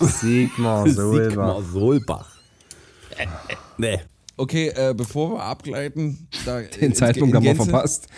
Sigmar 0.00 0.88
Sigmar 0.88 1.62
Solbach. 1.62 2.38
Nee. 3.78 3.98
Okay, 4.36 4.68
äh, 4.68 4.94
bevor 4.96 5.32
wir 5.34 5.42
abgleiten, 5.42 6.26
da, 6.44 6.62
Den 6.80 6.94
Zeitpunkt 6.94 7.34
haben 7.34 7.44
wir 7.44 7.54
verpasst. 7.54 8.08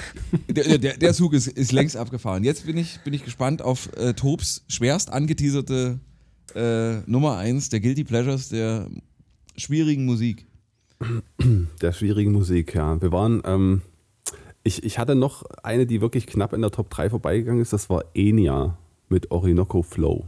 Der, 0.49 0.79
der, 0.79 0.97
der 0.97 1.13
Zug 1.13 1.35
ist, 1.35 1.49
ist 1.49 1.73
längst 1.73 1.97
abgefahren. 1.97 2.45
Jetzt 2.45 2.67
bin 2.67 2.77
ich, 2.77 3.01
bin 3.01 3.13
ich 3.13 3.25
gespannt 3.25 3.63
auf 3.63 3.91
äh, 3.97 4.15
Tobs 4.15 4.65
schwerst 4.69 5.11
angeteaserte 5.11 5.99
äh, 6.55 7.01
Nummer 7.07 7.37
1 7.37 7.69
der 7.71 7.81
Guilty 7.81 8.05
Pleasures 8.05 8.49
der 8.49 8.89
schwierigen 9.57 10.05
Musik. 10.05 10.47
Der 11.81 11.93
schwierigen 11.93 12.33
Musik, 12.33 12.75
ja. 12.75 13.01
Wir 13.01 13.13
waren, 13.13 13.43
ähm, 13.45 13.83
ich, 14.63 14.83
ich 14.85 14.99
hatte 14.99 15.15
noch 15.15 15.45
eine, 15.63 15.87
die 15.87 16.01
wirklich 16.01 16.27
knapp 16.27 16.53
in 16.53 16.63
der 16.63 16.71
Top 16.71 16.91
3 16.91 17.11
vorbeigegangen 17.11 17.61
ist, 17.61 17.73
das 17.73 17.91
war 17.91 18.05
Enya 18.15 18.77
mit 19.09 19.31
Orinoco 19.31 19.83
Flow. 19.83 20.25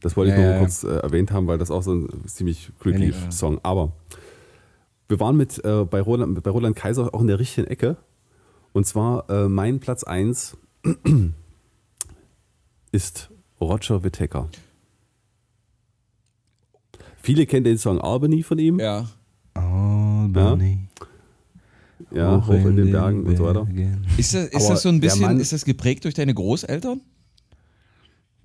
Das 0.00 0.16
wollte 0.16 0.32
ich 0.32 0.38
Ja, 0.38 0.42
nur 0.42 0.50
ja, 0.50 0.58
mal 0.58 0.64
kurz 0.64 0.84
äh, 0.84 0.98
erwähnt 0.98 1.30
haben, 1.30 1.46
weil 1.46 1.58
das 1.58 1.70
auch 1.70 1.82
so 1.82 1.94
ein 1.94 2.08
ziemlich 2.26 2.70
creepy 2.78 3.06
ich, 3.06 3.16
Song. 3.30 3.58
Aber 3.62 3.92
wir 5.08 5.18
waren 5.18 5.36
mit 5.36 5.64
äh, 5.64 5.84
bei, 5.84 6.00
Roland, 6.00 6.42
bei 6.42 6.50
Roland 6.50 6.76
Kaiser 6.76 7.14
auch 7.14 7.20
in 7.20 7.26
der 7.26 7.38
richtigen 7.38 7.66
Ecke. 7.66 7.96
Und 8.72 8.86
zwar 8.86 9.28
äh, 9.30 9.48
mein 9.48 9.80
Platz 9.80 10.04
1 10.04 10.56
ist 12.92 13.30
Roger 13.60 14.04
Whittaker. 14.04 14.50
Viele 17.16 17.46
kennen 17.46 17.64
den 17.64 17.78
Song 17.78 18.00
Albany 18.00 18.42
von 18.42 18.58
ihm. 18.58 18.78
Ja. 18.78 19.06
Albany. 20.34 20.78
Ja, 22.12 22.46
hoch 22.46 22.52
in 22.54 22.76
den 22.76 22.92
Bergen 22.92 23.24
und 23.24 23.36
so 23.36 23.44
weiter. 23.44 23.66
Ist 24.16 24.34
das, 24.34 24.46
ist 24.48 24.68
das 24.68 24.82
so 24.82 24.88
ein 24.88 25.00
bisschen, 25.00 25.22
Mann- 25.22 25.40
ist 25.40 25.52
das 25.52 25.64
geprägt 25.64 26.04
durch 26.04 26.14
deine 26.14 26.34
Großeltern? 26.34 27.00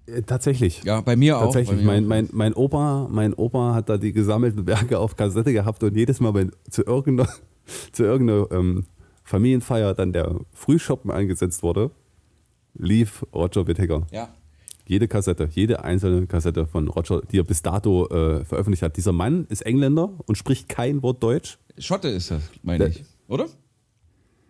Äh, 0.07 0.21
Tatsächlich. 0.23 0.83
Ja, 0.83 1.01
bei 1.01 1.15
mir 1.15 1.37
auch. 1.37 1.43
Tatsächlich. 1.53 1.79
Mir 1.81 1.85
Mein, 1.85 2.03
auch. 2.05 2.09
mein, 2.09 2.29
mein, 2.31 2.53
Opa, 2.53 3.07
mein 3.11 3.33
Opa 3.33 3.73
hat 3.73 3.89
da 3.89 3.97
die 3.97 4.13
gesammelten 4.13 4.65
Werke 4.67 4.97
auf 4.99 5.15
Kassette 5.15 5.53
gehabt 5.53 5.83
und 5.83 5.95
jedes 5.95 6.19
Mal, 6.19 6.33
wenn 6.33 6.51
zu 6.69 6.83
irgendeiner, 6.83 7.29
zu 7.91 8.03
irgendeiner 8.03 8.47
ähm, 8.51 8.85
Familienfeier 9.23 9.93
dann 9.93 10.11
der 10.13 10.39
Frühschoppen 10.53 11.11
eingesetzt 11.11 11.61
wurde, 11.61 11.91
lief 12.73 13.25
Roger 13.33 13.67
Whittaker. 13.67 14.07
Ja. 14.11 14.29
Jede 14.91 15.07
Kassette, 15.07 15.47
jede 15.53 15.85
einzelne 15.85 16.27
Kassette 16.27 16.67
von 16.67 16.89
Roger, 16.89 17.21
die 17.31 17.39
er 17.39 17.45
bis 17.45 17.61
dato 17.61 18.09
äh, 18.09 18.43
veröffentlicht 18.43 18.83
hat. 18.83 18.97
Dieser 18.97 19.13
Mann 19.13 19.45
ist 19.47 19.61
Engländer 19.65 20.11
und 20.25 20.37
spricht 20.37 20.67
kein 20.67 21.01
Wort 21.01 21.23
Deutsch. 21.23 21.59
Schotte 21.77 22.09
ist 22.09 22.29
das, 22.29 22.41
meine 22.61 22.89
ich. 22.89 23.05
Oder? 23.29 23.45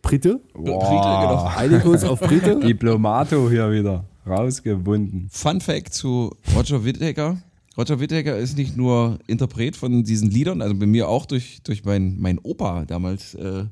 Brite. 0.01 0.41
Brite, 0.55 0.63
genau. 0.63 2.09
Auf 2.09 2.19
Brite. 2.21 2.59
Diplomato 2.65 3.51
hier 3.51 3.71
wieder. 3.71 4.03
Rausgebunden. 4.25 5.27
Fun 5.29 5.61
Fact 5.61 5.93
zu 5.93 6.35
Roger 6.55 6.83
Whittaker. 6.83 7.37
Roger 7.77 7.99
Whittaker 7.99 8.35
ist 8.35 8.57
nicht 8.57 8.75
nur 8.75 9.19
Interpret 9.27 9.75
von 9.75 10.03
diesen 10.03 10.31
Liedern, 10.31 10.63
also 10.63 10.73
bei 10.73 10.87
mir 10.87 11.07
auch 11.07 11.27
durch, 11.27 11.61
durch 11.61 11.85
mein, 11.85 12.19
mein 12.19 12.39
Opa 12.39 12.85
damals 12.85 13.35
äh, 13.35 13.65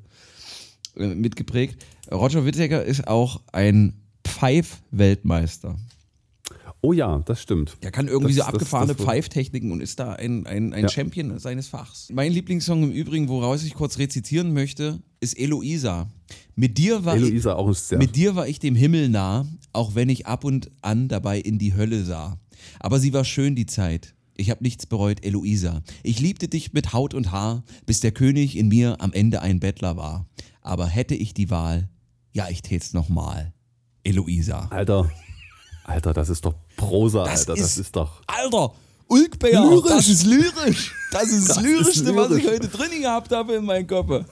äh, 0.97 1.15
mitgeprägt. 1.15 1.83
Roger 2.11 2.45
Whittaker 2.45 2.83
ist 2.83 3.07
auch 3.07 3.41
ein 3.53 3.95
Pfeif-Weltmeister. 4.23 5.75
Oh 6.81 6.93
ja, 6.93 7.19
das 7.25 7.41
stimmt. 7.41 7.77
Der 7.83 7.91
kann 7.91 8.07
irgendwie 8.07 8.33
Das- 8.35 8.45
so 8.45 8.51
abgefahrene 8.53 8.95
das- 8.95 9.05
Pfeiftechniken 9.05 9.71
und 9.71 9.81
ist 9.81 9.99
da 9.99 10.13
ein, 10.13 10.45
ein, 10.47 10.73
ein 10.73 10.83
Ja. 10.83 10.89
Champion 10.89 11.37
seines 11.37 11.67
Fachs. 11.67 12.07
Mein 12.13 12.31
Lieblingssong 12.31 12.83
im 12.83 12.91
Übrigen, 12.91 13.27
woraus 13.27 13.63
ich 13.63 13.73
kurz 13.73 13.97
rezitieren 13.97 14.53
möchte, 14.53 14.99
ist 15.19 15.37
Eloisa. 15.37 16.09
Mit 16.55 16.77
dir 16.77 17.03
war 17.03 17.17
ich, 17.17 17.23
Eloisa 17.23 17.53
auch 17.55 17.67
ein 17.67 17.73
sehr. 17.73 17.97
mit 17.97 18.15
dir 18.15 18.35
war 18.35 18.47
ich 18.47 18.59
dem 18.59 18.75
Himmel 18.75 19.09
nah, 19.09 19.45
auch 19.73 19.93
wenn 19.95 20.07
ich 20.07 20.25
ab 20.25 20.45
und 20.45 20.71
an 20.81 21.09
dabei 21.09 21.39
in 21.39 21.59
die 21.59 21.73
Hölle 21.73 22.03
sah. 22.05 22.37
Aber 22.79 22.99
sie 22.99 23.11
war 23.13 23.25
schön 23.25 23.55
die 23.55 23.65
Zeit. 23.65 24.15
Ich 24.37 24.49
hab 24.49 24.61
nichts 24.61 24.85
bereut, 24.85 25.25
Eloisa. 25.25 25.81
Ich 26.01 26.21
liebte 26.21 26.47
dich 26.47 26.71
mit 26.71 26.93
Haut 26.93 27.13
und 27.13 27.33
Haar, 27.33 27.63
bis 27.85 27.99
der 27.99 28.13
König 28.13 28.55
in 28.57 28.69
mir 28.69 29.01
am 29.01 29.11
Ende 29.11 29.41
ein 29.41 29.59
Bettler 29.59 29.97
war. 29.97 30.27
Aber 30.61 30.87
hätte 30.87 31.13
ich 31.15 31.33
die 31.33 31.49
Wahl, 31.49 31.89
ja, 32.31 32.47
ich 32.49 32.61
tät's 32.61 32.93
nochmal. 32.93 33.51
Eloisa. 34.03 34.67
Alter, 34.69 35.09
Alter, 35.89 36.13
das 36.13 36.29
ist 36.29 36.45
doch 36.45 36.53
Prosa, 36.77 37.23
Das 37.23 37.41
Alter. 37.41 37.53
Das 37.61 37.71
ist- 37.71 37.77
ist 37.79 37.95
doch. 37.95 38.21
Alter, 38.27 38.73
Ulkbär, 39.07 39.61
Lyrisch. 39.63 39.87
das 39.89 40.07
ist 40.07 40.25
lyrisch. 40.25 40.93
Das 41.11 41.23
ist 41.31 41.49
das, 41.49 41.55
Das 41.55 41.57
ist 41.57 41.63
Lyrischste, 41.63 42.15
was 42.15 42.31
ich 42.31 42.43
lyrisch. 42.43 42.59
heute 42.59 42.67
drin 42.67 43.01
gehabt 43.01 43.31
habe 43.31 43.53
in 43.55 43.65
meinem 43.65 43.87
Kopf. 43.87 44.23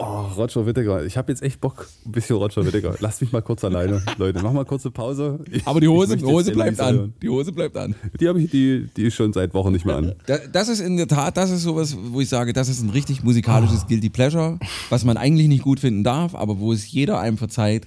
Oh, 0.00 0.22
Roger 0.36 0.66
Whittaker. 0.66 1.04
Ich 1.04 1.16
habe 1.16 1.30
jetzt 1.30 1.40
echt 1.40 1.60
Bock, 1.60 1.88
ein 2.04 2.10
bisschen 2.10 2.34
Roger 2.34 2.66
Whittaker. 2.66 2.96
Lass 2.98 3.20
mich 3.20 3.30
mal 3.30 3.42
kurz 3.42 3.62
alleine, 3.62 4.02
Leute. 4.18 4.42
Mach 4.42 4.52
mal 4.52 4.64
kurze 4.64 4.90
Pause. 4.90 5.38
Ich, 5.52 5.64
Aber 5.68 5.80
die 5.80 5.86
Hose, 5.86 6.18
Hose 6.20 6.50
bleibt 6.50 6.80
an. 6.80 6.94
hören. 6.96 7.14
Die 7.22 7.28
Hose 7.28 7.52
bleibt 7.52 7.76
an. 7.76 7.94
Die 8.20 8.26
habe 8.28 8.42
ich, 8.42 8.50
die, 8.50 8.88
die 8.96 9.04
ist 9.04 9.14
schon 9.14 9.32
seit 9.32 9.54
Wochen 9.54 9.70
nicht 9.70 9.84
mehr 9.86 9.96
an. 9.96 10.14
Da- 10.26 10.38
Das 10.52 10.68
ist 10.68 10.80
in 10.80 10.96
der 10.96 11.06
Tat, 11.06 11.36
das 11.36 11.52
ist 11.52 11.62
sowas, 11.62 11.96
wo 12.10 12.20
ich 12.20 12.28
sage, 12.28 12.52
das 12.52 12.68
ist 12.68 12.82
ein 12.82 12.90
richtig 12.90 13.22
musikalisches 13.22 13.86
Guilty 13.86 14.10
Pleasure, 14.10 14.58
was 14.90 15.04
man 15.04 15.16
eigentlich 15.16 15.46
nicht 15.46 15.62
gut 15.62 15.78
finden 15.78 16.02
darf, 16.02 16.34
aber 16.34 16.58
wo 16.58 16.72
es 16.72 16.90
jeder 16.90 17.20
einem 17.20 17.38
verzeiht, 17.38 17.86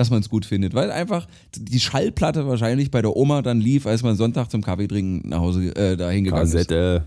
dass 0.00 0.10
man 0.10 0.20
es 0.20 0.30
gut 0.30 0.46
findet. 0.46 0.72
Weil 0.74 0.90
einfach 0.90 1.26
die 1.54 1.78
Schallplatte 1.78 2.46
wahrscheinlich 2.46 2.90
bei 2.90 3.02
der 3.02 3.14
Oma 3.14 3.42
dann 3.42 3.60
lief, 3.60 3.86
als 3.86 4.02
man 4.02 4.16
Sonntag 4.16 4.50
zum 4.50 4.62
Kaffee 4.62 4.88
trinken 4.88 5.28
nach 5.28 5.40
Hause 5.40 5.76
äh, 5.76 5.96
dahin 5.96 6.24
gegangen 6.24 6.46
ist. 6.46 6.52
Kassette. 6.52 7.04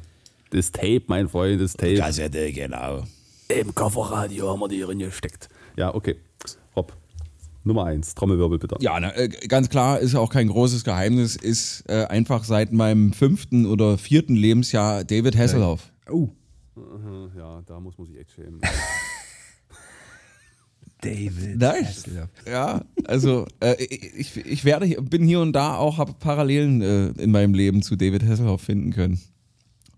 Das 0.51 0.71
Tape, 0.71 1.01
mein 1.07 1.27
Freund, 1.27 1.59
das 1.59 1.73
Tape. 1.73 1.95
Kassette, 1.95 2.51
genau. 2.53 3.03
Im 3.49 3.73
Kofferradio 3.73 4.51
haben 4.51 4.59
wir 4.59 4.67
die 4.67 4.79
drin 4.81 4.99
gesteckt. 4.99 5.49
Ja, 5.75 5.93
okay. 5.93 6.15
Rob, 6.75 6.93
Nummer 7.63 7.85
eins, 7.85 8.13
Trommelwirbel 8.13 8.59
bitte. 8.59 8.75
Ja, 8.79 8.99
na, 8.99 9.15
äh, 9.15 9.27
ganz 9.27 9.69
klar, 9.69 9.99
ist 9.99 10.13
auch 10.13 10.29
kein 10.29 10.49
großes 10.49 10.83
Geheimnis, 10.83 11.35
ist 11.35 11.83
äh, 11.89 12.05
einfach 12.05 12.43
seit 12.43 12.71
meinem 12.73 13.11
fünften 13.11 13.65
oder 13.65 13.97
vierten 13.97 14.35
Lebensjahr 14.35 15.03
David 15.03 15.35
Hasselhoff. 15.35 15.91
Oh, 16.11 16.29
Ja, 17.35 17.63
da 17.65 17.79
muss 17.79 17.97
man 17.97 18.05
sich 18.05 18.19
echt 18.19 18.31
schämen. 18.33 18.61
David. 21.03 21.61
Hasselhoff. 21.63 22.29
Ja, 22.47 22.81
also 23.05 23.45
äh, 23.59 23.75
ich, 23.83 24.35
ich 24.37 24.65
werde, 24.65 24.85
hier- 24.85 25.01
bin 25.01 25.23
hier 25.23 25.39
und 25.41 25.53
da 25.53 25.75
auch, 25.77 25.97
habe 25.97 26.13
Parallelen 26.13 26.81
äh, 26.81 27.07
in 27.21 27.31
meinem 27.31 27.53
Leben 27.53 27.81
zu 27.81 27.95
David 27.95 28.23
Hasselhoff 28.23 28.61
finden 28.61 28.91
können. 28.91 29.19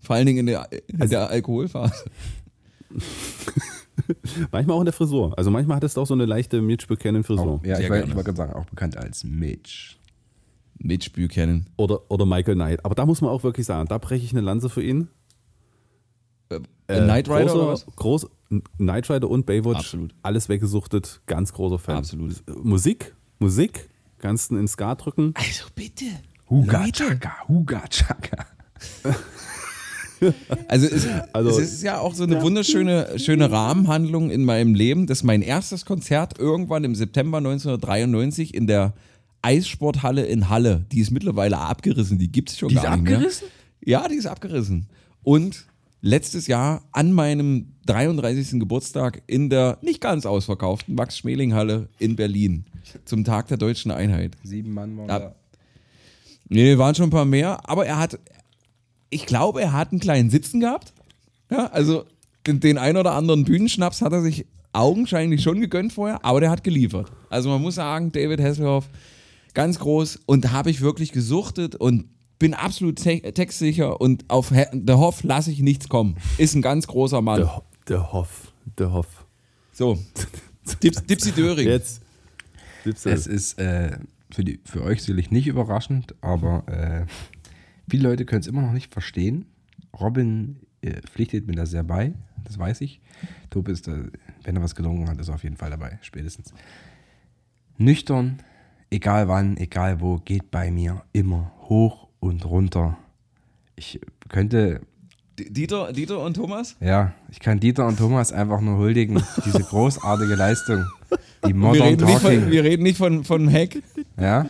Vor 0.00 0.16
allen 0.16 0.26
Dingen 0.26 0.40
in 0.40 0.46
der, 0.46 0.68
in 0.86 1.08
der 1.10 1.28
Alkoholphase. 1.30 2.04
manchmal 4.52 4.76
auch 4.76 4.80
in 4.80 4.84
der 4.86 4.92
Frisur. 4.92 5.36
Also 5.36 5.50
manchmal 5.50 5.76
hattest 5.76 5.96
du 5.96 6.00
auch 6.02 6.06
so 6.06 6.14
eine 6.14 6.26
leichte 6.26 6.60
Mitch 6.62 6.86
Buchanan-Frisur. 6.86 7.60
Ja, 7.64 7.76
Sehr 7.76 7.90
ich 7.90 8.08
ich 8.08 8.14
wollte 8.14 8.24
gerade 8.32 8.36
sagen, 8.36 8.52
auch 8.52 8.66
bekannt 8.66 8.96
als 8.96 9.24
Mitch. 9.24 9.96
Mitch 10.78 11.10
Buchanan. 11.14 11.66
Oder, 11.76 12.10
oder 12.10 12.26
Michael 12.26 12.54
Knight. 12.54 12.84
Aber 12.84 12.94
da 12.94 13.06
muss 13.06 13.20
man 13.20 13.30
auch 13.30 13.42
wirklich 13.42 13.66
sagen, 13.66 13.88
da 13.88 13.98
breche 13.98 14.24
ich 14.24 14.32
eine 14.32 14.42
Lanze 14.42 14.68
für 14.68 14.82
ihn. 14.82 15.08
Äh, 16.50 16.60
Knight 16.86 17.28
Rider 17.28 17.40
großer, 17.46 17.56
oder 17.56 17.68
was? 17.68 17.86
Groß, 17.96 18.26
Knight 18.78 19.10
Rider 19.10 19.28
und 19.28 19.46
Baywatch. 19.46 19.78
Absolut. 19.78 20.14
Alles 20.22 20.48
weggesuchtet. 20.48 21.20
Ganz 21.26 21.52
großer 21.52 21.78
Fan. 21.78 21.96
Absolut. 21.96 22.42
Musik, 22.64 23.14
Musik. 23.38 23.88
Kannst 24.18 24.50
du 24.50 24.56
ins 24.56 24.72
Ska 24.72 24.94
drücken. 24.94 25.34
Also 25.36 25.64
bitte. 25.74 26.04
Huga 26.48 26.84
Leute. 26.84 27.04
Chaka, 27.04 27.32
Huga 27.48 27.82
Chaka. 27.88 28.46
Also, 30.68 30.86
es, 30.86 31.06
Also- 31.34 31.50
es 31.60 31.72
ist 31.74 31.82
ja 31.82 31.98
auch 31.98 32.14
so 32.14 32.22
eine 32.22 32.40
wunderschöne 32.40 33.18
schöne 33.18 33.50
Rahmenhandlung 33.50 34.30
in 34.30 34.44
meinem 34.46 34.74
Leben, 34.74 35.06
dass 35.06 35.22
mein 35.22 35.42
erstes 35.42 35.84
Konzert 35.84 36.38
irgendwann 36.38 36.84
im 36.84 36.94
September 36.94 37.36
1993 37.38 38.54
in 38.54 38.66
der 38.66 38.94
Eissporthalle 39.42 40.24
in 40.24 40.48
Halle, 40.48 40.86
die 40.90 41.00
ist 41.00 41.10
mittlerweile 41.10 41.58
abgerissen, 41.58 42.18
die 42.18 42.32
gibt 42.32 42.48
es 42.50 42.58
schon 42.58 42.70
Die 42.70 42.76
ist 42.76 42.82
gar 42.82 42.96
nicht 42.96 43.12
abgerissen? 43.12 43.48
mehr. 43.84 44.00
Ja, 44.00 44.08
die 44.08 44.14
ist 44.14 44.26
abgerissen. 44.26 44.86
Und 45.22 45.66
letztes 46.06 46.46
Jahr 46.46 46.84
an 46.92 47.12
meinem 47.12 47.72
33. 47.86 48.60
Geburtstag 48.60 49.22
in 49.26 49.50
der 49.50 49.78
nicht 49.82 50.00
ganz 50.00 50.24
ausverkauften 50.24 50.94
Max-Schmeling-Halle 50.94 51.88
in 51.98 52.16
Berlin 52.16 52.64
zum 53.04 53.24
Tag 53.24 53.48
der 53.48 53.56
deutschen 53.56 53.90
Einheit. 53.90 54.36
Sieben 54.42 54.72
Mann 54.72 54.96
waren 54.96 55.08
Ja. 55.08 55.18
da. 55.18 55.34
Nee, 56.48 56.78
waren 56.78 56.94
schon 56.94 57.08
ein 57.08 57.10
paar 57.10 57.24
mehr, 57.24 57.68
aber 57.68 57.86
er 57.86 57.98
hat, 57.98 58.20
ich 59.10 59.26
glaube, 59.26 59.60
er 59.60 59.72
hat 59.72 59.90
einen 59.90 60.00
kleinen 60.00 60.30
Sitzen 60.30 60.60
gehabt. 60.60 60.92
Ja, 61.50 61.66
also 61.66 62.04
den, 62.46 62.60
den 62.60 62.78
ein 62.78 62.96
oder 62.96 63.12
anderen 63.12 63.44
Bühnenschnaps 63.44 64.00
hat 64.00 64.12
er 64.12 64.22
sich 64.22 64.46
augenscheinlich 64.72 65.42
schon 65.42 65.60
gegönnt 65.60 65.92
vorher, 65.92 66.24
aber 66.24 66.40
der 66.40 66.50
hat 66.50 66.62
geliefert. 66.62 67.10
Also 67.30 67.48
man 67.48 67.62
muss 67.62 67.74
sagen, 67.74 68.12
David 68.12 68.40
Hasselhoff, 68.40 68.88
ganz 69.54 69.80
groß 69.80 70.20
und 70.26 70.44
da 70.44 70.52
habe 70.52 70.70
ich 70.70 70.80
wirklich 70.82 71.10
gesuchtet 71.10 71.74
und 71.74 72.04
bin 72.38 72.54
absolut 72.54 72.96
te 72.96 73.20
textsicher 73.20 74.00
und 74.00 74.24
auf 74.28 74.50
He 74.50 74.64
The 74.72 74.94
Hoff 74.94 75.22
lasse 75.22 75.50
ich 75.50 75.60
nichts 75.60 75.88
kommen. 75.88 76.16
Ist 76.38 76.54
ein 76.54 76.62
ganz 76.62 76.86
großer 76.86 77.22
Mann. 77.22 77.40
Der, 77.40 77.62
der 77.88 78.12
Hoff. 78.12 78.52
Der 78.78 78.92
Hoff. 78.92 79.26
So, 79.72 79.98
Dips, 80.82 81.04
Dipsy 81.04 81.32
Döring. 81.32 81.68
Jetzt. 81.68 82.02
Dipsel. 82.84 83.12
Es 83.12 83.26
ist 83.26 83.58
äh, 83.58 83.98
für, 84.30 84.44
die, 84.44 84.60
für 84.64 84.82
euch 84.82 85.02
sicherlich 85.02 85.30
nicht 85.30 85.46
überraschend, 85.46 86.14
aber 86.20 86.66
äh, 86.68 87.06
viele 87.88 88.08
Leute 88.08 88.24
können 88.24 88.40
es 88.40 88.46
immer 88.46 88.62
noch 88.62 88.72
nicht 88.72 88.92
verstehen. 88.92 89.46
Robin 89.98 90.60
äh, 90.82 91.00
pflichtet 91.02 91.46
mir 91.46 91.54
da 91.54 91.66
sehr 91.66 91.84
bei, 91.84 92.14
das 92.44 92.58
weiß 92.58 92.80
ich. 92.82 93.00
Tobi 93.50 93.72
ist, 93.72 93.86
da, 93.86 93.96
wenn 94.42 94.56
er 94.56 94.62
was 94.62 94.74
getrunken 94.74 95.08
hat, 95.08 95.18
ist 95.20 95.28
er 95.28 95.34
auf 95.34 95.42
jeden 95.42 95.56
Fall 95.56 95.70
dabei, 95.70 95.98
spätestens. 96.02 96.52
Nüchtern, 97.78 98.42
egal 98.90 99.28
wann, 99.28 99.56
egal 99.56 100.00
wo, 100.00 100.16
geht 100.16 100.50
bei 100.50 100.70
mir 100.70 101.02
immer 101.12 101.52
hoch 101.68 102.05
und 102.28 102.44
runter. 102.44 102.96
Ich 103.76 104.00
könnte 104.28 104.80
Dieter, 105.38 105.92
Dieter 105.92 106.20
und 106.20 106.34
Thomas? 106.34 106.76
ja, 106.80 107.12
ich 107.30 107.40
kann 107.40 107.60
Dieter 107.60 107.86
und 107.86 107.98
Thomas 107.98 108.32
einfach 108.32 108.60
nur 108.62 108.78
huldigen. 108.78 109.22
Diese 109.44 109.60
großartige 109.62 110.34
Leistung. 110.34 110.84
Die 111.44 111.48
Wir 111.48 111.54
Modern 111.54 111.82
reden, 111.88 112.04
nicht 112.06 112.22
Talking. 112.22 112.40
von, 112.42 112.50
wir 112.50 112.64
reden 112.64 112.82
nicht 112.82 112.96
von, 112.98 113.24
von 113.24 113.52
Hack. 113.52 113.76
Ja. 114.18 114.46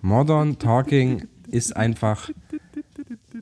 Modern 0.00 0.58
Talking 0.58 1.24
ist 1.48 1.76
einfach. 1.76 2.30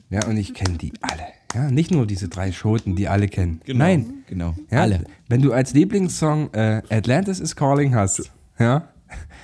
Ja, 0.09 0.25
und 0.27 0.37
ich 0.37 0.53
kenne 0.53 0.77
die 0.77 0.91
alle. 1.01 1.23
Ja, 1.53 1.71
nicht 1.71 1.91
nur 1.91 2.05
diese 2.05 2.27
drei 2.27 2.51
Schoten, 2.51 2.95
die 2.97 3.07
alle 3.07 3.29
kennen. 3.29 3.61
Nein. 3.65 4.25
Genau. 4.27 4.55
Ja, 4.69 4.81
Alle. 4.81 5.05
Wenn 5.29 5.41
du 5.41 5.53
als 5.53 5.73
Lieblingssong 5.73 6.53
äh, 6.53 6.81
Atlantis 6.89 7.39
is 7.39 7.55
Calling 7.55 7.95
hast, 7.95 8.29
ja, 8.59 8.89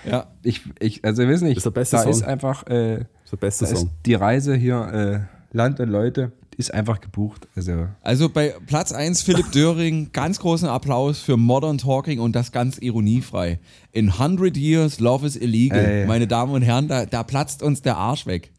Ja. 0.03 0.27
ich, 0.43 0.61
ich 0.79 1.05
also 1.05 1.23
ich 1.23 1.29
weiß 1.29 1.41
nicht, 1.43 1.55
Ist 1.57 1.65
der 1.65 1.71
beste 1.71 1.95
da 1.95 2.01
Song. 2.03 2.11
ist 2.11 2.23
einfach, 2.23 2.67
äh, 2.67 3.05
der 3.31 3.37
beste 3.37 3.65
Song. 3.65 3.89
die 4.05 4.13
Reise 4.13 4.55
hier, 4.55 5.27
äh, 5.53 5.55
Land 5.55 5.79
und 5.79 5.89
Leute, 5.89 6.31
ist 6.57 6.73
einfach 6.73 7.01
gebucht. 7.01 7.47
Also, 7.55 7.87
Also 8.03 8.29
bei 8.29 8.53
Platz 8.67 8.91
1 8.91 9.21
Philipp 9.23 9.51
Döring, 9.53 10.11
ganz 10.13 10.39
großen 10.39 10.67
Applaus 10.67 11.19
für 11.19 11.37
Modern 11.37 11.77
Talking 11.77 12.19
und 12.19 12.35
das 12.35 12.51
ganz 12.51 12.77
ironiefrei. 12.77 13.59
In 13.91 14.09
100 14.09 14.55
Years 14.57 14.99
Love 14.99 15.25
is 15.25 15.35
Illegal. 15.35 15.83
Ey. 15.83 16.05
Meine 16.05 16.27
Damen 16.27 16.53
und 16.53 16.61
Herren, 16.61 16.87
da, 16.87 17.05
da 17.05 17.23
platzt 17.23 17.63
uns 17.63 17.81
der 17.81 17.97
Arsch 17.97 18.27
weg. 18.27 18.51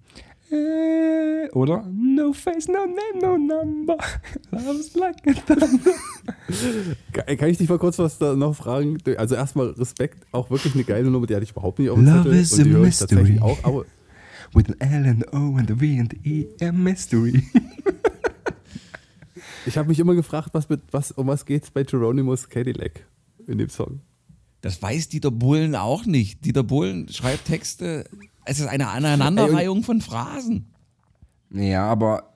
äh, 0.50 1.48
oder? 1.52 1.84
No 1.92 2.32
face, 2.32 2.66
no 2.68 2.74
name, 2.86 3.20
no 3.20 3.36
number. 3.38 3.96
Love's 4.50 4.94
like 4.94 5.16
a 5.26 5.32
thunder. 5.46 5.68
Kann 7.12 7.36
kann 7.36 7.48
ich 7.48 7.58
dich 7.58 7.68
mal 7.68 7.78
kurz 7.78 7.98
was 7.98 8.18
da 8.18 8.34
noch 8.34 8.54
fragen? 8.54 8.98
Also 9.16 9.34
erstmal 9.34 9.68
Respekt, 9.70 10.24
auch 10.32 10.50
wirklich 10.50 10.74
eine 10.74 10.84
geile 10.84 11.10
Nummer, 11.10 11.26
die 11.26 11.34
hatte 11.34 11.44
ich 11.44 11.50
überhaupt 11.52 11.78
nicht 11.78 11.90
auf 11.90 11.96
dem 11.98 12.06
Love 12.06 12.22
Zettel. 12.22 12.38
is 12.40 12.52
und 12.52 12.74
a 12.74 12.78
mystery. 12.78 13.38
auch. 13.40 13.58
Aber 13.62 13.84
With 14.54 14.68
an 14.68 14.80
L 14.80 15.06
and 15.06 15.32
O 15.32 15.56
and 15.56 15.70
a 15.70 15.74
V 15.74 15.98
and 15.98 16.14
E, 16.26 16.46
a 16.60 16.72
mystery. 16.72 17.42
ich 19.66 19.78
habe 19.78 19.88
mich 19.88 19.98
immer 19.98 20.14
gefragt, 20.14 20.50
was 20.52 20.68
mit, 20.68 20.80
was, 20.90 21.12
um 21.12 21.26
was 21.26 21.46
geht's 21.46 21.70
bei 21.70 21.84
Geronimus 21.84 22.48
Cadillac 22.48 23.06
in 23.46 23.58
dem 23.58 23.68
Song? 23.68 24.00
Das 24.60 24.80
weiß 24.80 25.08
Dieter 25.08 25.30
Bohlen 25.30 25.74
auch 25.74 26.06
nicht. 26.06 26.44
Dieter 26.44 26.62
Bohlen 26.62 27.08
schreibt 27.08 27.46
Texte, 27.46 28.04
es 28.44 28.60
ist 28.60 28.68
eine 28.68 28.88
Aneinanderreihung 28.88 29.82
von 29.82 30.00
Phrasen. 30.00 30.66
Ja, 31.50 31.86
aber 31.86 32.34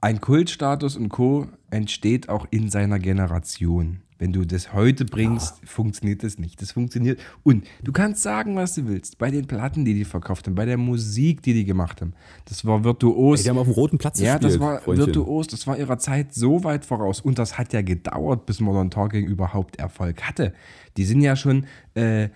ein 0.00 0.20
Kultstatus 0.20 0.96
und 0.96 1.08
Co. 1.08 1.48
entsteht 1.70 2.28
auch 2.28 2.46
in 2.50 2.70
seiner 2.70 2.98
Generation. 2.98 4.02
Wenn 4.18 4.32
du 4.32 4.44
das 4.44 4.72
heute 4.72 5.04
bringst, 5.04 5.60
funktioniert 5.64 6.24
das 6.24 6.38
nicht. 6.38 6.60
Das 6.60 6.72
funktioniert. 6.72 7.20
Und 7.44 7.64
du 7.84 7.92
kannst 7.92 8.22
sagen, 8.22 8.56
was 8.56 8.74
du 8.74 8.88
willst. 8.88 9.16
Bei 9.18 9.30
den 9.30 9.46
Platten, 9.46 9.84
die 9.84 9.94
die 9.94 10.04
verkauft 10.04 10.46
haben, 10.46 10.56
bei 10.56 10.64
der 10.64 10.76
Musik, 10.76 11.40
die 11.42 11.54
die 11.54 11.64
gemacht 11.64 12.00
haben. 12.00 12.14
Das 12.46 12.64
war 12.64 12.82
virtuos. 12.82 13.40
Ey, 13.40 13.44
die 13.44 13.50
haben 13.50 13.58
auf 13.58 13.68
dem 13.68 13.74
roten 13.74 13.98
Platz 13.98 14.18
ja, 14.18 14.34
gespielt, 14.34 14.54
das 14.54 14.60
war 14.60 14.80
Freundchen. 14.80 15.06
virtuos. 15.06 15.46
Das 15.46 15.68
war 15.68 15.78
ihrer 15.78 15.98
Zeit 15.98 16.34
so 16.34 16.64
weit 16.64 16.84
voraus. 16.84 17.20
Und 17.20 17.38
das 17.38 17.58
hat 17.58 17.72
ja 17.72 17.82
gedauert, 17.82 18.44
bis 18.44 18.58
Modern 18.58 18.90
Talking 18.90 19.24
überhaupt 19.24 19.76
Erfolg 19.76 20.22
hatte. 20.22 20.52
Die 20.96 21.04
sind 21.04 21.20
ja 21.20 21.36
schon 21.36 21.66
äh, 21.94 22.28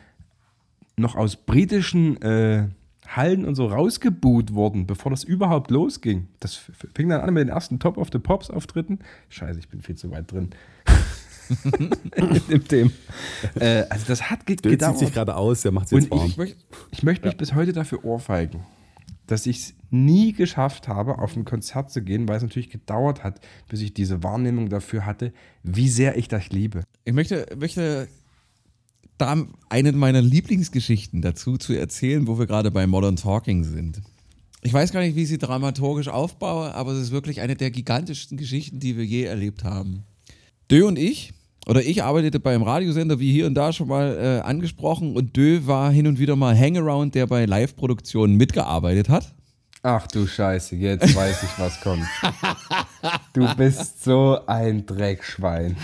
noch 0.97 1.17
aus 1.17 1.35
britischen 1.35 2.21
äh, 2.23 2.69
Hallen 3.09 3.45
und 3.45 3.57
so 3.57 3.67
rausgebuht 3.67 4.55
worden, 4.55 4.87
bevor 4.87 5.11
das 5.11 5.25
überhaupt 5.25 5.71
losging. 5.71 6.29
Das 6.39 6.55
fing 6.95 7.09
dann 7.09 7.21
an 7.21 7.35
mit 7.35 7.43
den 7.43 7.49
ersten 7.49 7.79
Top 7.79 7.99
of 7.99 8.09
the 8.13 8.19
Pops 8.19 8.51
Auftritten. 8.51 9.01
Scheiße, 9.29 9.59
ich 9.59 9.69
bin 9.69 9.83
viel 9.83 9.97
zu 9.97 10.11
weit 10.13 10.31
drin. 10.31 10.51
In 12.49 12.65
dem. 12.71 12.93
Äh, 13.59 13.85
also 13.91 14.05
das 14.09 14.31
hat 14.31 14.47
ge 14.47 14.57
Der 14.57 14.71
zieht 14.73 14.81
sich 14.81 15.09
gedauert. 15.09 15.13
gerade 15.15 15.37
aus, 15.37 15.63
der 15.63 15.73
macht 15.73 15.91
jetzt 15.93 16.11
warm. 16.11 16.27
ich, 16.27 16.37
möcht- 16.37 16.57
ich 16.91 17.03
möchte 17.03 17.27
mich 17.27 17.37
bis 17.37 17.55
heute 17.55 17.73
dafür 17.73 18.05
ohrfeigen, 18.05 18.61
dass 19.27 19.47
ich 19.47 19.59
es 19.59 19.75
nie 19.91 20.33
geschafft 20.33 20.89
habe, 20.89 21.19
auf 21.19 21.37
ein 21.37 21.45
Konzert 21.45 21.91
zu 21.91 22.03
gehen, 22.03 22.29
weil 22.29 22.37
es 22.37 22.43
natürlich 22.43 22.71
gedauert 22.71 23.23
hat, 23.25 23.41
bis 23.69 23.81
ich 23.81 23.93
diese 23.95 24.23
Wahrnehmung 24.23 24.69
dafür 24.69 25.05
hatte, 25.07 25.33
wie 25.63 25.89
sehr 25.89 26.17
ich 26.17 26.29
das 26.29 26.49
liebe. 26.51 26.85
Ich 27.05 27.13
möchte, 27.13 27.47
möchte 27.59 28.09
da 29.19 29.47
eine 29.69 29.93
meiner 29.93 30.23
Lieblingsgeschichten 30.23 31.23
dazu 31.23 31.57
zu 31.59 31.73
erzählen, 31.75 32.27
wo 32.27 32.39
wir 32.39 32.47
gerade 32.47 32.71
bei 32.71 32.87
Modern 32.87 33.17
Talking 33.17 33.65
sind. 33.65 34.01
Ich 34.63 34.73
weiß 34.73 34.93
gar 34.93 35.01
nicht, 35.01 35.17
wie 35.17 35.23
ich 35.25 35.29
sie 35.29 35.39
dramaturgisch 35.39 36.09
aufbaue, 36.09 36.73
aber 36.75 36.93
es 36.93 36.99
ist 37.01 37.11
wirklich 37.11 37.41
eine 37.41 37.57
der 37.57 37.71
gigantischsten 37.71 38.37
Geschichten, 38.39 38.79
die 38.81 38.97
wir 38.97 39.05
je 39.05 39.25
erlebt 39.25 39.65
haben. 39.65 40.05
Dö 40.73 40.87
und 40.87 40.99
ich 40.99 41.35
oder 41.67 41.83
ich 41.83 42.03
arbeitete 42.03 42.41
beim 42.41 42.63
Radiosender, 42.63 43.21
wie 43.21 43.31
hier 43.31 43.47
und 43.47 43.55
da 43.55 43.75
schon 43.75 43.89
mal 43.89 44.17
äh, 44.17 44.41
angesprochen, 44.41 45.15
und 45.15 45.37
Dö 45.37 45.61
war 45.67 45.93
hin 45.93 46.07
und 46.07 46.19
wieder 46.19 46.35
mal 46.35 46.59
Hangaround, 46.59 47.15
der 47.15 47.27
bei 47.27 47.45
Live-Produktionen 47.45 48.37
mitgearbeitet 48.37 49.11
hat. 49.11 49.35
Ach 49.83 50.07
du 50.07 50.27
Scheiße, 50.27 50.77
jetzt 50.77 51.15
weiß 51.15 51.43
ich, 51.43 51.59
was 51.59 51.81
kommt. 51.83 52.07
Du 53.35 53.55
bist 53.57 54.05
so 54.05 54.39
ein 54.47 54.87
Dreckschwein. 54.87 55.77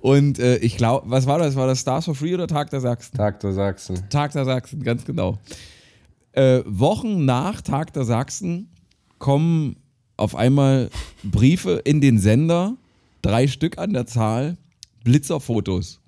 Und 0.00 0.38
äh, 0.38 0.56
ich 0.58 0.76
glaube, 0.76 1.08
was 1.10 1.26
war 1.26 1.38
das? 1.38 1.56
War 1.56 1.66
das 1.66 1.80
Stars 1.80 2.06
for 2.06 2.14
Free 2.14 2.34
oder 2.34 2.46
Tag 2.46 2.70
der 2.70 2.80
Sachsen? 2.80 3.16
Tag 3.16 3.40
der 3.40 3.52
Sachsen. 3.52 4.08
Tag 4.08 4.32
der 4.32 4.44
Sachsen, 4.44 4.82
ganz 4.82 5.04
genau. 5.04 5.38
Äh, 6.32 6.62
Wochen 6.64 7.24
nach 7.24 7.60
Tag 7.60 7.92
der 7.92 8.04
Sachsen 8.04 8.70
kommen 9.18 9.76
auf 10.16 10.34
einmal 10.34 10.90
Briefe 11.22 11.82
in 11.84 12.00
den 12.00 12.18
Sender, 12.18 12.76
drei 13.26 13.48
Stück 13.48 13.78
an 13.78 13.92
der 13.92 14.06
Zahl, 14.06 14.56
Blitzerfotos. 15.04 16.00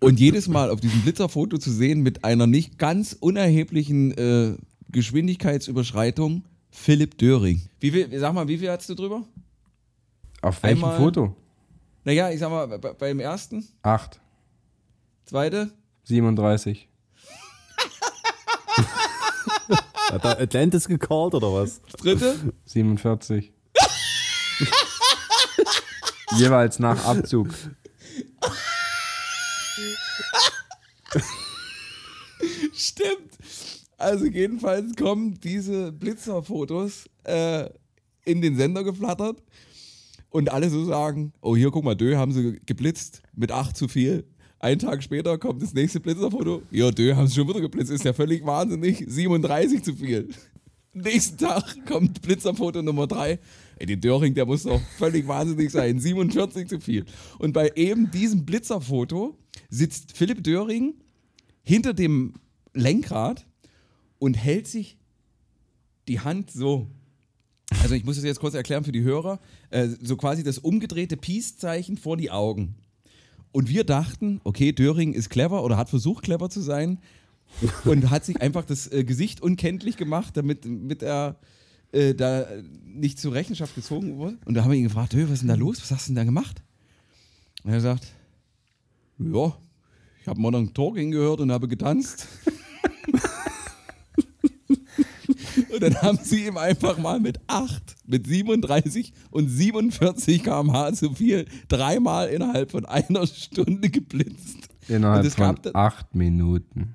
Und 0.00 0.18
jedes 0.20 0.48
Mal 0.48 0.70
auf 0.70 0.80
diesem 0.80 1.02
Blitzerfoto 1.02 1.58
zu 1.58 1.70
sehen 1.70 2.00
mit 2.02 2.24
einer 2.24 2.46
nicht 2.46 2.78
ganz 2.78 3.14
unerheblichen 3.18 4.12
äh, 4.16 4.56
Geschwindigkeitsüberschreitung 4.90 6.44
Philipp 6.70 7.16
Döring. 7.18 7.62
Wie 7.80 7.90
viel, 7.90 8.18
sag 8.18 8.34
mal, 8.34 8.48
wie 8.48 8.58
viel 8.58 8.70
hast 8.70 8.88
du 8.88 8.94
drüber? 8.94 9.24
Auf 10.42 10.62
welchem 10.62 10.84
Einmal- 10.84 10.98
Foto? 10.98 11.36
Naja, 12.04 12.30
ich 12.30 12.38
sag 12.40 12.50
mal, 12.50 12.66
bei- 12.78 12.92
beim 12.92 13.18
ersten, 13.20 13.66
Acht. 13.82 14.20
zweite, 15.24 15.70
37. 16.04 16.86
Hat 20.10 20.22
da 20.24 20.32
Atlantis 20.32 20.86
gecallt 20.86 21.34
oder 21.34 21.50
was? 21.52 21.80
dritte. 21.98 22.34
47. 22.66 23.52
Jeweils 26.38 26.78
nach 26.78 27.04
Abzug. 27.06 27.48
Stimmt. 32.74 33.38
Also 33.96 34.26
jedenfalls 34.26 34.94
kommen 34.96 35.38
diese 35.40 35.92
Blitzerfotos 35.92 37.04
äh, 37.24 37.68
in 38.24 38.42
den 38.42 38.56
Sender 38.56 38.84
geflattert 38.84 39.42
und 40.30 40.50
alle 40.50 40.68
so 40.68 40.84
sagen, 40.84 41.32
oh 41.40 41.56
hier 41.56 41.70
guck 41.70 41.84
mal, 41.84 41.94
Dö 41.94 42.16
haben 42.16 42.32
sie 42.32 42.60
geblitzt 42.66 43.22
mit 43.34 43.52
8 43.52 43.76
zu 43.76 43.88
viel. 43.88 44.24
Einen 44.58 44.78
Tag 44.78 45.02
später 45.02 45.38
kommt 45.38 45.62
das 45.62 45.74
nächste 45.74 46.00
Blitzerfoto. 46.00 46.62
Ja, 46.70 46.90
Dö 46.90 47.14
haben 47.14 47.28
sie 47.28 47.34
schon 47.34 47.48
wieder 47.48 47.60
geblitzt. 47.60 47.90
Ist 47.90 48.04
ja 48.04 48.12
völlig 48.12 48.44
wahnsinnig. 48.44 49.04
37 49.06 49.82
zu 49.82 49.94
viel. 49.94 50.28
Nächsten 50.92 51.38
Tag 51.38 51.86
kommt 51.86 52.22
Blitzerfoto 52.22 52.82
Nummer 52.82 53.06
3. 53.06 53.38
Ey, 53.78 53.86
der 53.86 53.96
Döring, 53.96 54.34
der 54.34 54.46
muss 54.46 54.64
doch 54.64 54.80
völlig 54.98 55.26
wahnsinnig 55.26 55.70
sein. 55.70 55.98
47 55.98 56.68
zu 56.68 56.80
viel. 56.80 57.04
Und 57.38 57.52
bei 57.52 57.72
eben 57.74 58.10
diesem 58.10 58.44
Blitzerfoto 58.44 59.36
sitzt 59.68 60.16
Philipp 60.16 60.42
Döring 60.44 60.94
hinter 61.62 61.94
dem 61.94 62.34
Lenkrad 62.72 63.46
und 64.18 64.34
hält 64.34 64.66
sich 64.66 64.98
die 66.08 66.20
Hand 66.20 66.50
so. 66.50 66.88
Also 67.82 67.94
ich 67.94 68.04
muss 68.04 68.16
das 68.16 68.24
jetzt 68.24 68.40
kurz 68.40 68.54
erklären 68.54 68.84
für 68.84 68.92
die 68.92 69.02
Hörer. 69.02 69.40
Äh, 69.70 69.88
so 70.00 70.16
quasi 70.16 70.42
das 70.42 70.58
umgedrehte 70.58 71.16
Peace-Zeichen 71.16 71.96
vor 71.96 72.16
die 72.16 72.30
Augen. 72.30 72.76
Und 73.52 73.68
wir 73.68 73.84
dachten, 73.84 74.40
okay, 74.44 74.72
Döring 74.72 75.12
ist 75.12 75.30
clever 75.30 75.64
oder 75.64 75.76
hat 75.76 75.88
versucht, 75.88 76.24
clever 76.24 76.50
zu 76.50 76.60
sein 76.60 76.98
und 77.84 78.10
hat 78.10 78.24
sich 78.24 78.40
einfach 78.40 78.64
das 78.64 78.90
äh, 78.90 79.04
Gesicht 79.04 79.40
unkenntlich 79.40 79.96
gemacht, 79.96 80.36
damit, 80.36 80.64
damit 80.64 81.02
er 81.02 81.38
äh, 81.94 82.14
da 82.14 82.46
nicht 82.84 83.18
zur 83.18 83.34
Rechenschaft 83.34 83.74
gezogen 83.74 84.16
wurde. 84.16 84.38
Und 84.44 84.54
da 84.54 84.62
haben 84.62 84.70
wir 84.70 84.78
ihn 84.78 84.84
gefragt, 84.84 85.12
"Dö, 85.12 85.24
was 85.24 85.32
ist 85.32 85.40
denn 85.40 85.48
da 85.48 85.54
los? 85.54 85.80
Was 85.80 85.90
hast 85.90 86.06
du 86.06 86.10
denn 86.10 86.16
da 86.16 86.24
gemacht? 86.24 86.62
Und 87.64 87.72
er 87.72 87.80
sagt, 87.80 88.04
ja, 89.18 89.52
ich 90.20 90.28
habe 90.28 90.40
Modern 90.40 90.72
Talking 90.72 91.10
gehört 91.10 91.40
und 91.40 91.52
habe 91.52 91.68
getanzt. 91.68 92.28
und 95.72 95.82
dann 95.82 95.94
haben 96.02 96.18
sie 96.22 96.46
ihm 96.46 96.58
einfach 96.58 96.98
mal 96.98 97.20
mit 97.20 97.40
8, 97.46 97.96
mit 98.06 98.26
37 98.26 99.12
und 99.30 99.48
47 99.48 100.42
km/h 100.42 100.92
zu 100.94 101.14
viel 101.14 101.46
dreimal 101.68 102.28
innerhalb 102.28 102.70
von 102.70 102.84
einer 102.84 103.26
Stunde 103.26 103.88
geblitzt. 103.90 104.68
Und 104.88 104.96
Innerhalb 104.96 105.32
von 105.32 105.58
acht 105.72 106.14
Minuten. 106.14 106.94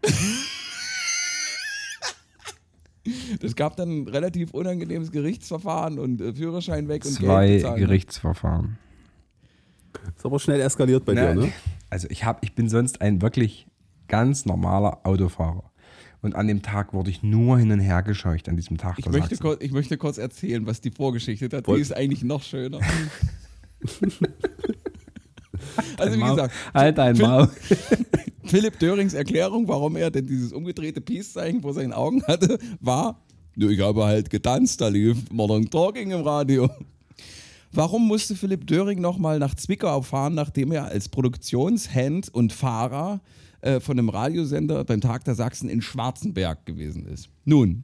Das 3.42 3.56
gab 3.56 3.76
dann 3.76 4.04
ein 4.04 4.08
relativ 4.08 4.52
unangenehmes 4.52 5.12
Gerichtsverfahren 5.12 6.00
und 6.00 6.22
äh, 6.22 6.34
Führerschein 6.34 6.88
weg 6.88 7.06
und 7.06 7.12
Zwei 7.12 7.48
Geld 7.48 7.62
bezahlen. 7.62 7.80
Gerichtsverfahren. 7.80 8.78
Ist 10.16 10.26
aber 10.26 10.40
schnell 10.40 10.62
eskaliert 10.62 11.06
bei 11.06 11.14
Na, 11.14 11.34
dir, 11.34 11.42
ne? 11.42 11.52
Also 11.90 12.08
ich, 12.10 12.24
hab, 12.26 12.44
ich 12.44 12.54
bin 12.54 12.70
sonst 12.70 13.02
ein 13.02 13.22
wirklich 13.22 13.68
ganz 14.08 14.46
normaler 14.46 15.00
Autofahrer. 15.04 15.70
Und 16.22 16.36
an 16.36 16.48
dem 16.48 16.62
Tag 16.62 16.94
wurde 16.94 17.10
ich 17.10 17.24
nur 17.24 17.58
hin 17.58 17.72
und 17.72 17.80
her 17.80 18.04
gescheucht, 18.04 18.50
an 18.50 18.58
diesem 18.58 18.78
Tag. 18.78 19.00
Ich 19.00 19.08
möchte, 19.08 19.38
kurz, 19.38 19.64
ich 19.64 19.72
möchte 19.72 19.98
kurz 19.98 20.18
erzählen, 20.18 20.66
was 20.66 20.82
die 20.82 20.92
Vorgeschichte 20.92 21.50
hat. 21.56 21.68
Die 21.68 21.80
ist 21.80 21.96
eigentlich 21.96 22.24
noch 22.24 22.44
schöner. 22.44 22.80
also 25.98 26.18
wie 26.18 26.24
gesagt, 26.24 26.54
Halt 26.74 26.98
dein 26.98 27.18
Maul. 27.18 27.50
Philipp 28.46 28.80
Dörings 28.80 29.14
Erklärung, 29.14 29.68
warum 29.68 29.96
er 29.96 30.10
denn 30.10 30.26
dieses 30.26 30.52
umgedrehte 30.54 31.02
Peace-Zeichen 31.02 31.62
vor 31.62 31.74
seinen 31.74 31.94
Augen 31.94 32.24
hatte, 32.24 32.58
war, 32.80 33.22
"Nö, 33.56 33.72
ich 33.72 33.80
habe 33.80 34.06
halt 34.06 34.30
getanzt, 34.30 34.82
da 34.82 34.88
lief 34.88 35.30
Modern 35.32 35.70
Talking 35.70 36.12
im 36.12 36.22
Radio. 36.22 36.70
Warum 37.72 38.08
musste 38.08 38.36
Philipp 38.36 38.66
Döring 38.66 39.00
nochmal 39.00 39.38
nach 39.38 39.54
Zwickau 39.54 40.02
fahren, 40.02 40.34
nachdem 40.34 40.72
er 40.72 40.86
als 40.86 41.08
Produktionshand 41.10 42.34
und 42.34 42.52
Fahrer 42.52 43.22
äh, 43.62 43.80
von 43.80 44.00
einem 44.00 44.10
Radiosender 44.10 44.84
beim 44.84 45.02
Tag 45.02 45.24
der 45.26 45.36
Sachsen 45.36 45.70
in 45.70 45.82
Schwarzenberg 45.82 46.66
gewesen 46.66 47.06
ist? 47.06 47.30
Nun, 47.46 47.84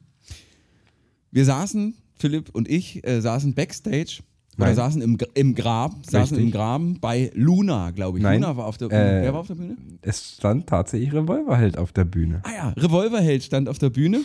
wir 1.30 1.44
saßen, 1.44 1.94
Philipp 2.18 2.50
und 2.52 2.68
ich, 2.68 3.06
äh, 3.06 3.20
saßen 3.20 3.54
backstage 3.54 4.22
oder 4.56 4.66
Nein. 4.68 4.76
saßen 4.76 5.02
im, 5.02 5.18
im 5.34 5.54
Grab, 5.54 5.94
saßen 6.06 6.36
im 6.36 6.44
Richtig. 6.44 6.54
Graben 6.54 6.98
bei 7.00 7.30
Luna, 7.34 7.90
glaube 7.90 8.18
ich. 8.18 8.24
Nein. 8.24 8.40
Luna 8.40 8.56
war 8.56 8.66
auf 8.66 8.78
der 8.78 8.88
Bühne. 8.88 9.20
Äh, 9.20 9.22
Wer 9.22 9.32
war 9.34 9.40
auf 9.40 9.46
der 9.48 9.54
Bühne? 9.54 9.76
Es 10.02 10.36
stand 10.36 10.66
tatsächlich 10.66 11.12
Revolverheld 11.12 11.76
auf 11.76 11.92
der 11.92 12.04
Bühne. 12.04 12.40
Ah 12.44 12.52
ja, 12.54 12.68
Revolverheld 12.70 13.42
stand 13.42 13.68
auf 13.68 13.78
der 13.78 13.90
Bühne. 13.90 14.22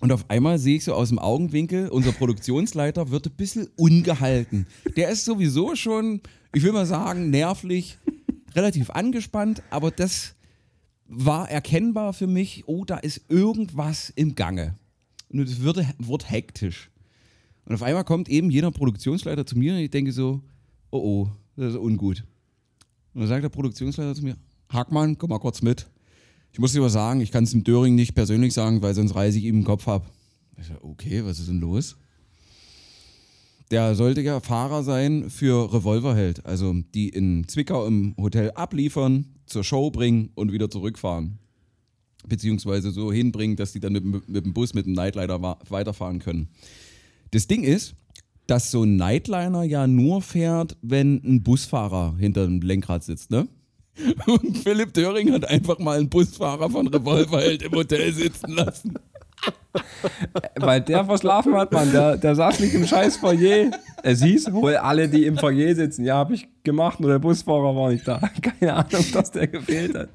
Und 0.00 0.12
auf 0.12 0.28
einmal 0.28 0.58
sehe 0.58 0.76
ich 0.76 0.84
so 0.84 0.94
aus 0.94 1.08
dem 1.08 1.18
Augenwinkel, 1.18 1.88
unser 1.88 2.12
Produktionsleiter 2.12 3.10
wird 3.10 3.26
ein 3.26 3.32
bisschen 3.32 3.68
ungehalten. 3.76 4.66
Der 4.96 5.08
ist 5.08 5.24
sowieso 5.24 5.74
schon, 5.74 6.20
ich 6.54 6.62
will 6.62 6.72
mal 6.72 6.86
sagen, 6.86 7.30
nervlich, 7.30 7.98
relativ 8.54 8.90
angespannt, 8.90 9.62
aber 9.70 9.90
das 9.90 10.34
war 11.08 11.50
erkennbar 11.50 12.12
für 12.12 12.26
mich, 12.26 12.64
oh, 12.66 12.84
da 12.84 12.98
ist 12.98 13.22
irgendwas 13.28 14.10
im 14.14 14.34
Gange. 14.34 14.74
Und 15.30 15.40
es 15.40 15.62
wird, 15.62 15.84
wird 15.98 16.30
hektisch. 16.30 16.90
Und 17.68 17.74
auf 17.74 17.82
einmal 17.82 18.04
kommt 18.04 18.28
eben 18.30 18.50
jener 18.50 18.70
Produktionsleiter 18.70 19.44
zu 19.44 19.58
mir 19.58 19.74
und 19.74 19.80
ich 19.80 19.90
denke 19.90 20.10
so, 20.12 20.40
oh 20.90 20.98
oh, 20.98 21.28
das 21.56 21.74
ist 21.74 21.78
ungut. 21.78 22.24
Und 23.12 23.20
dann 23.20 23.28
sagt 23.28 23.44
der 23.44 23.50
Produktionsleiter 23.50 24.14
zu 24.14 24.22
mir, 24.22 24.36
Hackmann, 24.70 25.18
komm 25.18 25.28
mal 25.30 25.38
kurz 25.38 25.60
mit. 25.60 25.86
Ich 26.50 26.58
muss 26.58 26.72
dir 26.72 26.80
was 26.82 26.94
sagen, 26.94 27.20
ich 27.20 27.30
kann 27.30 27.44
es 27.44 27.50
dem 27.50 27.64
Döring 27.64 27.94
nicht 27.94 28.14
persönlich 28.14 28.54
sagen, 28.54 28.80
weil 28.80 28.94
sonst 28.94 29.14
reiße 29.14 29.36
ich 29.36 29.44
ihm 29.44 29.56
den 29.56 29.64
Kopf 29.64 29.86
ab. 29.86 30.10
Ich 30.58 30.66
sag, 30.68 30.82
okay, 30.82 31.22
was 31.26 31.38
ist 31.38 31.48
denn 31.48 31.60
los? 31.60 31.96
Der 33.70 33.94
sollte 33.94 34.22
ja 34.22 34.40
Fahrer 34.40 34.82
sein 34.82 35.28
für 35.28 35.70
Revolverheld, 35.72 36.46
also 36.46 36.74
die 36.94 37.10
in 37.10 37.46
Zwickau 37.48 37.86
im 37.86 38.14
Hotel 38.16 38.50
abliefern, 38.52 39.26
zur 39.44 39.62
Show 39.62 39.90
bringen 39.90 40.30
und 40.36 40.52
wieder 40.52 40.70
zurückfahren. 40.70 41.38
Beziehungsweise 42.26 42.90
so 42.92 43.12
hinbringen, 43.12 43.56
dass 43.56 43.72
die 43.72 43.80
dann 43.80 43.92
mit, 43.92 44.04
dem- 44.04 44.22
mit 44.26 44.44
dem 44.46 44.54
Bus, 44.54 44.72
mit 44.72 44.86
dem 44.86 44.94
Nightliner 44.94 45.40
wa- 45.42 45.58
weiterfahren 45.68 46.18
können. 46.18 46.48
Das 47.30 47.46
Ding 47.46 47.62
ist, 47.62 47.94
dass 48.46 48.70
so 48.70 48.84
ein 48.84 48.96
Nightliner 48.96 49.62
ja 49.62 49.86
nur 49.86 50.22
fährt, 50.22 50.76
wenn 50.82 51.20
ein 51.24 51.42
Busfahrer 51.42 52.16
hinter 52.18 52.46
dem 52.46 52.60
Lenkrad 52.60 53.04
sitzt, 53.04 53.30
ne? 53.30 53.46
Und 54.26 54.58
Philipp 54.58 54.94
Döring 54.94 55.32
hat 55.32 55.48
einfach 55.48 55.78
mal 55.78 55.98
einen 55.98 56.08
Busfahrer 56.08 56.70
von 56.70 56.86
Revolverheld 56.86 57.62
im 57.62 57.72
Hotel 57.72 58.12
sitzen 58.12 58.52
lassen. 58.52 58.94
Weil 60.56 60.80
der 60.80 61.04
verschlafen 61.04 61.54
hat, 61.54 61.72
Mann. 61.72 61.90
Der, 61.92 62.16
der 62.16 62.34
saß 62.34 62.60
nicht 62.60 62.74
im 62.74 62.86
scheiß 62.86 63.16
Foyer. 63.18 63.70
Es 64.02 64.22
hieß, 64.22 64.50
hol 64.52 64.76
alle, 64.76 65.08
die 65.08 65.26
im 65.26 65.36
Foyer 65.36 65.74
sitzen. 65.74 66.04
Ja, 66.04 66.16
habe 66.16 66.34
ich 66.34 66.48
gemacht, 66.64 67.00
nur 67.00 67.10
der 67.10 67.18
Busfahrer 67.18 67.74
war 67.76 67.90
nicht 67.90 68.06
da. 68.06 68.18
Keine 68.42 68.74
Ahnung, 68.74 69.04
dass 69.12 69.30
der 69.30 69.48
gefehlt 69.48 69.96
hat. 69.96 70.08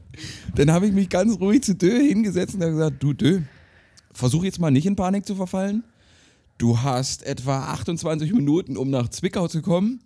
Dann 0.56 0.72
habe 0.72 0.88
ich 0.88 0.94
mich 0.94 1.10
ganz 1.10 1.40
ruhig 1.40 1.64
zu 1.64 1.76
Dö 1.76 2.00
hingesetzt 2.00 2.56
und 2.56 2.62
habe 2.62 2.72
gesagt, 2.72 3.04
du 3.04 3.14
Dö, 3.14 3.42
versuch 4.14 4.44
jetzt 4.44 4.60
mal 4.60 4.72
nicht 4.72 4.86
in 4.86 4.96
Panik 4.96 5.26
zu 5.26 5.36
verfallen. 5.36 5.84
Du 6.64 6.80
hast 6.82 7.24
etwa 7.24 7.74
28 7.74 8.32
Minuten, 8.32 8.78
um 8.78 8.90
nach 8.90 9.10
Zwickau 9.10 9.50
zu 9.50 9.62
kommen 9.62 10.00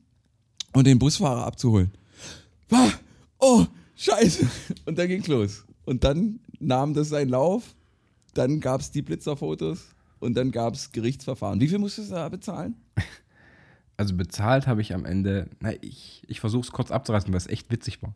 und 0.73 0.87
den 0.87 0.97
Busfahrer 0.97 1.45
abzuholen. 1.45 1.91
Ah, 2.71 2.89
Oh, 3.37 3.67
scheiße. 3.95 4.49
Und 4.87 4.97
dann 4.97 5.07
ging's 5.07 5.27
los. 5.27 5.65
Und 5.85 6.03
dann 6.03 6.39
nahm 6.59 6.95
das 6.95 7.09
seinen 7.09 7.29
Lauf. 7.29 7.75
Dann 8.33 8.59
gab 8.59 8.81
es 8.81 8.89
die 8.89 9.03
Blitzerfotos 9.03 9.93
und 10.17 10.35
dann 10.35 10.49
gab 10.49 10.73
es 10.73 10.91
Gerichtsverfahren. 10.91 11.61
Wie 11.61 11.67
viel 11.67 11.77
musstest 11.77 12.09
du 12.09 12.15
da 12.15 12.27
bezahlen? 12.27 12.73
Also 13.95 14.15
bezahlt 14.15 14.65
habe 14.65 14.81
ich 14.81 14.95
am 14.95 15.05
Ende, 15.05 15.51
na, 15.59 15.73
ich, 15.81 16.23
ich 16.27 16.39
versuche 16.39 16.65
es 16.65 16.71
kurz 16.71 16.89
abzureißen, 16.89 17.31
weil 17.31 17.37
es 17.37 17.45
echt 17.45 17.71
witzig 17.71 18.01
war. 18.01 18.15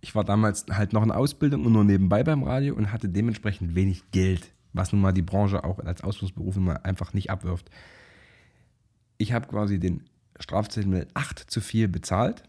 Ich 0.00 0.14
war 0.14 0.24
damals 0.24 0.64
halt 0.70 0.94
noch 0.94 1.02
in 1.02 1.10
Ausbildung 1.10 1.66
und 1.66 1.72
nur 1.72 1.84
nebenbei 1.84 2.24
beim 2.24 2.42
Radio 2.42 2.74
und 2.74 2.90
hatte 2.90 3.10
dementsprechend 3.10 3.74
wenig 3.74 4.10
Geld, 4.12 4.50
was 4.72 4.92
nun 4.92 5.00
mal 5.00 5.12
die 5.12 5.22
Branche 5.22 5.64
auch 5.64 5.78
als 5.80 6.02
Ausflussberuf 6.02 6.56
nun 6.56 6.64
mal 6.66 6.80
einfach 6.82 7.12
nicht 7.14 7.30
abwirft. 7.30 7.70
Ich 9.18 9.32
habe 9.32 9.46
quasi 9.46 9.78
den 9.78 10.02
Strafzettel 10.40 10.88
mit 10.88 11.08
8 11.14 11.38
zu 11.38 11.60
viel 11.60 11.88
bezahlt. 11.88 12.42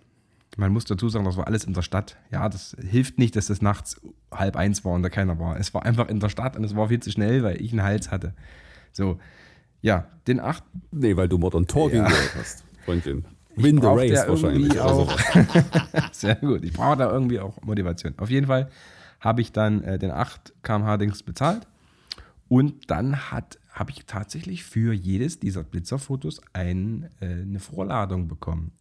Man 0.57 0.71
muss 0.71 0.86
dazu 0.86 1.09
sagen, 1.09 1.26
das 1.26 1.36
war 1.38 1.47
alles 1.47 1.63
in 1.63 1.74
der 1.74 1.82
Stadt. 1.82 2.15
Ja, 2.32 2.47
das 2.47 2.76
hilft 2.80 3.17
nicht, 3.17 3.36
dass 3.36 3.47
das 3.47 3.61
nachts 3.61 3.99
halb 4.32 4.55
eins 4.55 4.86
war 4.86 4.93
und 4.93 5.01
da 5.03 5.09
keiner 5.09 5.39
war. 5.39 5.59
Es 5.59 5.74
war 5.74 5.84
einfach 5.84 6.07
in 6.09 6.19
der 6.19 6.30
Stadt 6.30 6.55
und 6.55 6.63
es 6.63 6.76
war 6.76 6.89
viel 6.89 6.99
zu 6.99 7.11
schnell, 7.11 7.43
weil 7.43 7.59
ich 7.61 7.71
einen 7.71 7.84
Hals 7.84 8.11
hatte. 8.11 8.34
So, 8.91 9.19
ja, 9.82 10.07
den 10.28 10.39
8 10.39 10.63
Nee, 10.91 11.15
weil 11.17 11.28
du 11.28 11.38
Modern 11.38 11.65
Talking 11.67 12.03
Ja. 12.03 12.07
gehört 12.07 12.36
hast, 12.38 12.63
Freundchen. 12.86 13.26
Win 13.55 13.82
the 13.82 13.88
race 13.88 14.28
wahrscheinlich. 14.28 14.71
oder 14.74 14.86
Auch, 14.86 15.19
sehr 16.11 16.36
gut. 16.36 16.63
Ich 16.63 16.74
brauche 16.74 16.97
da 16.97 17.11
irgendwie 17.11 17.39
auch 17.39 17.61
Motivation. 17.61 18.13
Auf 18.17 18.30
jeden 18.32 18.47
Fall 18.47 18.69
habe 19.19 19.41
ich 19.41 19.51
dann 19.51 19.84
äh, 19.84 19.99
den 19.99 20.09
8 20.11 20.53
km/h 20.63 20.97
Dings 20.97 21.21
bezahlt 21.24 21.67
und 22.48 22.89
dann 22.91 23.30
habe 23.30 23.91
ich 23.91 24.06
tatsächlich 24.06 24.64
für 24.64 24.94
jedes 24.94 25.39
dieser 25.39 25.64
Blitzerfotos 25.64 26.41
ein, 26.54 27.10
äh, 27.20 27.41
eine 27.41 27.60
Vorladung 27.60 28.28
bekommen. 28.28 28.72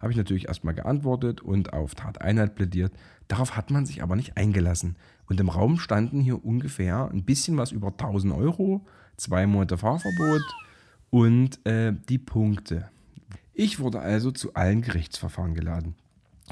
Habe 0.00 0.12
ich 0.12 0.16
natürlich 0.16 0.48
erstmal 0.48 0.74
geantwortet 0.74 1.40
und 1.40 1.72
auf 1.72 1.94
Tateinheit 1.94 2.54
plädiert. 2.54 2.92
Darauf 3.26 3.56
hat 3.56 3.70
man 3.70 3.84
sich 3.84 4.02
aber 4.02 4.16
nicht 4.16 4.36
eingelassen. 4.36 4.96
Und 5.26 5.40
im 5.40 5.50
Raum 5.50 5.78
standen 5.78 6.20
hier 6.20 6.42
ungefähr 6.44 7.10
ein 7.12 7.24
bisschen 7.24 7.58
was 7.58 7.72
über 7.72 7.88
1000 7.88 8.32
Euro, 8.32 8.86
zwei 9.16 9.46
Monate 9.46 9.76
Fahrverbot 9.76 10.42
und 11.10 11.64
äh, 11.66 11.92
die 12.08 12.18
Punkte. 12.18 12.88
Ich 13.52 13.80
wurde 13.80 14.00
also 14.00 14.30
zu 14.30 14.54
allen 14.54 14.82
Gerichtsverfahren 14.82 15.54
geladen. 15.54 15.96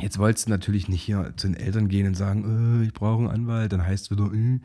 Jetzt 0.01 0.19
wolltest 0.19 0.47
du 0.47 0.51
natürlich 0.51 0.89
nicht 0.89 1.03
hier 1.03 1.33
zu 1.37 1.47
den 1.47 1.57
Eltern 1.57 1.89
gehen 1.89 2.07
und 2.07 2.15
sagen, 2.15 2.83
äh, 2.83 2.87
ich 2.87 2.93
brauche 2.93 3.21
einen 3.21 3.31
Anwalt. 3.31 3.73
Dann 3.73 3.87
heißt 3.87 4.07
es 4.07 4.11
wieder, 4.11 4.31
äh, 4.33 4.61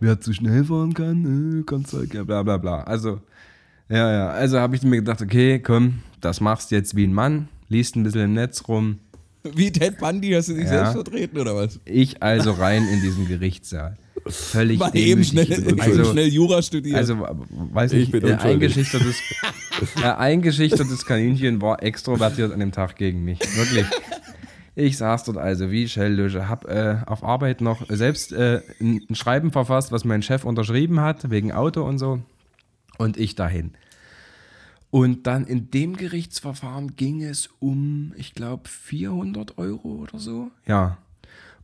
wer 0.00 0.20
zu 0.20 0.32
schnell 0.32 0.64
fahren 0.64 0.94
kann, 0.94 1.60
äh, 1.60 1.62
kannst 1.64 1.92
halt, 1.92 2.12
ja, 2.14 2.24
bla 2.24 2.42
bla 2.42 2.56
bla. 2.58 2.82
Also, 2.82 3.20
ja, 3.88 4.12
ja. 4.12 4.28
Also 4.30 4.58
habe 4.58 4.76
ich 4.76 4.82
mir 4.82 4.96
gedacht, 4.96 5.22
okay, 5.22 5.58
komm, 5.60 6.00
das 6.20 6.40
machst 6.40 6.70
du 6.70 6.74
jetzt 6.74 6.96
wie 6.96 7.06
ein 7.06 7.12
Mann, 7.14 7.48
liest 7.68 7.96
ein 7.96 8.02
bisschen 8.02 8.22
im 8.22 8.32
Netz 8.34 8.64
rum. 8.68 8.98
Wie 9.54 9.70
Ted 9.70 9.98
Bundy, 9.98 10.32
hast 10.32 10.48
du 10.48 10.54
dich 10.54 10.64
Ja. 10.64 10.70
selbst 10.70 10.92
vertreten 10.92 11.38
oder 11.38 11.54
was? 11.54 11.78
Ich 11.84 12.20
also 12.22 12.50
rein 12.52 12.82
in 12.88 13.00
diesen 13.00 13.28
Gerichtssaal. 13.28 13.96
Völlig 14.28 14.80
Mal 14.80 14.90
eben 14.96 15.22
schnell, 15.22 15.46
Also, 15.78 16.04
schnell 16.10 16.26
Jura 16.26 16.60
studiert. 16.60 16.96
also, 16.96 17.16
weiß 17.72 17.92
Ich 17.92 17.98
nicht, 18.10 18.12
bin 18.12 18.22
äh, 18.24 18.32
unschuldig. 18.32 18.44
eingeschüchtertes, 18.76 19.16
äh, 20.02 20.02
eingeschüchtertes 20.16 21.06
Kaninchen 21.06 21.62
war 21.62 21.80
extrovertiert 21.80 22.52
an 22.52 22.58
dem 22.58 22.72
Tag 22.72 22.96
gegen 22.96 23.24
mich. 23.24 23.38
Wirklich. 23.38 23.86
Ich 24.78 24.98
saß 24.98 25.24
dort 25.24 25.38
also 25.38 25.70
wie 25.70 25.88
Schelllösche, 25.88 26.50
hab 26.50 26.66
äh, 26.66 26.98
auf 27.06 27.24
Arbeit 27.24 27.62
noch 27.62 27.86
selbst 27.88 28.32
äh, 28.32 28.60
ein 28.78 29.14
Schreiben 29.14 29.50
verfasst, 29.50 29.90
was 29.90 30.04
mein 30.04 30.20
Chef 30.20 30.44
unterschrieben 30.44 31.00
hat, 31.00 31.30
wegen 31.30 31.50
Auto 31.50 31.82
und 31.82 31.98
so. 31.98 32.20
Und 32.98 33.16
ich 33.16 33.34
dahin. 33.34 33.72
Und 34.90 35.26
dann 35.26 35.46
in 35.46 35.70
dem 35.70 35.96
Gerichtsverfahren 35.96 36.94
ging 36.94 37.22
es 37.22 37.48
um, 37.58 38.12
ich 38.16 38.34
glaube, 38.34 38.68
400 38.68 39.56
Euro 39.56 39.88
oder 40.02 40.18
so. 40.18 40.50
Ja. 40.66 40.98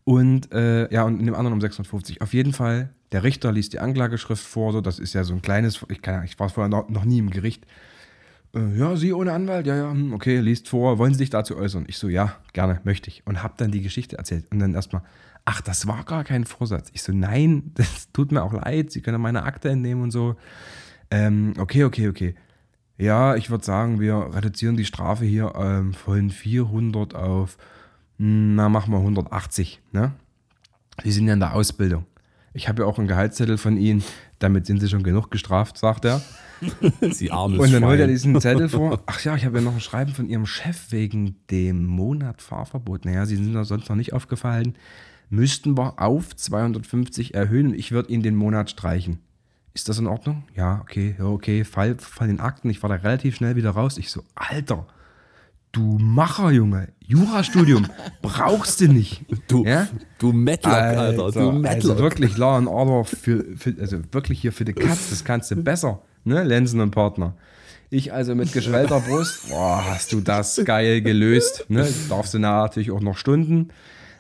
Und 0.05 0.51
äh, 0.53 0.91
ja, 0.91 1.05
und 1.05 1.21
in 1.21 1.27
dem 1.27 1.35
anderen 1.35 1.53
um 1.53 1.61
650. 1.61 2.23
Auf 2.23 2.33
jeden 2.33 2.55
Fall, 2.55 2.95
der 3.13 3.25
Richter 3.25 3.53
liest 3.53 3.75
die 3.75 3.79
Anklageschrift 3.79 4.43
vor, 4.43 4.73
so, 4.73 4.81
das 4.81 4.99
ist 4.99 5.13
ja 5.13 5.23
so 5.23 5.35
ein 5.35 5.43
kleines, 5.43 5.85
ich, 5.91 6.01
kann, 6.01 6.25
ich 6.25 6.39
war 6.41 6.49
vorher 6.49 6.71
noch, 6.71 6.89
noch 6.89 7.05
nie 7.05 7.19
im 7.19 7.29
Gericht. 7.29 7.67
Äh, 8.55 8.79
ja, 8.79 8.97
Sie 8.97 9.13
ohne 9.13 9.33
Anwalt, 9.33 9.67
ja, 9.67 9.77
ja, 9.77 9.91
hm, 9.91 10.13
okay, 10.13 10.39
liest 10.41 10.69
vor, 10.69 10.99
wollen 10.99 11.13
Sie 11.13 11.19
sich 11.19 11.31
dazu 11.31 11.57
äußern? 11.57 11.85
Ich 11.89 11.99
so, 11.99 12.09
ja, 12.09 12.37
gerne, 12.53 12.81
möchte 12.85 13.09
ich. 13.09 13.27
Und 13.27 13.43
hab 13.43 13.57
dann 13.59 13.71
die 13.71 13.83
Geschichte 13.83 14.19
erzählt. 14.19 14.51
Und 14.51 14.59
dann 14.59 14.75
erstmal, 14.75 15.03
ach, 15.45 15.61
das 15.61 15.87
war 15.87 16.05
gar 16.05 16.25
kein 16.25 16.45
Vorsatz. 16.45 16.91
Ich 16.93 17.03
so, 17.03 17.13
nein, 17.13 17.73
das 17.75 18.11
tut 18.13 18.33
mir 18.33 18.43
auch 18.43 18.53
leid, 18.53 18.91
Sie 18.91 19.01
können 19.01 19.21
meine 19.21 19.45
Akte 19.45 19.71
entnehmen 19.71 20.03
und 20.03 20.11
so. 20.11 20.37
Ähm, 21.11 21.55
okay, 21.59 21.85
okay, 21.85 22.09
okay. 22.09 22.35
Ja, 22.99 23.37
ich 23.37 23.51
würde 23.51 23.65
sagen, 23.65 24.01
wir 24.01 24.31
reduzieren 24.33 24.77
die 24.77 24.85
Strafe 24.85 25.25
hier 25.25 25.55
ähm, 25.57 25.95
von 25.95 26.31
400 26.31 27.15
auf, 27.15 27.57
hm, 28.19 28.55
na, 28.55 28.69
machen 28.69 28.93
wir 28.93 28.99
180, 28.99 29.81
ne? 29.93 30.13
Sie 31.03 31.11
sind 31.11 31.27
ja 31.27 31.33
in 31.33 31.41
der 31.41 31.55
Ausbildung. 31.55 32.05
Ich 32.53 32.69
habe 32.69 32.83
ja 32.83 32.89
auch 32.89 32.99
einen 32.99 33.09
Gehaltszettel 33.09 33.57
von 33.57 33.79
Ihnen, 33.79 34.05
damit 34.39 34.67
sind 34.67 34.81
Sie 34.81 34.89
schon 34.89 35.03
genug 35.03 35.31
gestraft, 35.31 35.79
sagt 35.79 36.05
er. 36.05 36.21
Sie 37.11 37.31
armes 37.31 37.59
Und 37.59 37.73
dann 37.73 37.85
holt 37.85 38.01
er 38.01 38.07
diesen 38.07 38.41
Zettel 38.41 38.69
vor. 38.69 39.03
Ach 39.07 39.21
ja, 39.25 39.35
ich 39.37 39.45
habe 39.45 39.59
ja 39.59 39.65
noch 39.65 39.75
ein 39.75 39.81
Schreiben 39.81 40.13
von 40.13 40.29
Ihrem 40.29 40.47
Chef 40.47 40.91
wegen 40.93 41.37
dem 41.51 41.87
Monat 41.87 42.43
Fahrverbot. 42.43 43.05
Naja, 43.05 43.27
Sie 43.27 43.37
sind 43.37 43.53
da 43.53 43.65
sonst 43.65 43.89
noch 43.89 43.97
nicht 43.97 44.13
aufgefallen. 44.13 44.75
Müssten 45.31 45.77
wir 45.79 46.01
auf 46.01 46.37
250 46.37 47.35
erhöhen. 47.35 47.75
Ich 47.75 47.93
würde 47.93 48.13
Ihnen 48.13 48.23
den 48.23 48.37
Monat 48.37 48.71
streichen. 48.71 49.19
Ist 49.75 49.89
das 49.89 49.99
in 49.99 50.07
Ordnung? 50.07 50.45
Ja, 50.55 50.81
okay, 50.83 51.17
ja, 51.19 51.25
okay. 51.25 51.65
Fall, 51.65 51.97
fall 51.99 52.29
den 52.29 52.41
Akten. 52.41 52.69
Ich 52.69 52.83
war 52.83 52.91
da 52.91 52.97
relativ 52.97 53.37
schnell 53.37 53.57
wieder 53.57 53.71
raus. 53.71 53.97
Ich 53.97 54.11
so, 54.11 54.23
Alter, 54.35 54.87
du 55.73 55.97
Macher, 55.99 56.51
Junge. 56.51 56.89
Jurastudium 57.01 57.87
brauchst 58.23 58.83
du 58.83 58.89
nicht. 58.89 59.25
Du, 59.49 59.65
Ja? 59.65 59.89
du 60.19 60.33
Matlock, 60.33 60.73
Alter. 60.75 61.13
Du 61.15 61.25
also 61.25 61.53
Matlock. 61.53 61.99
wirklich 61.99 62.37
Law 62.37 62.59
and 62.59 62.69
Order 62.69 63.05
für, 63.05 63.45
für, 63.57 63.75
also 63.81 64.01
wirklich 64.13 64.41
hier 64.43 64.53
für 64.53 64.67
die 64.67 64.75
Katz, 64.75 65.09
das 65.09 65.25
kannst 65.25 65.51
du 65.51 65.57
besser, 65.57 66.03
ne, 66.25 66.43
Lenzen 66.45 66.81
und 66.81 66.91
Partner. 66.91 67.35
Ich 67.91 68.13
also 68.13 68.35
mit 68.35 68.53
geschwellter 68.53 69.01
Brust, 69.07 69.49
boah, 69.51 69.85
hast 69.85 70.13
du 70.13 70.21
das 70.21 70.61
geil 70.65 71.03
gelöst, 71.03 71.67
ne, 71.69 71.89
darfst 72.09 72.35
du 72.35 72.39
natürlich 72.39 72.91
auch 72.91 73.01
noch 73.01 73.17
Stunden, 73.19 73.69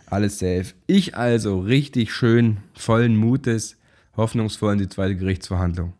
alles 0.06 0.38
safe. 0.38 0.74
Ich 0.86 1.16
also 1.16 1.60
richtig 1.60 2.12
schön, 2.12 2.58
vollen 2.74 3.16
Mutes, 3.16 3.76
hoffnungsvoll 4.16 4.74
in 4.74 4.78
die 4.80 4.88
zweite 4.88 5.16
Gerichtsverhandlung. 5.16 5.94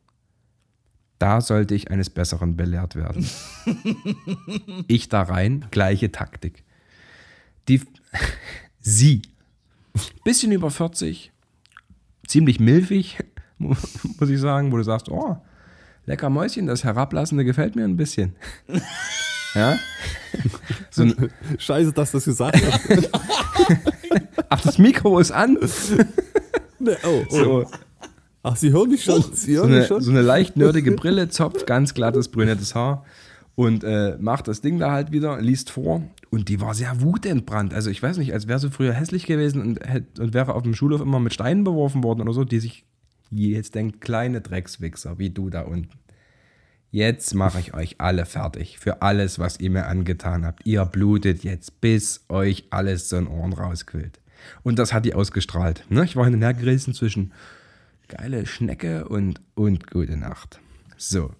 Da 1.19 1.41
sollte 1.41 1.75
ich 1.75 1.91
eines 1.91 2.11
Besseren 2.11 2.57
belehrt 2.57 2.97
werden. 2.97 3.27
ich 4.89 5.09
da 5.09 5.23
rein, 5.23 5.65
gleiche 5.71 6.11
Taktik. 6.13 6.65
Die, 7.69 7.81
sie, 8.81 9.23
bisschen 10.25 10.53
über 10.53 10.71
40, 10.71 11.31
ziemlich 12.27 12.59
milfig, 12.61 13.19
mu- 13.59 13.75
muss 14.19 14.29
ich 14.29 14.41
sagen, 14.41 14.73
wo 14.73 14.77
du 14.77 14.83
sagst, 14.83 15.09
oh, 15.09 15.37
lecker 16.07 16.31
Mäuschen, 16.31 16.67
das 16.67 16.85
Herablassende 16.85 17.45
gefällt 17.45 17.77
mir 17.77 17.85
ein 17.85 17.97
bisschen. 17.97 18.35
Ja? 19.55 19.79
So 20.91 21.03
ein, 21.03 21.31
Scheiße, 21.59 21.93
dass 21.93 22.13
du 22.13 22.17
das 22.17 22.25
gesagt 22.25 22.57
hast. 22.57 23.11
ach, 24.49 24.61
das 24.63 24.79
Mikro 24.79 25.19
ist 25.19 25.31
an. 25.31 25.59
Nee, 26.79 26.97
oh, 27.05 27.23
oh. 27.29 27.37
So, 27.37 27.67
Ach, 28.43 28.57
Sie 28.57 28.73
hören 28.73 28.89
mich 28.89 29.05
schon. 29.05 29.23
Sie 29.35 29.55
so, 29.55 29.61
hören 29.61 29.71
mich 29.71 29.79
eine, 29.81 29.87
schon. 29.87 30.01
so 30.01 30.11
eine 30.11 30.23
leicht 30.23 30.57
nerdige 30.57 30.91
Brille, 30.93 31.29
Zopf, 31.29 31.65
ganz 31.65 31.95
glattes, 31.95 32.29
brünettes 32.29 32.75
Haar 32.75 33.05
und 33.55 33.85
äh, 33.85 34.17
macht 34.19 34.49
das 34.49 34.61
Ding 34.61 34.79
da 34.79 34.91
halt 34.91 35.13
wieder, 35.13 35.41
liest 35.41 35.71
vor 35.71 36.03
und 36.31 36.49
die 36.49 36.61
war 36.61 36.75
sehr 36.75 37.01
wutentbrannt. 37.01 37.75
Also 37.75 37.91
ich 37.91 38.03
weiß 38.03 38.17
nicht, 38.19 38.33
als 38.33 38.49
wäre 38.49 38.59
sie 38.59 38.71
früher 38.71 38.93
hässlich 38.93 39.27
gewesen 39.27 39.61
und, 39.63 40.19
und 40.19 40.35
wäre 40.35 40.55
auf 40.55 40.63
dem 40.63 40.75
Schulhof 40.75 41.01
immer 41.01 41.21
mit 41.21 41.35
Steinen 41.35 41.65
beworfen 41.65 42.03
worden 42.03 42.23
oder 42.23 42.33
so, 42.33 42.45
die 42.45 42.61
sich 42.61 42.85
jetzt 43.33 43.75
denkt, 43.75 44.01
kleine 44.01 44.41
Dreckswichser 44.41 45.19
wie 45.19 45.31
du 45.31 45.51
da 45.51 45.63
unten. 45.63 45.99
Jetzt 46.91 47.35
mache 47.35 47.59
ich 47.59 47.73
euch 47.73 48.01
alle 48.03 48.27
fertig 48.27 48.79
für 48.79 49.01
alles, 49.01 49.39
was 49.39 49.59
ihr 49.61 49.71
mir 49.71 49.87
angetan 49.87 50.45
habt. 50.45 50.67
Ihr 50.67 50.85
blutet 50.85 51.43
jetzt, 51.43 51.81
bis 51.81 52.25
euch 52.29 52.67
alles 52.69 53.09
so 53.09 53.17
in 53.17 53.25
den 53.25 53.33
Ohren 53.33 53.55
rausquillt. 53.55 54.21
Und 54.63 54.79
das 54.79 54.93
hat 54.93 55.07
die 55.07 55.15
ausgestrahlt. 55.15 55.87
Ne? 55.89 56.05
Ich 56.05 56.17
war 56.17 56.25
hin 56.27 56.35
und 56.35 56.43
her 56.43 56.53
gerissen 56.53 56.93
zwischen 56.93 57.33
geile 58.09 58.45
Schnecke 58.45 59.09
und, 59.09 59.41
und 59.55 59.91
gute 59.91 60.19
Nacht. 60.19 60.61
So. 60.99 61.31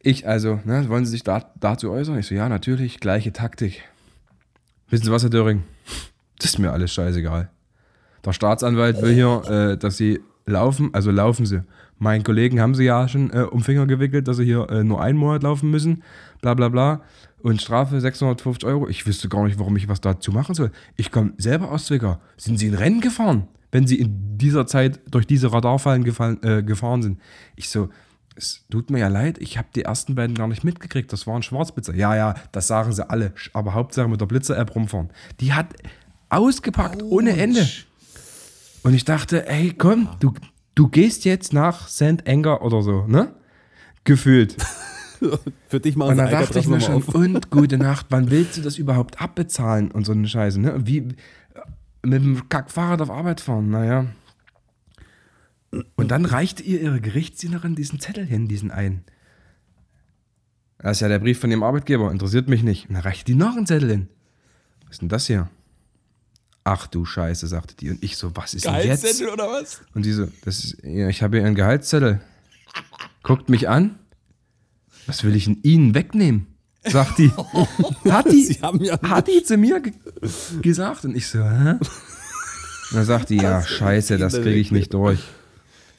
Ich 0.00 0.28
also, 0.28 0.60
ne, 0.64 0.88
wollen 0.88 1.06
Sie 1.06 1.12
sich 1.12 1.24
da, 1.24 1.50
dazu 1.58 1.90
äußern? 1.90 2.18
Ich 2.18 2.26
so, 2.26 2.34
ja, 2.34 2.48
natürlich, 2.48 3.00
gleiche 3.00 3.32
Taktik. 3.32 3.82
Wissen 4.90 5.06
Sie 5.06 5.10
was, 5.10 5.22
Herr 5.22 5.30
Döring? 5.30 5.64
Das 6.38 6.50
ist 6.50 6.58
mir 6.58 6.72
alles 6.72 6.92
scheißegal. 6.92 7.50
Der 8.24 8.32
Staatsanwalt 8.32 9.00
will 9.02 9.14
hier, 9.14 9.42
äh, 9.48 9.78
dass 9.78 9.96
Sie 9.96 10.20
laufen, 10.48 10.90
also 10.92 11.10
laufen 11.10 11.46
Sie. 11.46 11.62
Meinen 11.98 12.22
Kollegen 12.22 12.60
haben 12.60 12.74
Sie 12.74 12.84
ja 12.84 13.08
schon 13.08 13.30
äh, 13.30 13.42
um 13.42 13.62
Finger 13.62 13.86
gewickelt, 13.86 14.28
dass 14.28 14.36
sie 14.36 14.44
hier 14.44 14.68
äh, 14.70 14.84
nur 14.84 15.02
einen 15.02 15.18
Monat 15.18 15.42
laufen 15.42 15.70
müssen, 15.70 16.02
bla 16.40 16.54
bla 16.54 16.68
bla. 16.68 17.02
Und 17.40 17.62
Strafe 17.62 18.00
650 18.00 18.68
Euro. 18.68 18.88
Ich 18.88 19.06
wüsste 19.06 19.28
gar 19.28 19.44
nicht, 19.44 19.58
warum 19.58 19.76
ich 19.76 19.88
was 19.88 20.00
dazu 20.00 20.32
machen 20.32 20.54
soll. 20.54 20.72
Ich 20.96 21.12
komme 21.12 21.34
selber 21.38 21.70
aus 21.70 21.86
Zwickau. 21.86 22.18
Sind 22.36 22.58
Sie 22.58 22.68
ein 22.68 22.74
Rennen 22.74 23.00
gefahren, 23.00 23.46
wenn 23.70 23.86
Sie 23.86 23.96
in 23.96 24.38
dieser 24.38 24.66
Zeit 24.66 25.00
durch 25.10 25.26
diese 25.26 25.52
Radarfallen 25.52 26.02
gefallen, 26.02 26.42
äh, 26.42 26.62
gefahren 26.62 27.02
sind? 27.02 27.20
Ich 27.54 27.68
so, 27.68 27.90
es 28.38 28.64
tut 28.70 28.90
mir 28.90 29.00
ja 29.00 29.08
leid, 29.08 29.38
ich 29.38 29.58
habe 29.58 29.68
die 29.74 29.82
ersten 29.82 30.14
beiden 30.14 30.36
gar 30.36 30.48
nicht 30.48 30.64
mitgekriegt. 30.64 31.12
Das 31.12 31.26
waren 31.26 31.42
Schwarzblitzer. 31.42 31.94
Ja, 31.94 32.14
ja, 32.16 32.34
das 32.52 32.68
sagen 32.68 32.92
sie 32.92 33.08
alle. 33.08 33.32
Aber 33.52 33.74
Hauptsache 33.74 34.08
mit 34.08 34.20
der 34.20 34.26
Blitzer-App 34.26 34.74
rumfahren. 34.74 35.10
Die 35.40 35.52
hat 35.52 35.74
ausgepackt 36.28 37.02
ohne 37.02 37.36
Ende. 37.36 37.66
Und 38.82 38.94
ich 38.94 39.04
dachte, 39.04 39.48
ey, 39.48 39.72
komm, 39.76 40.08
du, 40.20 40.32
du 40.74 40.88
gehst 40.88 41.24
jetzt 41.24 41.52
nach 41.52 41.88
St. 41.88 42.26
Anger 42.26 42.62
oder 42.62 42.82
so, 42.82 43.06
ne? 43.06 43.34
Gefühlt. 44.04 44.56
Für 45.68 45.80
dich 45.80 45.96
machen 45.96 46.10
Und 46.10 46.16
sie 46.26 46.30
da 46.30 46.40
dachte 46.40 46.58
ich 46.60 46.68
mir 46.68 46.80
schon, 46.80 46.94
auf. 46.94 47.08
und 47.08 47.50
gute 47.50 47.76
Nacht, 47.76 48.06
wann 48.10 48.30
willst 48.30 48.56
du 48.56 48.62
das 48.62 48.78
überhaupt 48.78 49.20
abbezahlen 49.20 49.90
und 49.90 50.04
so 50.06 50.12
eine 50.12 50.28
Scheiße, 50.28 50.60
ne? 50.60 50.86
Wie 50.86 51.08
mit 52.02 52.22
dem 52.22 52.48
Kackfahrrad 52.48 53.00
auf 53.00 53.10
Arbeit 53.10 53.40
fahren, 53.40 53.70
naja. 53.70 54.06
Und 55.96 56.10
dann 56.10 56.24
reichte 56.24 56.62
ihr 56.62 56.80
ihre 56.80 57.00
Gerichtsdienerin 57.00 57.74
diesen 57.74 58.00
Zettel 58.00 58.24
hin, 58.24 58.48
diesen 58.48 58.70
einen. 58.70 59.04
Das 60.78 60.98
ist 60.98 61.00
ja 61.00 61.08
der 61.08 61.18
Brief 61.18 61.40
von 61.40 61.50
ihrem 61.50 61.64
Arbeitgeber, 61.64 62.10
interessiert 62.10 62.48
mich 62.48 62.62
nicht. 62.62 62.88
Und 62.88 62.94
dann 62.94 63.02
reichte 63.02 63.24
die 63.24 63.34
noch 63.34 63.56
einen 63.56 63.66
Zettel 63.66 63.90
hin. 63.90 64.08
Was 64.86 64.92
ist 64.92 65.02
denn 65.02 65.08
das 65.08 65.26
hier? 65.26 65.50
Ach 66.70 66.86
du 66.86 67.06
Scheiße, 67.06 67.46
sagte 67.46 67.74
die. 67.74 67.88
Und 67.88 68.04
ich 68.04 68.18
so, 68.18 68.36
was 68.36 68.52
ist 68.52 68.66
denn 68.66 68.74
jetzt? 68.74 69.02
Gehaltszettel 69.02 69.28
oder 69.30 69.48
was? 69.48 69.80
Und 69.94 70.04
die 70.04 70.12
so, 70.12 70.28
das 70.44 70.64
ist, 70.64 70.76
ja, 70.84 71.08
ich 71.08 71.22
habe 71.22 71.38
hier 71.38 71.46
einen 71.46 71.54
Gehaltszettel. 71.54 72.20
Guckt 73.22 73.48
mich 73.48 73.70
an. 73.70 73.98
Was 75.06 75.24
will 75.24 75.34
ich 75.34 75.46
in 75.46 75.62
Ihnen 75.62 75.94
wegnehmen? 75.94 76.46
Sagt 76.84 77.16
die. 77.16 77.30
Hat 78.10 78.30
die, 78.30 78.58
ja 78.60 79.00
hat 79.00 79.28
die 79.28 79.42
zu 79.42 79.56
mir 79.56 79.80
ge 79.80 79.94
gesagt. 80.60 81.06
Und 81.06 81.16
ich 81.16 81.28
so, 81.28 81.38
hä? 81.38 81.70
Und 81.70 81.80
dann 82.92 83.04
sagt 83.06 83.30
die, 83.30 83.36
ja, 83.36 83.62
scheiße, 83.62 84.18
das 84.18 84.34
kriege 84.34 84.60
ich 84.60 84.70
nicht 84.70 84.92
durch. 84.92 85.20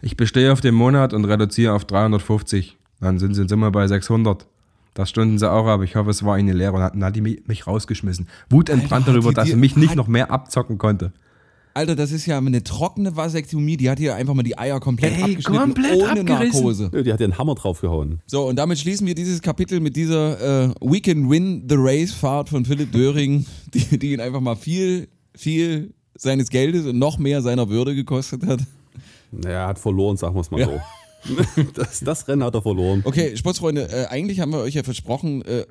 Ich 0.04 0.18
bestehe 0.18 0.54
auf 0.54 0.62
den 0.62 0.76
Monat 0.76 1.14
und 1.14 1.26
reduziere 1.26 1.74
auf 1.74 1.86
350. 1.86 2.78
Dann 3.02 3.18
sind 3.18 3.34
sie 3.34 3.48
sind 3.48 3.60
wir 3.60 3.72
bei 3.72 3.88
600. 3.88 4.46
Das 4.94 5.10
stunden 5.10 5.38
sie 5.38 5.50
auch 5.52 5.68
ab. 5.68 5.82
Ich 5.84 5.96
hoffe, 5.96 6.10
es 6.10 6.24
war 6.26 6.38
ihnen 6.38 6.56
leer. 6.56 6.74
Und 6.74 6.80
dann 6.82 7.04
hat 7.04 7.16
die 7.16 7.22
mich 7.22 7.68
rausgeschmissen. 7.68 8.28
Wutentbrannt 8.50 9.08
darüber, 9.08 9.30
die 9.30 9.36
dass 9.36 9.48
sie 9.50 9.56
mich 9.56 9.76
nicht 9.76 9.96
noch 9.96 10.08
mehr 10.08 10.32
abzocken 10.32 10.78
konnte. 10.78 11.14
Alter, 11.76 11.96
das 11.96 12.12
ist 12.12 12.26
ja 12.26 12.38
eine 12.38 12.64
trockene 12.64 13.16
Vasektomie. 13.16 13.78
Die 13.78 13.90
hat 13.90 14.00
hier 14.00 14.16
einfach 14.16 14.34
mal 14.34 14.44
die 14.44 14.58
Eier 14.58 14.80
komplett 14.80 15.14
Ey, 15.16 15.22
abgeschnitten, 15.22 15.54
komplett 15.56 15.94
ohne 15.96 16.10
abgerissen. 16.22 16.52
Narkose. 16.64 17.04
Die 17.04 17.14
hat 17.14 17.22
einen 17.22 17.38
Hammer 17.38 17.56
draufgehauen. 17.56 18.20
So, 18.26 18.48
und 18.48 18.56
damit 18.58 18.80
schließen 18.80 19.06
wir 19.08 19.16
dieses 19.16 19.42
Kapitel 19.42 19.80
mit 19.80 19.96
dieser 19.96 20.66
äh, 20.66 20.74
We 20.82 21.00
Can 21.00 21.30
Win 21.30 21.64
the 21.70 21.76
Race 21.78 22.12
Fahrt 22.12 22.50
von 22.50 22.66
Philipp 22.66 22.92
Döring, 22.92 23.46
die, 23.74 23.98
die 24.00 24.14
ihn 24.14 24.20
einfach 24.20 24.42
mal 24.42 24.56
viel, 24.56 25.08
viel 25.36 25.94
seines 26.18 26.50
Geldes 26.50 26.86
und 26.86 26.98
noch 26.98 27.18
mehr 27.20 27.42
seiner 27.42 27.70
Würde 27.70 27.96
gekostet 27.96 28.46
hat. 28.46 28.60
Naja, 29.32 29.62
er 29.62 29.68
hat 29.68 29.80
verloren, 29.80 30.18
sagen 30.18 30.36
wir 30.36 30.42
es 30.42 30.52
mal 30.52 30.60
Ja. 30.60 30.66
so. 30.66 30.82
Das, 31.74 32.00
das 32.00 32.28
Rennen 32.28 32.44
hat 32.44 32.56
er 32.56 32.62
verloren. 32.62 33.02
Okay, 33.06 33.36
Sportsfreunde, 33.36 33.90
äh, 33.92 34.06
eigentlich 34.08 34.40
haben 34.40 34.52
wir 34.52 34.60
euch 34.60 34.74
ja 34.74 34.84
versprochen, 34.84 35.44
äh, 35.44 35.66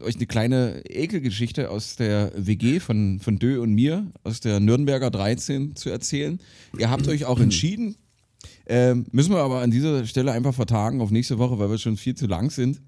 euch 0.00 0.16
eine 0.16 0.26
kleine 0.26 0.82
Ekelgeschichte 0.88 1.70
aus 1.70 1.96
der 1.96 2.32
WG 2.36 2.80
von, 2.80 3.20
von 3.20 3.38
Dö 3.38 3.60
und 3.60 3.74
mir, 3.74 4.06
aus 4.24 4.40
der 4.40 4.60
Nürnberger 4.60 5.10
13 5.10 5.76
zu 5.76 5.90
erzählen. 5.90 6.40
Ihr 6.78 6.90
habt 6.90 7.08
euch 7.08 7.24
auch 7.24 7.40
entschieden, 7.40 7.96
ähm, 8.66 9.06
müssen 9.12 9.32
wir 9.32 9.40
aber 9.40 9.60
an 9.60 9.70
dieser 9.70 10.04
Stelle 10.06 10.32
einfach 10.32 10.54
vertagen 10.54 11.00
auf 11.00 11.10
nächste 11.10 11.38
Woche, 11.38 11.58
weil 11.58 11.70
wir 11.70 11.78
schon 11.78 11.96
viel 11.96 12.14
zu 12.14 12.26
lang 12.26 12.50
sind. 12.50 12.80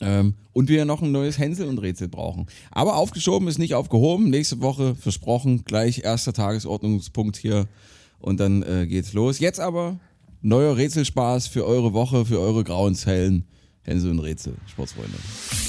Ähm, 0.00 0.34
und 0.52 0.68
wir 0.68 0.84
noch 0.84 1.02
ein 1.02 1.10
neues 1.10 1.38
Hänsel 1.38 1.68
und 1.68 1.78
Rätsel 1.78 2.08
brauchen. 2.08 2.46
Aber 2.70 2.96
aufgeschoben 2.96 3.48
ist 3.48 3.58
nicht 3.58 3.74
aufgehoben. 3.74 4.28
Nächste 4.28 4.60
Woche 4.60 4.94
versprochen, 4.94 5.64
gleich 5.64 6.04
erster 6.04 6.34
Tagesordnungspunkt 6.34 7.36
hier. 7.36 7.66
Und 8.18 8.40
dann 8.40 8.62
äh, 8.62 8.86
geht's 8.86 9.12
los. 9.14 9.38
Jetzt 9.38 9.60
aber 9.60 9.98
neuer 10.46 10.76
Rätselspaß 10.76 11.48
für 11.48 11.66
eure 11.66 11.92
Woche, 11.92 12.24
für 12.24 12.40
eure 12.40 12.62
Grauenshellen. 12.62 13.44
Hänsel 13.82 14.12
und 14.12 14.20
Rätsel, 14.20 14.54
Sportsfreunde. 14.66 15.16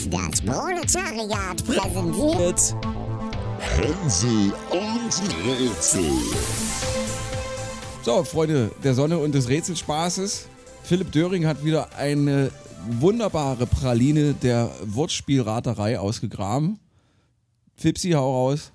Das 0.10 0.42
Proletariat 0.42 1.64
präsentiert 1.66 2.76
Hänsel 3.60 4.54
und 4.72 5.46
Rätsel. 5.46 6.12
So, 8.04 8.24
Freunde 8.24 8.72
der 8.84 8.94
Sonne 8.94 9.18
und 9.18 9.36
des 9.36 9.50
Rätselspaßes. 9.50 10.48
Philipp 10.84 11.12
Döring 11.12 11.46
hat 11.46 11.64
wieder 11.64 11.96
eine 11.96 12.52
wunderbare 12.88 13.68
Praline 13.68 14.34
der 14.34 14.72
Wortspielraterei 14.84 16.00
ausgegraben. 16.00 16.80
Fipsi, 17.76 18.12
hau 18.12 18.50
raus. 18.50 18.72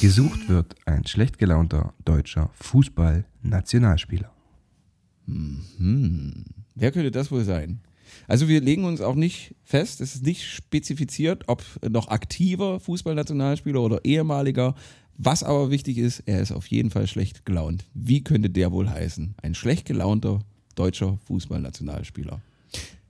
Gesucht 0.00 0.48
wird 0.48 0.74
ein 0.86 1.06
schlecht 1.06 1.38
gelaunter 1.38 1.94
deutscher 2.04 2.50
Fußball-Nationalspieler. 2.54 4.33
Wer 5.26 6.92
könnte 6.92 7.10
das 7.10 7.30
wohl 7.30 7.44
sein? 7.44 7.80
Also 8.28 8.48
wir 8.48 8.60
legen 8.60 8.84
uns 8.84 9.00
auch 9.00 9.14
nicht 9.14 9.54
fest, 9.64 10.00
es 10.00 10.14
ist 10.14 10.24
nicht 10.24 10.44
spezifiziert, 10.44 11.44
ob 11.46 11.62
noch 11.88 12.08
aktiver 12.08 12.80
Fußballnationalspieler 12.80 13.80
oder 13.80 14.04
ehemaliger. 14.04 14.74
Was 15.16 15.42
aber 15.42 15.70
wichtig 15.70 15.98
ist, 15.98 16.22
er 16.26 16.40
ist 16.40 16.52
auf 16.52 16.66
jeden 16.66 16.90
Fall 16.90 17.06
schlecht 17.06 17.46
gelaunt. 17.46 17.84
Wie 17.94 18.24
könnte 18.24 18.50
der 18.50 18.72
wohl 18.72 18.88
heißen? 18.88 19.34
Ein 19.42 19.54
schlecht 19.54 19.86
gelaunter 19.86 20.40
deutscher 20.74 21.18
Fußballnationalspieler. 21.26 22.40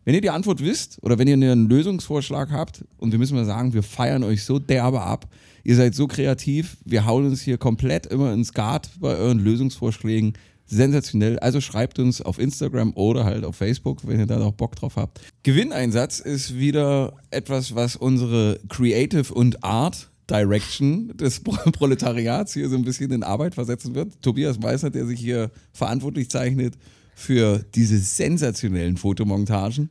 Wenn 0.04 0.14
ihr 0.14 0.20
die 0.20 0.30
Antwort 0.30 0.60
wisst 0.60 0.98
oder 1.02 1.18
wenn 1.18 1.28
ihr 1.28 1.34
einen 1.34 1.68
Lösungsvorschlag 1.68 2.50
habt 2.50 2.84
und 2.98 3.12
wir 3.12 3.18
müssen 3.18 3.36
mal 3.36 3.46
sagen, 3.46 3.72
wir 3.72 3.82
feiern 3.82 4.22
euch 4.22 4.44
so 4.44 4.58
derbe 4.58 5.00
ab, 5.00 5.26
ihr 5.62 5.76
seid 5.76 5.94
so 5.94 6.06
kreativ, 6.06 6.76
wir 6.84 7.06
hauen 7.06 7.24
uns 7.24 7.40
hier 7.40 7.56
komplett 7.56 8.06
immer 8.06 8.34
ins 8.34 8.52
Guard 8.52 8.90
bei 9.00 9.16
euren 9.16 9.38
Lösungsvorschlägen. 9.38 10.34
Sensationell. 10.74 11.38
Also 11.38 11.60
schreibt 11.60 11.98
uns 11.98 12.20
auf 12.20 12.38
Instagram 12.38 12.92
oder 12.94 13.24
halt 13.24 13.44
auf 13.44 13.56
Facebook, 13.56 14.06
wenn 14.06 14.18
ihr 14.18 14.26
da 14.26 14.38
noch 14.38 14.52
Bock 14.52 14.76
drauf 14.76 14.96
habt. 14.96 15.20
Gewinneinsatz 15.42 16.20
ist 16.20 16.56
wieder 16.56 17.14
etwas, 17.30 17.74
was 17.74 17.96
unsere 17.96 18.60
Creative 18.68 19.32
und 19.32 19.64
Art 19.64 20.10
Direction 20.30 21.14
des 21.16 21.40
Pro- 21.40 21.70
Proletariats 21.70 22.54
hier 22.54 22.68
so 22.68 22.76
ein 22.76 22.84
bisschen 22.84 23.10
in 23.10 23.22
Arbeit 23.22 23.54
versetzen 23.54 23.94
wird. 23.94 24.20
Tobias 24.22 24.58
Meißner, 24.58 24.90
der 24.90 25.06
sich 25.06 25.20
hier 25.20 25.50
verantwortlich 25.72 26.30
zeichnet 26.30 26.74
für 27.14 27.64
diese 27.74 27.98
sensationellen 27.98 28.96
Fotomontagen. 28.96 29.90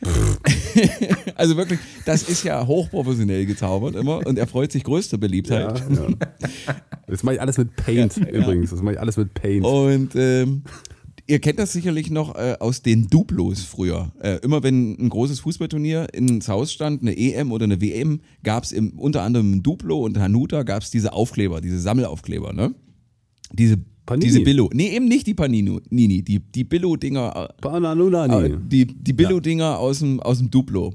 also 1.34 1.56
wirklich, 1.56 1.80
das 2.04 2.22
ist 2.22 2.44
ja 2.44 2.64
hochprofessionell 2.66 3.46
gezaubert 3.46 3.96
immer 3.96 4.24
und 4.26 4.38
er 4.38 4.46
freut 4.46 4.70
sich 4.70 4.84
größter 4.84 5.18
Beliebtheit. 5.18 5.82
Ja, 5.90 6.08
ja. 6.08 6.76
Das 7.08 7.22
mache 7.22 7.36
ich 7.36 7.40
alles 7.40 7.58
mit 7.58 7.74
Paint 7.74 8.16
übrigens. 8.16 8.70
Das 8.70 8.82
mache 8.82 8.94
ich 8.94 9.00
alles 9.00 9.16
mit 9.16 9.34
Paint. 9.34 9.64
Und 9.64 10.14
ähm, 10.14 10.62
ihr 11.26 11.40
kennt 11.40 11.58
das 11.58 11.72
sicherlich 11.72 12.10
noch 12.10 12.34
äh, 12.36 12.56
aus 12.58 12.82
den 12.82 13.08
Duplos 13.08 13.62
früher. 13.62 14.12
Äh, 14.20 14.38
immer 14.42 14.62
wenn 14.62 14.96
ein 14.98 15.08
großes 15.08 15.40
Fußballturnier 15.40 16.08
ins 16.12 16.48
Haus 16.48 16.72
stand, 16.72 17.02
eine 17.02 17.16
EM 17.16 17.52
oder 17.52 17.64
eine 17.64 17.80
WM, 17.80 18.20
gab 18.42 18.64
es 18.64 18.72
unter 18.72 19.22
anderem 19.22 19.54
ein 19.54 19.62
Duplo 19.62 20.04
und 20.04 20.18
Hanuta 20.18 20.62
gab 20.62 20.82
es 20.82 20.90
diese 20.90 21.12
Aufkleber, 21.12 21.60
diese 21.60 21.78
Sammelaufkleber, 21.78 22.52
ne? 22.52 22.74
Diese, 23.52 23.78
Panini. 24.08 24.24
diese 24.24 24.40
Billo. 24.40 24.70
Nee, 24.72 24.88
eben 24.96 25.06
nicht 25.06 25.26
die 25.26 25.34
Panini, 25.34 25.80
Nini, 25.90 26.22
die, 26.22 26.40
die 26.40 26.64
Billo-Dinger. 26.64 27.50
Äh, 27.50 27.60
Bananunani. 27.60 28.56
die, 28.66 28.86
die 28.86 29.12
Billo-Dinger 29.12 29.78
aus, 29.78 29.98
dem, 29.98 30.18
aus 30.20 30.38
dem 30.38 30.50
Duplo. 30.50 30.94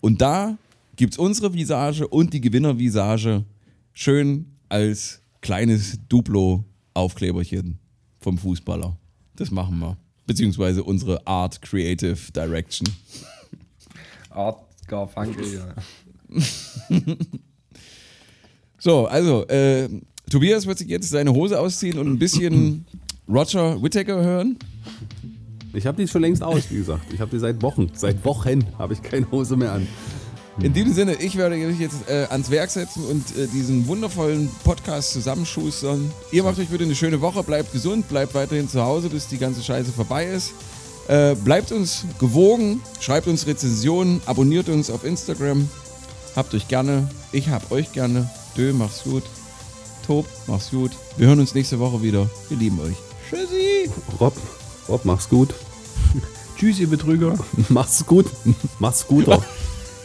Und 0.00 0.20
da 0.20 0.58
gibt 0.96 1.12
es 1.12 1.18
unsere 1.18 1.54
Visage 1.54 2.08
und 2.08 2.32
die 2.32 2.40
Gewinnervisage 2.40 3.44
schön 3.92 4.46
als 4.68 5.22
kleines 5.40 6.00
Duplo-Aufkleberchen 6.08 7.78
vom 8.18 8.36
Fußballer. 8.36 8.98
Das 9.36 9.52
machen 9.52 9.78
wir. 9.78 9.96
Beziehungsweise 10.26 10.82
unsere 10.82 11.24
Art 11.28 11.62
Creative 11.62 12.18
Direction. 12.34 12.88
Art 14.30 14.58
Garfunkel, 14.88 15.54
ja. 15.54 15.74
So, 18.82 19.06
also, 19.06 19.46
äh, 19.48 19.90
Tobias 20.30 20.64
wird 20.66 20.78
sich 20.78 20.88
jetzt 20.88 21.10
seine 21.10 21.32
Hose 21.32 21.58
ausziehen 21.58 21.98
und 21.98 22.06
ein 22.06 22.18
bisschen 22.18 22.86
Roger 23.28 23.82
Whittaker 23.82 24.22
hören. 24.22 24.56
Ich 25.72 25.86
habe 25.86 26.00
die 26.00 26.08
schon 26.08 26.22
längst 26.22 26.42
aus, 26.42 26.70
wie 26.70 26.76
gesagt. 26.76 27.12
Ich 27.12 27.20
habe 27.20 27.30
die 27.30 27.38
seit 27.38 27.60
Wochen. 27.62 27.90
Seit 27.94 28.24
Wochen 28.24 28.64
habe 28.78 28.94
ich 28.94 29.02
keine 29.02 29.30
Hose 29.30 29.56
mehr 29.56 29.72
an. 29.72 29.86
In 30.62 30.72
diesem 30.72 30.92
Sinne, 30.92 31.14
ich 31.14 31.36
werde 31.36 31.56
mich 31.56 31.78
jetzt 31.78 32.08
äh, 32.08 32.26
ans 32.30 32.50
Werk 32.50 32.70
setzen 32.70 33.04
und 33.04 33.36
äh, 33.36 33.46
diesen 33.48 33.86
wundervollen 33.86 34.48
Podcast 34.62 35.12
zusammenschustern. 35.12 36.10
Ihr 36.32 36.42
macht 36.42 36.58
euch 36.58 36.68
bitte 36.68 36.84
eine 36.84 36.94
schöne 36.94 37.20
Woche, 37.20 37.42
bleibt 37.42 37.72
gesund, 37.72 38.08
bleibt 38.08 38.34
weiterhin 38.34 38.68
zu 38.68 38.82
Hause, 38.82 39.08
bis 39.08 39.28
die 39.28 39.38
ganze 39.38 39.62
Scheiße 39.62 39.90
vorbei 39.92 40.26
ist. 40.26 40.52
Äh, 41.08 41.34
bleibt 41.34 41.72
uns 41.72 42.04
gewogen, 42.18 42.80
schreibt 43.00 43.26
uns 43.26 43.46
Rezensionen, 43.46 44.20
abonniert 44.26 44.68
uns 44.68 44.90
auf 44.90 45.04
Instagram. 45.04 45.68
Habt 46.36 46.54
euch 46.54 46.68
gerne, 46.68 47.08
ich 47.32 47.48
hab 47.48 47.72
euch 47.72 47.92
gerne. 47.92 48.28
Dö, 48.56 48.72
mach's 48.72 49.04
gut. 49.04 49.22
Tob, 50.10 50.26
mach's 50.48 50.72
gut. 50.72 50.90
Wir 51.18 51.28
hören 51.28 51.38
uns 51.38 51.54
nächste 51.54 51.78
Woche 51.78 52.02
wieder. 52.02 52.28
Wir 52.48 52.58
lieben 52.58 52.80
euch. 52.80 52.96
Tschüssi. 53.28 53.88
Rob, 54.18 54.34
Rob, 54.88 55.04
mach's 55.04 55.28
gut. 55.28 55.54
Tschüss, 56.58 56.80
ihr 56.80 56.88
Betrüger. 56.88 57.38
Mach's 57.68 58.04
gut. 58.04 58.26
Mach's 58.80 59.06
guter. 59.06 59.40